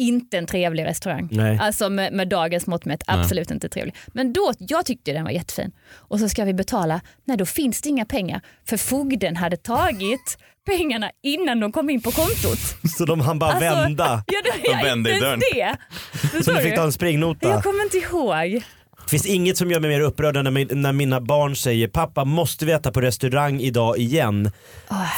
inte 0.00 0.38
en 0.38 0.46
trevlig 0.46 0.84
restaurang. 0.84 1.28
Nej. 1.32 1.58
Alltså 1.60 1.88
med, 1.90 2.12
med 2.12 2.28
dagens 2.28 2.66
mått 2.66 2.84
mätt, 2.84 3.02
absolut 3.06 3.50
inte 3.50 3.68
trevlig. 3.68 3.94
Men 4.06 4.32
då, 4.32 4.52
jag 4.58 4.86
tyckte 4.86 5.12
den 5.12 5.24
var 5.24 5.30
jättefin. 5.30 5.72
Och 5.94 6.18
så 6.20 6.28
ska 6.28 6.44
vi 6.44 6.54
betala, 6.54 7.00
nej 7.24 7.36
då 7.36 7.46
finns 7.46 7.82
det 7.82 7.88
inga 7.88 8.04
pengar 8.04 8.40
för 8.68 8.76
fogden 8.76 9.36
hade 9.36 9.56
tagit 9.56 10.38
pengarna 10.66 11.10
innan 11.22 11.60
de 11.60 11.72
kom 11.72 11.90
in 11.90 12.02
på 12.02 12.10
kontot. 12.10 12.58
Så 12.98 13.04
de 13.04 13.20
hann 13.20 13.38
bara 13.38 13.50
Alltså, 13.52 13.80
vända. 13.80 14.24
Ja, 14.26 14.38
det 14.44 14.68
De 14.70 14.76
var 14.76 14.84
vände 14.84 15.10
i 15.10 15.14
inte 15.14 15.26
dörren. 15.26 15.40
det. 15.54 15.76
Så 16.20 16.28
Förstår 16.28 16.52
du 16.54 16.60
fick 16.60 16.74
ta 16.76 16.82
en 16.82 16.92
springnota. 16.92 17.48
Jag 17.48 17.62
kommer 17.62 17.82
inte 17.82 17.96
ihåg. 17.98 18.62
Det 19.04 19.10
finns 19.10 19.26
inget 19.26 19.56
som 19.56 19.70
gör 19.70 19.80
mig 19.80 19.90
mer 19.90 20.00
upprörd 20.00 20.36
än 20.36 20.44
när, 20.44 20.50
min, 20.50 20.68
när 20.72 20.92
mina 20.92 21.20
barn 21.20 21.56
säger 21.56 21.88
pappa 21.88 22.24
måste 22.24 22.66
vi 22.66 22.72
äta 22.72 22.92
på 22.92 23.00
restaurang 23.00 23.60
idag 23.60 23.98
igen. 23.98 24.50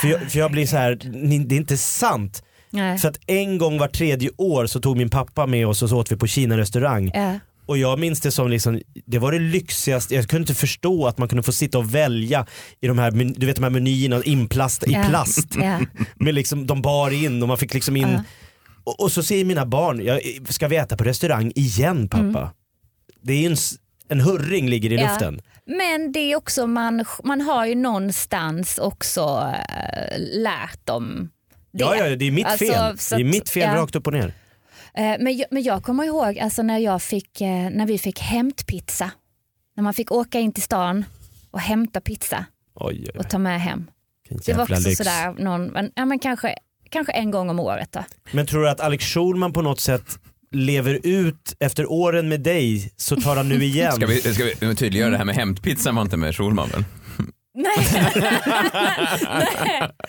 för, 0.00 0.08
jag, 0.08 0.20
för 0.30 0.38
jag 0.38 0.50
blir 0.50 0.66
så 0.66 0.76
här, 0.76 0.98
"Ni- 1.12 1.38
det 1.38 1.54
är 1.54 1.56
inte 1.56 1.76
sant. 1.76 2.42
Nej. 2.72 2.98
För 2.98 3.08
att 3.08 3.18
en 3.26 3.58
gång 3.58 3.78
var 3.78 3.88
tredje 3.88 4.30
år 4.36 4.66
så 4.66 4.80
tog 4.80 4.96
min 4.96 5.10
pappa 5.10 5.46
med 5.46 5.66
oss 5.66 5.82
och 5.82 5.88
så 5.88 5.96
åt 5.98 6.12
vi 6.12 6.16
på 6.16 6.26
Kina 6.26 6.56
restaurang. 6.56 7.10
Ja. 7.14 7.38
Och 7.66 7.78
jag 7.78 7.98
minns 7.98 8.20
det 8.20 8.30
som 8.30 8.50
liksom, 8.50 8.80
det 9.06 9.18
var 9.18 9.32
det 9.32 9.38
lyxigaste, 9.38 10.14
jag 10.14 10.28
kunde 10.28 10.42
inte 10.42 10.54
förstå 10.54 11.06
att 11.06 11.18
man 11.18 11.28
kunde 11.28 11.42
få 11.42 11.52
sitta 11.52 11.78
och 11.78 11.94
välja 11.94 12.46
i 12.80 12.86
de 12.86 12.98
här, 12.98 13.10
du 13.38 13.46
vet, 13.46 13.56
de 13.56 13.62
här 13.62 13.70
menyerna 13.70 14.22
inplast, 14.24 14.82
i 14.88 14.92
Ja. 14.92 15.04
plast. 15.08 15.48
Ja. 15.60 15.80
Med 16.14 16.34
liksom, 16.34 16.66
de 16.66 16.82
bar 16.82 17.10
in 17.24 17.42
och 17.42 17.48
man 17.48 17.58
fick 17.58 17.74
liksom 17.74 17.96
in 17.96 18.08
Ja. 18.08 18.22
och, 18.84 19.00
och 19.00 19.12
så 19.12 19.22
säger 19.22 19.44
mina 19.44 19.66
barn, 19.66 20.04
jag, 20.04 20.20
ska 20.48 20.68
vi 20.68 20.76
äta 20.76 20.96
på 20.96 21.04
restaurang 21.04 21.52
igen 21.54 22.08
pappa? 22.08 22.52
Det 23.22 23.32
är 23.32 23.38
ju 23.38 23.46
en, 23.46 23.56
en 24.08 24.20
hurring 24.20 24.68
ligger 24.68 24.90
i 24.92 24.94
Mm. 24.94 25.06
Ja. 25.06 25.12
luften. 25.12 25.40
Men 25.66 26.12
det 26.12 26.18
är 26.32 26.36
också, 26.36 26.66
man, 26.66 27.04
man 27.24 27.40
har 27.40 27.66
ju 27.66 27.74
någonstans 27.74 28.78
också 28.78 29.52
äh, 29.68 30.18
lärt 30.42 30.86
dem 30.86 31.30
det. 31.72 31.84
Ja, 31.84 31.96
ja, 31.96 32.16
det 32.16 32.24
är 32.24 32.30
mitt 32.30 32.46
Alltså, 32.46 32.64
fel. 32.66 32.98
så 32.98 33.14
Det 33.16 33.22
är 33.22 33.24
att- 33.24 33.30
mitt 33.30 33.50
fel 33.50 33.62
ja. 33.74 33.76
rakt 33.82 33.96
upp 33.96 34.06
och 34.06 34.12
ner. 34.12 34.32
Eh, 34.94 35.02
Men 35.20 35.36
jag, 35.36 35.46
men 35.50 35.62
jag 35.62 35.82
kommer 35.82 36.04
ihåg 36.04 36.38
alltså 36.38 36.62
när, 36.62 36.78
jag 36.78 37.02
fick, 37.02 37.40
eh, 37.40 37.70
när 37.70 37.86
vi 37.86 37.98
fick 37.98 38.18
hämtpizza. 38.20 39.10
När 39.76 39.84
man 39.84 39.94
fick 39.94 40.12
åka 40.12 40.40
in 40.40 40.52
till 40.52 40.62
stan 40.62 41.04
och 41.50 41.60
hämta 41.60 42.00
pizza 42.00 42.44
Oj, 42.74 43.04
oj, 43.14 43.18
och 43.18 43.28
ta 43.30 43.38
med 43.38 43.60
hem. 43.60 43.90
Det 44.46 44.52
var 44.54 44.62
också 44.62 44.88
lyx. 44.88 44.98
sådär, 44.98 45.42
någon, 45.42 45.66
men- 45.66 45.90
ja, 45.94 46.04
men 46.04 46.18
kanske, 46.18 46.54
kanske 46.90 47.12
en 47.12 47.30
gång 47.30 47.50
om 47.50 47.60
året. 47.60 47.92
Då. 47.92 48.04
Men 48.32 48.46
tror 48.46 48.62
du 48.62 48.68
att 48.70 48.80
Alex 48.80 49.04
Schulman 49.04 49.52
på 49.52 49.62
något 49.62 49.80
sätt 49.80 50.18
lever 50.50 51.00
ut 51.02 51.56
efter 51.60 51.92
åren 51.92 52.28
med 52.28 52.40
dig 52.40 52.92
så 52.96 53.16
tar 53.16 53.36
han 53.36 53.48
nu 53.48 53.54
igen? 53.64 53.92
Ska 53.92 54.06
vi, 54.06 54.20
ska 54.20 54.44
vi 54.68 54.74
tydliggöra 54.76 55.10
det 55.10 55.16
här 55.18 55.24
med 55.24 55.34
hämtpizzan 55.34 55.94
var 55.94 56.02
inte 56.02 56.16
med 56.16 56.36
Schulman 56.36 56.68
väl? 56.68 56.84
Nej, 57.54 57.72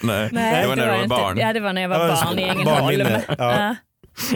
Nej, 0.02 0.30
nej, 0.32 0.62
det 0.62 0.68
var 0.68 0.76
när 0.76 0.86
du 0.86 0.92
var 0.92 0.96
inte. 0.98 1.08
barn. 1.08 1.38
Ja 1.38 1.54
det 1.54 1.60
var 1.60 1.74
när 1.74 1.82
jag 1.82 1.90
var 1.90 2.08
Ja, 2.08 2.22
barn 2.26 2.40
i 2.40 2.44
Ängelholm. 2.44 2.66
barnminne. 2.82 3.24
Ja. 3.38 3.76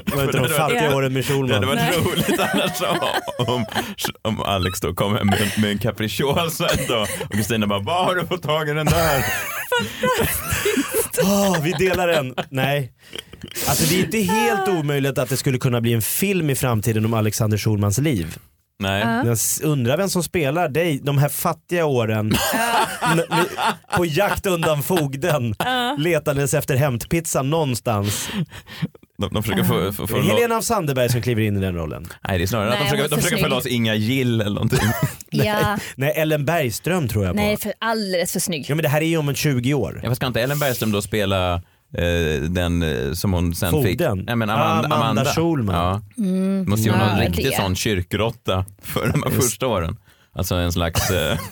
Det 0.06 0.15
var 0.15 0.24
inte 0.24 0.38
de 0.38 0.50
fattiga 0.50 0.96
åren 0.96 1.13
med 1.13 1.24
Det 1.24 1.34
hade 1.34 1.48
Schulman. 1.48 1.67
varit 1.67 2.06
roligt 2.06 2.39
annars 2.39 2.82
om, 3.48 3.65
om 4.22 4.41
Alex 4.41 4.80
då 4.82 4.93
kom 4.93 5.15
hem 5.15 5.28
med, 5.28 5.52
med 5.62 5.72
en 5.72 5.78
capricciosa 5.78 6.65
och 6.65 7.32
Kristina 7.32 7.67
bara, 7.67 7.80
var 7.80 8.04
har 8.06 8.15
du 8.15 8.28
fått 8.28 8.43
tag 8.43 8.70
i 8.70 8.74
den 8.74 8.86
där? 8.86 9.26
Åh, 11.24 11.58
vi 11.63 11.72
delar 11.72 12.08
en. 12.08 12.36
Nej. 12.50 12.93
Alltså 13.67 13.93
det 13.93 14.00
är 14.00 14.04
inte 14.06 14.17
helt 14.34 14.67
omöjligt 14.70 15.17
att 15.17 15.30
det 15.30 15.38
skulle 15.38 15.58
kunna 15.58 15.82
bli 15.82 15.93
en 15.93 16.02
film 16.02 16.50
i 16.50 16.56
framtiden 16.56 17.06
om 17.06 17.13
Alexander 17.13 17.58
Schulmans 17.58 17.98
liv. 17.98 18.38
Nej. 18.80 19.02
Jag 19.02 19.28
s- 19.34 19.62
undrar 19.63 19.98
vem 19.98 20.10
som 20.10 20.24
spelar 20.24 20.70
dig 20.70 21.00
de 21.04 21.18
här 21.18 21.30
fattiga 21.30 21.86
åren 21.86 22.28
med- 23.16 23.26
på 23.96 24.06
jakt 24.06 24.46
undan 24.46 24.84
fogden 24.84 25.56
letandes 25.98 26.54
efter 26.54 26.76
hämtpizza 26.76 27.42
någonstans. 27.42 28.30
De, 29.18 29.30
de 29.34 29.44
försöker 29.44 29.63
få, 29.63 29.92
få, 29.94 30.08
få 30.08 30.22
Helena 30.22 30.56
af 30.56 30.63
Sandeberg 30.63 31.10
som 31.10 31.22
kliver 31.22 31.42
in 31.42 31.58
i 31.58 31.60
den 31.62 31.76
rollen. 31.76 32.08
Nej 32.28 32.38
det 32.38 32.44
är 32.44 32.48
snarare 32.48 32.68
att 32.68 32.74
de 32.74 32.80
Nej, 32.80 32.90
försöker, 32.90 33.10
de 33.10 33.16
försöker 33.22 33.36
få 33.38 33.42
snygg. 33.42 33.52
loss 33.52 33.66
Inga 33.66 33.96
Gill 33.96 34.42
eller 34.42 34.54
någonting. 34.54 34.80
Ja. 35.30 35.78
Nej, 35.96 36.13
Ellen 36.16 36.46
Bergström 36.46 37.08
tror 37.08 37.25
jag 37.25 37.34
på. 37.36 37.42
Nej, 37.42 37.58
för 37.58 37.73
alldeles 37.80 38.32
för 38.34 38.40
snygg. 38.40 38.65
Ja 38.69 38.75
men 38.75 38.84
det 38.84 38.90
här 38.90 39.02
är 39.02 39.06
ju 39.06 39.17
om 39.17 39.30
en 39.30 39.36
20 39.36 39.73
år. 39.73 40.00
Ja, 40.04 40.10
fast 40.10 40.19
ska 40.19 40.28
inte 40.28 40.42
Ellen 40.42 40.60
Bergström 40.60 40.92
då 40.92 41.02
spela 41.02 41.62
den 42.50 42.83
eh, 42.83 43.13
som 43.13 43.33
hon 43.33 43.56
sen 43.56 43.83
fick? 43.83 43.92
Fogden? 44.02 44.23
Nej, 44.27 44.35
men 44.35 44.50
Amanda, 44.50 44.96
Ah, 44.96 44.96
Amanda 44.96 45.25
Schulman. 45.25 45.75
Ja. 45.75 46.02
Måste 46.65 46.85
ju 46.85 46.92
vara 46.92 47.02
Ja, 47.02 47.10
någon 47.15 47.19
riktig 47.25 47.54
sån 47.56 47.75
kyrkråtta 47.75 48.65
för 48.81 49.08
de 49.08 49.23
här 49.23 49.29
första 49.42 49.67
åren. 49.67 49.98
Alltså 50.33 50.56
en 50.56 50.71
slags, 50.71 51.12
eh, 51.12 51.38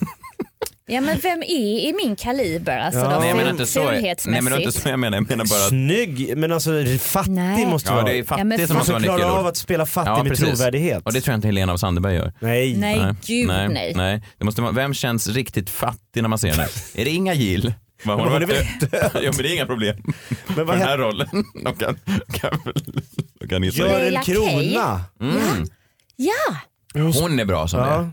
Ja 0.88 1.00
men 1.00 1.18
vem 1.18 1.42
är 1.42 1.78
i 1.88 1.94
min 2.04 2.16
kaliber 2.16 2.78
alltså 2.78 3.00
Ja. 3.00 3.10
då, 3.14 3.18
Nej 3.18 3.28
jag 3.28 3.36
menar 3.36 3.50
inte 3.50 3.66
så. 3.66 3.84
Nej 3.90 4.42
men 4.42 4.54
inte 4.58 4.72
så 4.72 4.88
jag 4.88 4.98
menar. 4.98 5.18
Jag 5.18 5.28
menar 5.30 5.44
bara 5.44 5.62
att 5.62 5.68
Snygg, 5.68 6.36
men 6.36 6.52
alltså 6.52 6.70
fattig 7.00 7.32
Nej. 7.32 7.66
måste 7.66 7.88
ja, 7.90 7.94
vara. 7.94 8.04
det 8.04 8.18
är 8.18 8.24
fattig 8.24 8.60
Ja, 8.60 8.66
som 8.66 8.76
måste 8.76 8.92
vara 8.92 9.02
Som 9.04 9.16
klarar 9.16 9.38
av 9.38 9.46
att 9.46 9.56
spela 9.56 9.86
fattig 9.86 10.10
Ja, 10.10 10.22
med 10.22 10.30
precis. 10.32 10.46
trovärdighet. 10.58 11.02
Och 11.04 11.12
det 11.12 11.20
tror 11.20 11.32
jag 11.32 11.38
inte 11.38 11.48
Helena 11.48 11.72
av 11.72 11.76
Sandberg 11.76 12.14
gör. 12.14 12.32
Nej. 12.40 12.76
Nej, 12.76 13.14
gud 13.26 13.48
nej. 13.48 13.92
nej. 13.96 14.22
Det 14.38 14.44
måste 14.44 14.62
vara, 14.62 14.72
vem 14.72 14.94
känns 14.94 15.28
riktigt 15.28 15.70
fattig 15.70 16.22
när 16.22 16.28
man 16.28 16.38
ser 16.38 16.50
henne? 16.50 16.66
är 16.94 17.04
det 17.04 17.10
Inga 17.10 17.34
Gill? 17.34 17.74
Hon, 18.04 18.20
hon 18.20 18.42
är 18.42 18.46
väl 18.46 18.56
död? 18.80 19.10
Ja 19.14 19.20
men 19.22 19.36
det 19.42 19.48
är 19.48 19.54
inga 19.54 19.66
problem 19.66 19.96
Men 20.56 20.66
vad 20.66 20.78
den 20.78 20.88
här 20.88 20.98
rollen. 20.98 21.28
De 21.64 21.74
kan, 21.76 21.98
kan, 22.32 22.60
väl- 22.64 23.02
de 23.40 23.48
kan. 23.48 23.62
Görel 23.62 24.00
Leila 24.02 24.22
Kay. 24.22 24.34
Krona. 24.34 25.00
Mm. 25.20 25.66
Ja, 26.16 26.56
Hon 27.20 27.40
är 27.40 27.44
bra 27.44 27.68
som 27.68 27.80
det 27.80 27.86
Ja. 27.86 28.00
är. 28.00 28.10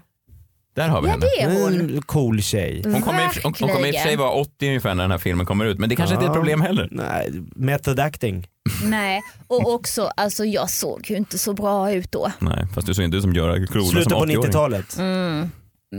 Där 0.75 0.87
har 0.89 1.01
vi 1.01 1.07
ja 1.07 1.11
henne. 1.13 1.25
det 1.37 1.41
är 1.41 1.61
hon. 1.63 1.73
En 1.95 2.01
cool 2.01 2.41
tjej. 2.41 2.81
Hon 2.85 3.01
kommer, 3.01 3.21
i- 3.23 3.41
hon, 3.43 3.53
hon 3.59 3.69
kommer 3.69 3.87
i 3.87 3.91
och 3.91 3.95
för 3.95 4.01
sig 4.03 4.15
vara 4.15 4.29
80 4.31 4.67
ungefär 4.67 4.95
när 4.95 5.03
den 5.03 5.11
här 5.11 5.17
filmen 5.17 5.45
kommer 5.45 5.65
ut 5.65 5.79
men 5.79 5.89
det 5.89 5.95
kanske 5.95 6.13
inte 6.13 6.25
är 6.25 6.29
ett 6.29 6.35
Ja. 6.35 6.39
problem 6.41 6.61
heller. 6.61 6.87
Nej, 6.91 7.31
method 7.55 7.99
acting. 7.99 8.47
Nej, 8.83 9.21
och 9.47 9.73
också 9.73 10.11
alltså 10.17 10.45
jag 10.45 10.69
såg 10.69 11.09
ju 11.09 11.17
inte 11.17 11.37
så 11.37 11.53
bra 11.53 11.91
ut 11.91 12.11
då. 12.11 12.31
Nej 12.39 12.67
fast 12.75 12.87
du 12.87 12.93
såg 12.93 13.05
inte 13.05 13.17
ut 13.17 13.23
som 13.23 13.33
Göran 13.33 13.67
Krona 13.67 13.85
som 13.85 13.91
Slutet 13.91 14.13
på 14.13 14.19
80-åring. 14.25 14.37
90-talet. 14.43 14.97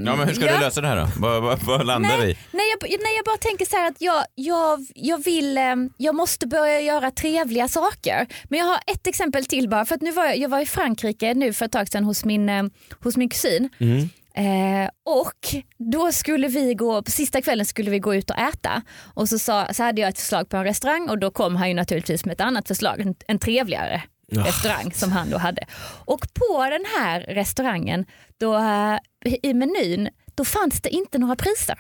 Ja 0.07 0.16
men 0.16 0.28
hur 0.28 0.34
ska 0.34 0.45
Ja. 0.47 0.53
du 0.53 0.61
lösa 0.61 0.80
det 0.80 0.88
här 0.88 0.97
då? 0.97 1.09
Vad, 1.16 1.42
vad, 1.42 1.62
vad 1.62 1.86
landar 1.86 2.18
vi 2.18 2.24
i? 2.30 2.38
Nej 2.53 2.64
jag, 2.80 2.90
nej, 2.90 3.16
jag 3.16 3.24
bara 3.24 3.36
tänker 3.36 3.66
så 3.66 3.76
här 3.76 3.88
att 3.88 3.97
jag, 4.01 4.24
jag, 4.34 4.86
jag 4.95 5.24
vill, 5.24 5.59
eh, 5.59 5.74
jag 5.97 6.14
måste 6.14 6.47
börja 6.47 6.80
göra 6.80 7.11
trevliga 7.11 7.68
saker. 7.68 8.26
Men 8.45 8.59
jag 8.59 8.66
har 8.66 8.78
ett 8.86 9.07
exempel 9.07 9.45
till 9.47 9.68
bara. 9.68 9.84
För 9.84 9.95
att 9.95 10.03
nu 10.03 10.12
var 10.12 10.24
jag, 10.24 10.38
jag 10.38 10.49
var 10.49 10.61
i 10.61 10.66
Frankrike 10.66 11.34
nu 11.34 11.53
för 11.53 11.64
ett 11.64 11.72
tag 11.72 11.88
sedan 11.88 12.05
hos 12.05 12.24
min, 12.24 12.49
eh, 12.49 12.64
hos 13.03 13.16
min 13.16 13.28
kusin. 13.28 13.68
Mm. 13.78 14.09
Eh, 14.36 14.90
och 15.05 15.55
då 15.92 16.12
skulle 16.12 16.49
vi 16.49 16.74
gå, 16.74 17.03
på 17.03 17.11
sista 17.11 17.42
kvällen 17.42 17.66
skulle 17.66 17.90
vi 17.90 17.99
gå 17.99 18.14
ut 18.14 18.30
och 18.30 18.38
äta. 18.38 18.82
Och 19.14 19.28
så, 19.28 19.38
sa, 19.38 19.68
så 19.72 19.82
hade 19.82 20.01
jag 20.01 20.09
ett 20.09 20.18
förslag 20.18 20.49
på 20.49 20.57
en 20.57 20.64
restaurang 20.64 21.09
och 21.09 21.18
då 21.18 21.30
kom 21.30 21.57
han 21.57 21.68
ju 21.68 21.74
naturligtvis 21.74 22.24
med 22.24 22.32
ett 22.32 22.40
annat 22.40 22.68
förslag, 22.68 23.01
en, 23.01 23.14
en 23.28 23.38
trevligare 23.38 24.03
restaurang 24.32 24.92
som 24.92 25.12
han 25.12 25.30
då 25.30 25.38
hade. 25.38 25.64
Och 26.05 26.20
på 26.34 26.62
den 26.70 26.84
här 26.99 27.20
restaurangen, 27.20 28.05
då, 28.45 28.55
eh, 28.59 29.34
i 29.42 29.55
menyn, 29.55 30.09
då 30.34 30.45
fanns 30.45 30.80
det 30.80 30.90
inte 30.90 31.18
några 31.18 31.36
priser. 31.36 31.78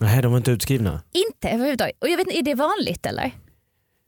Nej, 0.00 0.22
de 0.22 0.30
var 0.32 0.38
inte 0.38 0.50
utskrivna. 0.50 1.02
Inte 1.12 1.48
överhuvudtaget. 1.48 1.96
Och 2.00 2.08
jag 2.08 2.16
vet 2.16 2.26
inte, 2.26 2.38
är 2.38 2.42
det 2.42 2.54
vanligt 2.54 3.06
eller? 3.06 3.30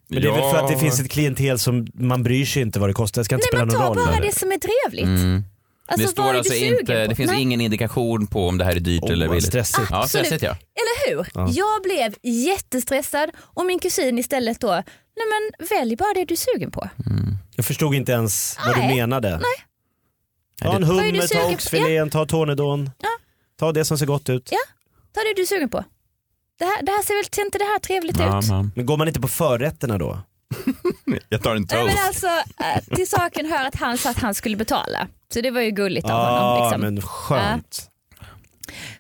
Men 0.08 0.22
det 0.22 0.28
är 0.28 0.32
väl 0.32 0.50
för 0.50 0.56
att 0.58 0.68
det 0.68 0.72
Ja. 0.74 0.78
finns 0.80 1.00
ett 1.00 1.10
klientel 1.10 1.58
som 1.58 1.86
man 1.94 2.22
bryr 2.22 2.44
sig 2.46 2.62
inte 2.62 2.80
vad 2.80 2.88
det 2.88 2.94
kostar. 2.94 3.20
Det 3.20 3.24
ska 3.24 3.34
inte 3.34 3.46
Nej 3.52 3.60
spela 3.60 3.64
men 3.64 3.74
någon 3.74 3.82
ta 3.96 4.00
roll. 4.00 4.06
bara 4.06 4.16
eller? 4.16 4.26
det 4.26 4.34
som 4.38 4.52
är 4.52 4.58
trevligt. 4.58 5.04
Mm. 5.06 5.44
Alltså, 5.86 6.06
det 6.06 6.12
står 6.12 6.34
alltså 6.34 6.54
inte, 6.54 6.84
på? 6.84 6.92
det 7.08 7.14
finns 7.14 7.30
Nej, 7.30 7.42
ingen 7.42 7.60
indikation 7.60 8.26
på 8.26 8.48
om 8.48 8.58
det 8.58 8.64
här 8.64 8.76
är 8.76 8.80
dyrt 8.80 9.02
Åh, 9.02 9.12
eller 9.12 9.28
billigt. 9.28 9.44
stressigt. 9.46 9.86
Ja, 9.90 10.02
Absolut. 10.02 10.26
stressigt 10.26 10.42
ja. 10.42 10.50
Eller 10.50 11.16
hur? 11.16 11.26
Jag 11.56 11.82
blev 11.82 12.14
jättestressad 12.22 13.30
och 13.38 13.66
min 13.66 13.78
kusin 13.78 14.18
istället 14.18 14.60
då, 14.60 14.68
nej 15.16 15.26
men 15.32 15.68
välj 15.68 15.96
bara 15.96 16.14
det 16.14 16.24
du 16.24 16.34
är 16.34 16.54
sugen 16.54 16.70
på. 16.70 16.88
Jag 17.56 17.64
förstod 17.66 17.94
inte 17.94 18.12
ens 18.12 18.56
vad 18.66 18.74
du 18.76 18.80
Nej. 18.80 18.96
menade. 18.96 19.30
Nej. 19.30 19.42
Ta 20.61 20.76
en 20.76 20.82
hummer, 20.84 21.26
ta 21.34 21.52
oxfilén, 21.52 22.11
ta 22.11 22.26
tornedon. 22.26 22.90
Ja. 23.02 23.08
Ta 23.58 23.72
det 23.72 23.84
som 23.84 23.98
ser 23.98 24.06
gott 24.06 24.28
ut. 24.28 24.48
Ja. 24.52 24.58
Ta 25.14 25.20
det 25.20 25.32
du 25.36 25.42
är 25.42 25.46
sugen 25.46 25.68
på. 25.68 25.84
Det 26.58 26.64
här, 26.64 26.82
det 26.82 26.92
här 26.92 27.02
ser 27.02 27.14
väl 27.14 27.24
ser 27.34 27.42
inte 27.44 27.58
det 27.58 27.64
här 27.64 27.78
trevligt 27.78 28.18
Ja, 28.18 28.38
ut? 28.38 28.44
ja. 28.48 28.64
Men 28.76 28.86
går 28.86 28.96
man 28.96 29.08
inte 29.08 29.20
på 29.20 29.28
förrätterna 29.28 29.98
då? 29.98 30.18
Jag 31.28 31.42
tar 31.42 31.56
en 31.56 31.66
Nej, 31.70 31.82
toast. 31.82 31.94
men 31.96 32.06
alltså, 32.06 32.26
eh, 32.26 32.96
till 32.96 33.08
saken 33.08 33.46
hör 33.46 33.64
att 33.66 33.74
han 33.76 33.98
sa 33.98 34.11
att 34.11 34.18
han 34.18 34.34
skulle 34.34 34.56
betala. 34.56 35.08
Så 35.32 35.40
det 35.40 35.50
var 35.50 35.61
ju 35.61 35.70
gulligt 35.70 36.04
av 36.04 36.11
Ja, 36.11 36.40
honom. 36.40 36.62
Liksom. 36.64 36.94
men... 36.94 37.02
skönt. 37.02 37.88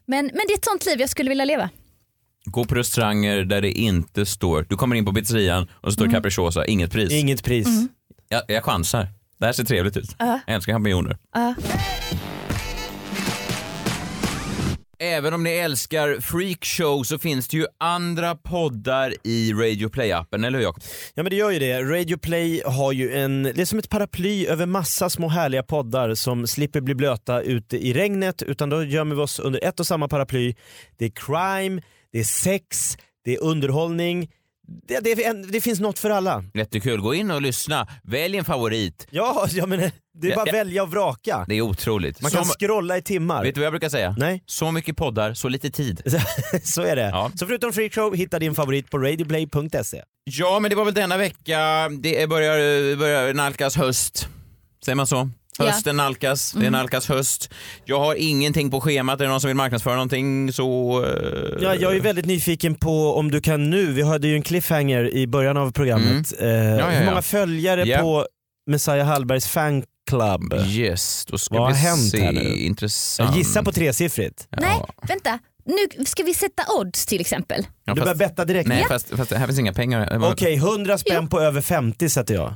Men, 0.06 0.26
men 0.26 0.40
det 0.48 0.52
är 0.52 0.58
ett 0.58 0.64
sånt 0.64 0.86
liv 0.86 1.00
jag 1.00 1.10
skulle 1.10 1.28
vilja 1.28 1.44
leva. 1.44 1.70
Gå 2.44 2.64
på 2.64 2.74
restauranger 2.74 3.44
där 3.44 3.60
det 3.60 3.72
inte 3.72 4.26
står, 4.26 4.66
du 4.68 4.76
kommer 4.76 4.96
in 4.96 5.04
på 5.04 5.12
pizzerian 5.12 5.68
och 5.72 5.88
så 5.88 5.92
står 5.92 6.04
Mm. 6.04 6.14
capricciosa, 6.14 6.66
inget 6.66 6.92
pris. 6.92 7.12
Inget 7.12 7.44
pris. 7.44 7.66
Jag, 8.28 8.42
jag 8.48 8.64
chansar. 8.64 9.08
Det 9.40 9.46
här 9.46 9.52
ser 9.52 9.64
trevligt 9.64 9.96
ut. 9.96 10.16
Ja. 10.18 10.40
Jag 10.46 10.54
älskar 10.54 10.72
champinjoner. 10.72 11.18
Ja. 11.34 11.54
Även 14.98 15.34
om 15.34 15.42
ni 15.42 15.50
älskar 15.50 16.20
freakshow 16.20 17.02
så 17.02 17.18
finns 17.18 17.48
det 17.48 17.56
ju 17.56 17.66
andra 17.78 18.34
poddar 18.34 19.14
i 19.24 19.52
Radio 19.52 19.88
Play-appen, 19.88 20.46
eller 20.46 20.58
hur 20.58 20.64
Jakob? 20.64 20.82
Ja 21.14 21.22
men 21.22 21.30
det 21.30 21.36
gör 21.36 21.50
ju 21.50 21.58
det. 21.58 21.82
Radio 21.82 22.18
Play 22.18 22.62
har 22.66 22.92
ju 22.92 23.14
en, 23.14 23.42
det 23.42 23.60
är 23.60 23.64
som 23.64 23.78
ett 23.78 23.88
paraply 23.88 24.46
över 24.46 24.66
massa 24.66 25.10
små 25.10 25.28
härliga 25.28 25.62
poddar 25.62 26.14
som 26.14 26.46
slipper 26.46 26.80
bli 26.80 26.94
blöta 26.94 27.40
ute 27.40 27.86
i 27.86 27.92
regnet 27.92 28.42
utan 28.42 28.70
då 28.70 28.84
gömmer 28.84 29.14
vi 29.14 29.22
oss 29.22 29.38
under 29.38 29.64
ett 29.64 29.80
och 29.80 29.86
samma 29.86 30.08
paraply. 30.08 30.54
Det 30.98 31.04
är 31.04 31.10
crime, 31.10 31.82
det 32.12 32.18
är 32.18 32.24
sex, 32.24 32.96
det 33.24 33.34
är 33.34 33.42
underhållning. 33.42 34.30
Det, 34.88 35.00
det, 35.00 35.32
det 35.52 35.60
finns 35.60 35.80
något 35.80 35.98
för 35.98 36.10
alla. 36.10 36.44
Jättekul, 36.54 37.00
gå 37.00 37.14
in 37.14 37.30
och 37.30 37.42
lyssna. 37.42 37.86
Välj 38.02 38.36
en 38.36 38.44
favorit. 38.44 39.06
Ja, 39.10 39.46
jag 39.50 39.68
menar, 39.68 39.90
det 40.20 40.26
är 40.26 40.30
Ja, 40.30 40.36
bara 40.36 40.46
ja. 40.46 40.50
att 40.52 40.58
välja 40.66 40.82
och 40.82 40.90
vraka. 40.90 41.44
Det 41.48 41.54
är 41.54 41.60
otroligt. 41.60 42.20
Man 42.22 42.30
kan 42.30 42.44
Så- 42.44 42.52
scrolla 42.58 42.98
i 42.98 43.02
timmar. 43.02 43.42
Vet 43.44 43.54
du 43.54 43.60
vad 43.60 43.66
jag 43.66 43.72
brukar 43.72 43.88
säga? 43.88 44.14
Nej, 44.18 44.42
Så 44.46 44.72
mycket 44.72 44.96
poddar, 44.96 45.34
så 45.34 45.48
lite 45.48 45.70
tid. 45.70 46.02
så 46.64 46.82
är 46.82 46.96
det. 46.96 47.02
Ja. 47.02 47.30
Så 47.36 47.46
förutom 47.46 47.72
Freakshow, 47.72 48.14
hitta 48.14 48.38
din 48.38 48.54
favorit 48.54 48.90
på 48.90 48.98
radioplay.se. 48.98 50.02
Ja, 50.24 50.58
men 50.60 50.70
det 50.70 50.76
var 50.76 50.84
väl 50.84 50.94
denna 50.94 51.16
vecka. 51.16 51.88
Det 52.00 52.28
börjar, 52.28 52.96
börjar 52.96 53.34
nalkas 53.34 53.76
höst. 53.76 54.28
Säger 54.84 54.96
man 54.96 55.06
så? 55.06 55.30
Ja. 55.64 55.70
Hösten 55.70 55.96
nalkas, 55.96 56.52
det 56.52 56.70
nalkas 56.70 57.08
höst. 57.08 57.50
Jag 57.84 57.98
har 58.00 58.14
ingenting 58.14 58.70
på 58.70 58.80
schemat, 58.80 59.20
är 59.20 59.24
det 59.24 59.30
någon 59.30 59.40
som 59.40 59.48
vill 59.48 59.56
marknadsföra 59.56 59.94
någonting 59.94 60.52
så... 60.52 61.02
eh, 61.04 61.62
Ja, 61.62 61.74
jag 61.74 61.96
är 61.96 62.00
väldigt 62.00 62.26
nyfiken 62.26 62.74
på 62.74 63.14
om 63.14 63.30
du 63.30 63.40
kan 63.40 63.70
nu, 63.70 63.92
vi 63.92 64.02
hade 64.02 64.28
ju 64.28 64.34
en 64.34 64.42
cliffhanger 64.42 65.14
i 65.14 65.26
början 65.26 65.56
av 65.56 65.72
programmet. 65.72 66.32
Eh, 66.40 66.48
Mm. 66.48 66.78
ja, 66.78 66.86
hur 66.90 67.00
ja. 67.04 67.10
många 67.10 67.22
följare 67.22 67.84
Ja. 67.84 67.98
på 67.98 68.26
Messiah 68.70 69.06
Hallbergs 69.06 69.46
fanclub? 69.46 70.54
Yes, 70.68 71.24
då 71.26 71.38
ska 71.38 71.58
Vad 71.58 71.68
vi 71.72 71.78
har 71.78 71.80
hänt 71.90 72.10
se. 72.10 72.24
här 72.24 72.32
nu? 72.32 72.40
Intressant. 72.56 73.30
Jag 73.30 73.38
gissar 73.38 73.62
på 73.62 73.72
tresiffrigt. 73.72 74.46
Ja. 74.50 74.58
Nej, 74.60 74.80
vänta. 75.08 75.38
Nu 75.98 76.04
ska 76.04 76.22
vi 76.22 76.34
sätta 76.34 76.62
odds 76.78 77.06
till 77.06 77.20
exempel. 77.20 77.66
Ja, 77.84 77.94
du 77.94 78.00
börjar 78.00 78.14
betta 78.14 78.44
direkt. 78.44 78.68
Nej, 78.68 78.84
fast, 78.88 79.16
fast 79.16 79.32
här 79.32 79.46
finns 79.46 79.58
inga 79.58 79.72
pengar. 79.72 80.30
Okej, 80.32 80.54
100 80.54 80.98
spänn 80.98 81.28
på 81.28 81.40
över 81.40 81.60
50 81.60 82.08
sätter 82.08 82.34
jag. 82.34 82.54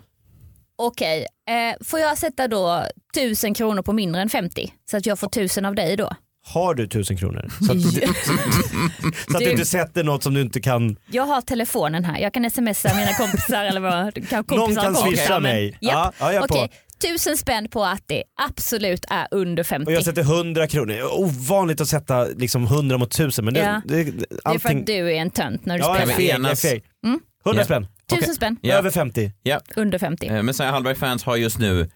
Okej, 0.79 1.27
eh, 1.49 1.85
får 1.85 2.01
jag 2.01 2.19
sätta 2.19 2.49
då 2.49 2.85
tusen 3.15 3.55
kronor 3.55 3.83
på 3.83 3.93
mindre 3.93 4.23
än 4.23 4.29
50? 4.29 4.73
Så 4.91 4.97
att 4.97 5.07
jag 5.07 5.19
får 5.19 5.29
tusen 5.29 5.65
av 5.65 5.75
dig 5.75 5.97
då? 5.97 6.11
Har 6.47 6.75
du 6.75 6.85
1000 6.85 7.17
kronor? 7.17 7.51
Så 7.67 7.73
att, 7.73 7.81
så 9.31 9.37
att 9.37 9.39
du 9.39 9.45
Du- 9.45 9.51
inte 9.51 9.65
sätter 9.65 10.05
något 10.05 10.23
som 10.23 10.35
du 10.35 10.41
inte 10.41 10.61
kan... 10.61 10.97
Jag 11.11 11.23
har 11.27 11.41
telefonen 11.41 12.05
här, 12.05 12.19
jag 12.21 12.35
kan 12.35 12.51
smsa 12.51 12.95
mina 12.95 13.13
kompisar 13.15 13.65
eller 13.65 13.81
vad 13.81 14.29
kan 14.29 14.45
kompisar 14.45 14.57
Någon 14.57 14.95
kan 14.95 14.95
swisha 14.97 15.41
mig. 15.41 15.77
Ja, 15.81 16.13
ja, 16.19 16.33
jag 16.33 16.45
är 16.45 16.49
på. 16.49 16.55
Okej, 16.55 16.71
tusen 17.03 17.37
spänn 17.37 17.69
på 17.69 17.85
att 17.85 18.03
det 18.07 18.23
absolut 18.49 19.05
är 19.11 19.29
under 19.31 19.63
50. 19.65 19.87
Och 19.87 19.93
jag 19.93 20.05
sätter 20.05 20.23
100 20.23 20.67
kronor. 20.67 21.03
Ovanligt 21.13 21.81
att 21.81 21.89
sätta 21.89 22.25
liksom 22.25 22.65
100 22.65 22.99
mot 22.99 23.15
1000 23.15 23.45
men 23.45 23.55
det, 23.55 23.61
Ja. 23.61 23.83
det, 23.85 24.05
Det 24.05 24.11
är 24.11 24.13
för 24.43 24.51
allting... 24.51 24.81
att 24.81 24.87
du 24.87 24.93
är 25.13 25.17
en 25.21 25.31
tönt 25.31 25.67
när 25.67 25.79
du 25.79 25.85
Ja, 25.85 25.95
spelar. 25.95 26.13
jag 26.13 26.21
är 26.23 26.35
enas? 26.35 26.63
feg. 26.63 26.85
Mm. 27.07 27.21
100 27.47 27.61
Ja. 27.61 27.65
spänn. 27.65 27.87
Tusen 28.11 28.25
Okej. 28.25 28.35
spänn, 28.35 28.57
Ja. 28.63 28.75
Över 28.75 28.91
50. 28.91 29.33
Ja. 29.43 29.61
under 29.77 29.99
50. 29.99 30.27
Eh, 30.29 30.43
Messiah 30.43 30.73
Hallberg-fans 30.73 31.25
har 31.25 31.37
just 31.37 31.59
nu 31.59 31.91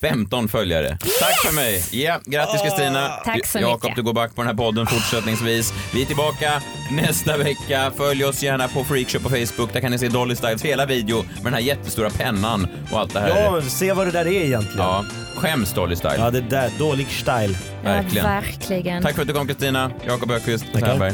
15 0.00 0.48
följare. 0.48 0.98
Tack 1.20 1.46
för 1.46 1.54
mig. 1.54 1.84
Ja, 1.90 2.20
grattis 2.24 2.62
Kristina. 2.62 3.08
Tack 3.24 3.46
så 3.46 3.58
Jakob, 3.58 3.82
mycket. 3.82 3.96
du 3.96 4.02
går 4.02 4.12
back 4.12 4.34
på 4.34 4.42
den 4.42 4.46
här 4.48 4.54
podden 4.56 4.86
fortsättningsvis. 4.86 5.72
Vi 5.94 6.02
är 6.02 6.06
tillbaka 6.06 6.62
nästa 6.90 7.36
vecka. 7.36 7.92
Följ 7.96 8.24
oss 8.24 8.42
gärna 8.42 8.68
på 8.68 8.84
Freakshow 8.84 9.20
på 9.22 9.28
Facebook. 9.28 9.72
Där 9.72 9.80
kan 9.80 9.90
ni 9.90 9.98
se 9.98 10.08
Dolly 10.08 10.36
Styles 10.36 10.62
hela 10.62 10.86
video 10.86 11.22
med 11.22 11.44
den 11.44 11.54
här 11.54 11.60
jättestora 11.60 12.10
pennan 12.10 12.68
och 12.92 12.98
allt 13.00 13.12
det 13.12 13.20
här. 13.20 13.28
Ja, 13.28 13.62
se 13.62 13.92
vad 13.92 14.06
det 14.06 14.10
där 14.10 14.26
är 14.26 14.30
egentligen. 14.44 14.78
Ja, 14.86 15.04
skäms 15.36 15.74
Dolly 15.74 15.96
Style. 15.96 16.14
Ja, 16.18 16.30
det 16.30 16.40
där, 16.40 16.70
dålig 16.78 17.06
style. 17.10 17.54
verkligen. 17.84 18.26
Ja, 18.26 18.40
verkligen. 18.40 19.02
Tack 19.02 19.14
för 19.14 19.22
att 19.22 19.28
du 19.28 19.34
kom 19.34 19.46
Kristina. 19.46 19.90
Jakob 20.06 20.30
Öqvist, 20.30 20.64
Tackar. 20.72 20.86
Hallberg. 20.86 21.12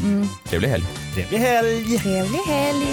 Trevlig 0.49 0.68
helg. 0.68 0.84
Trevlig 1.14 1.38
helg! 1.38 1.99
Trevlig 1.99 2.38
helg. 2.47 2.86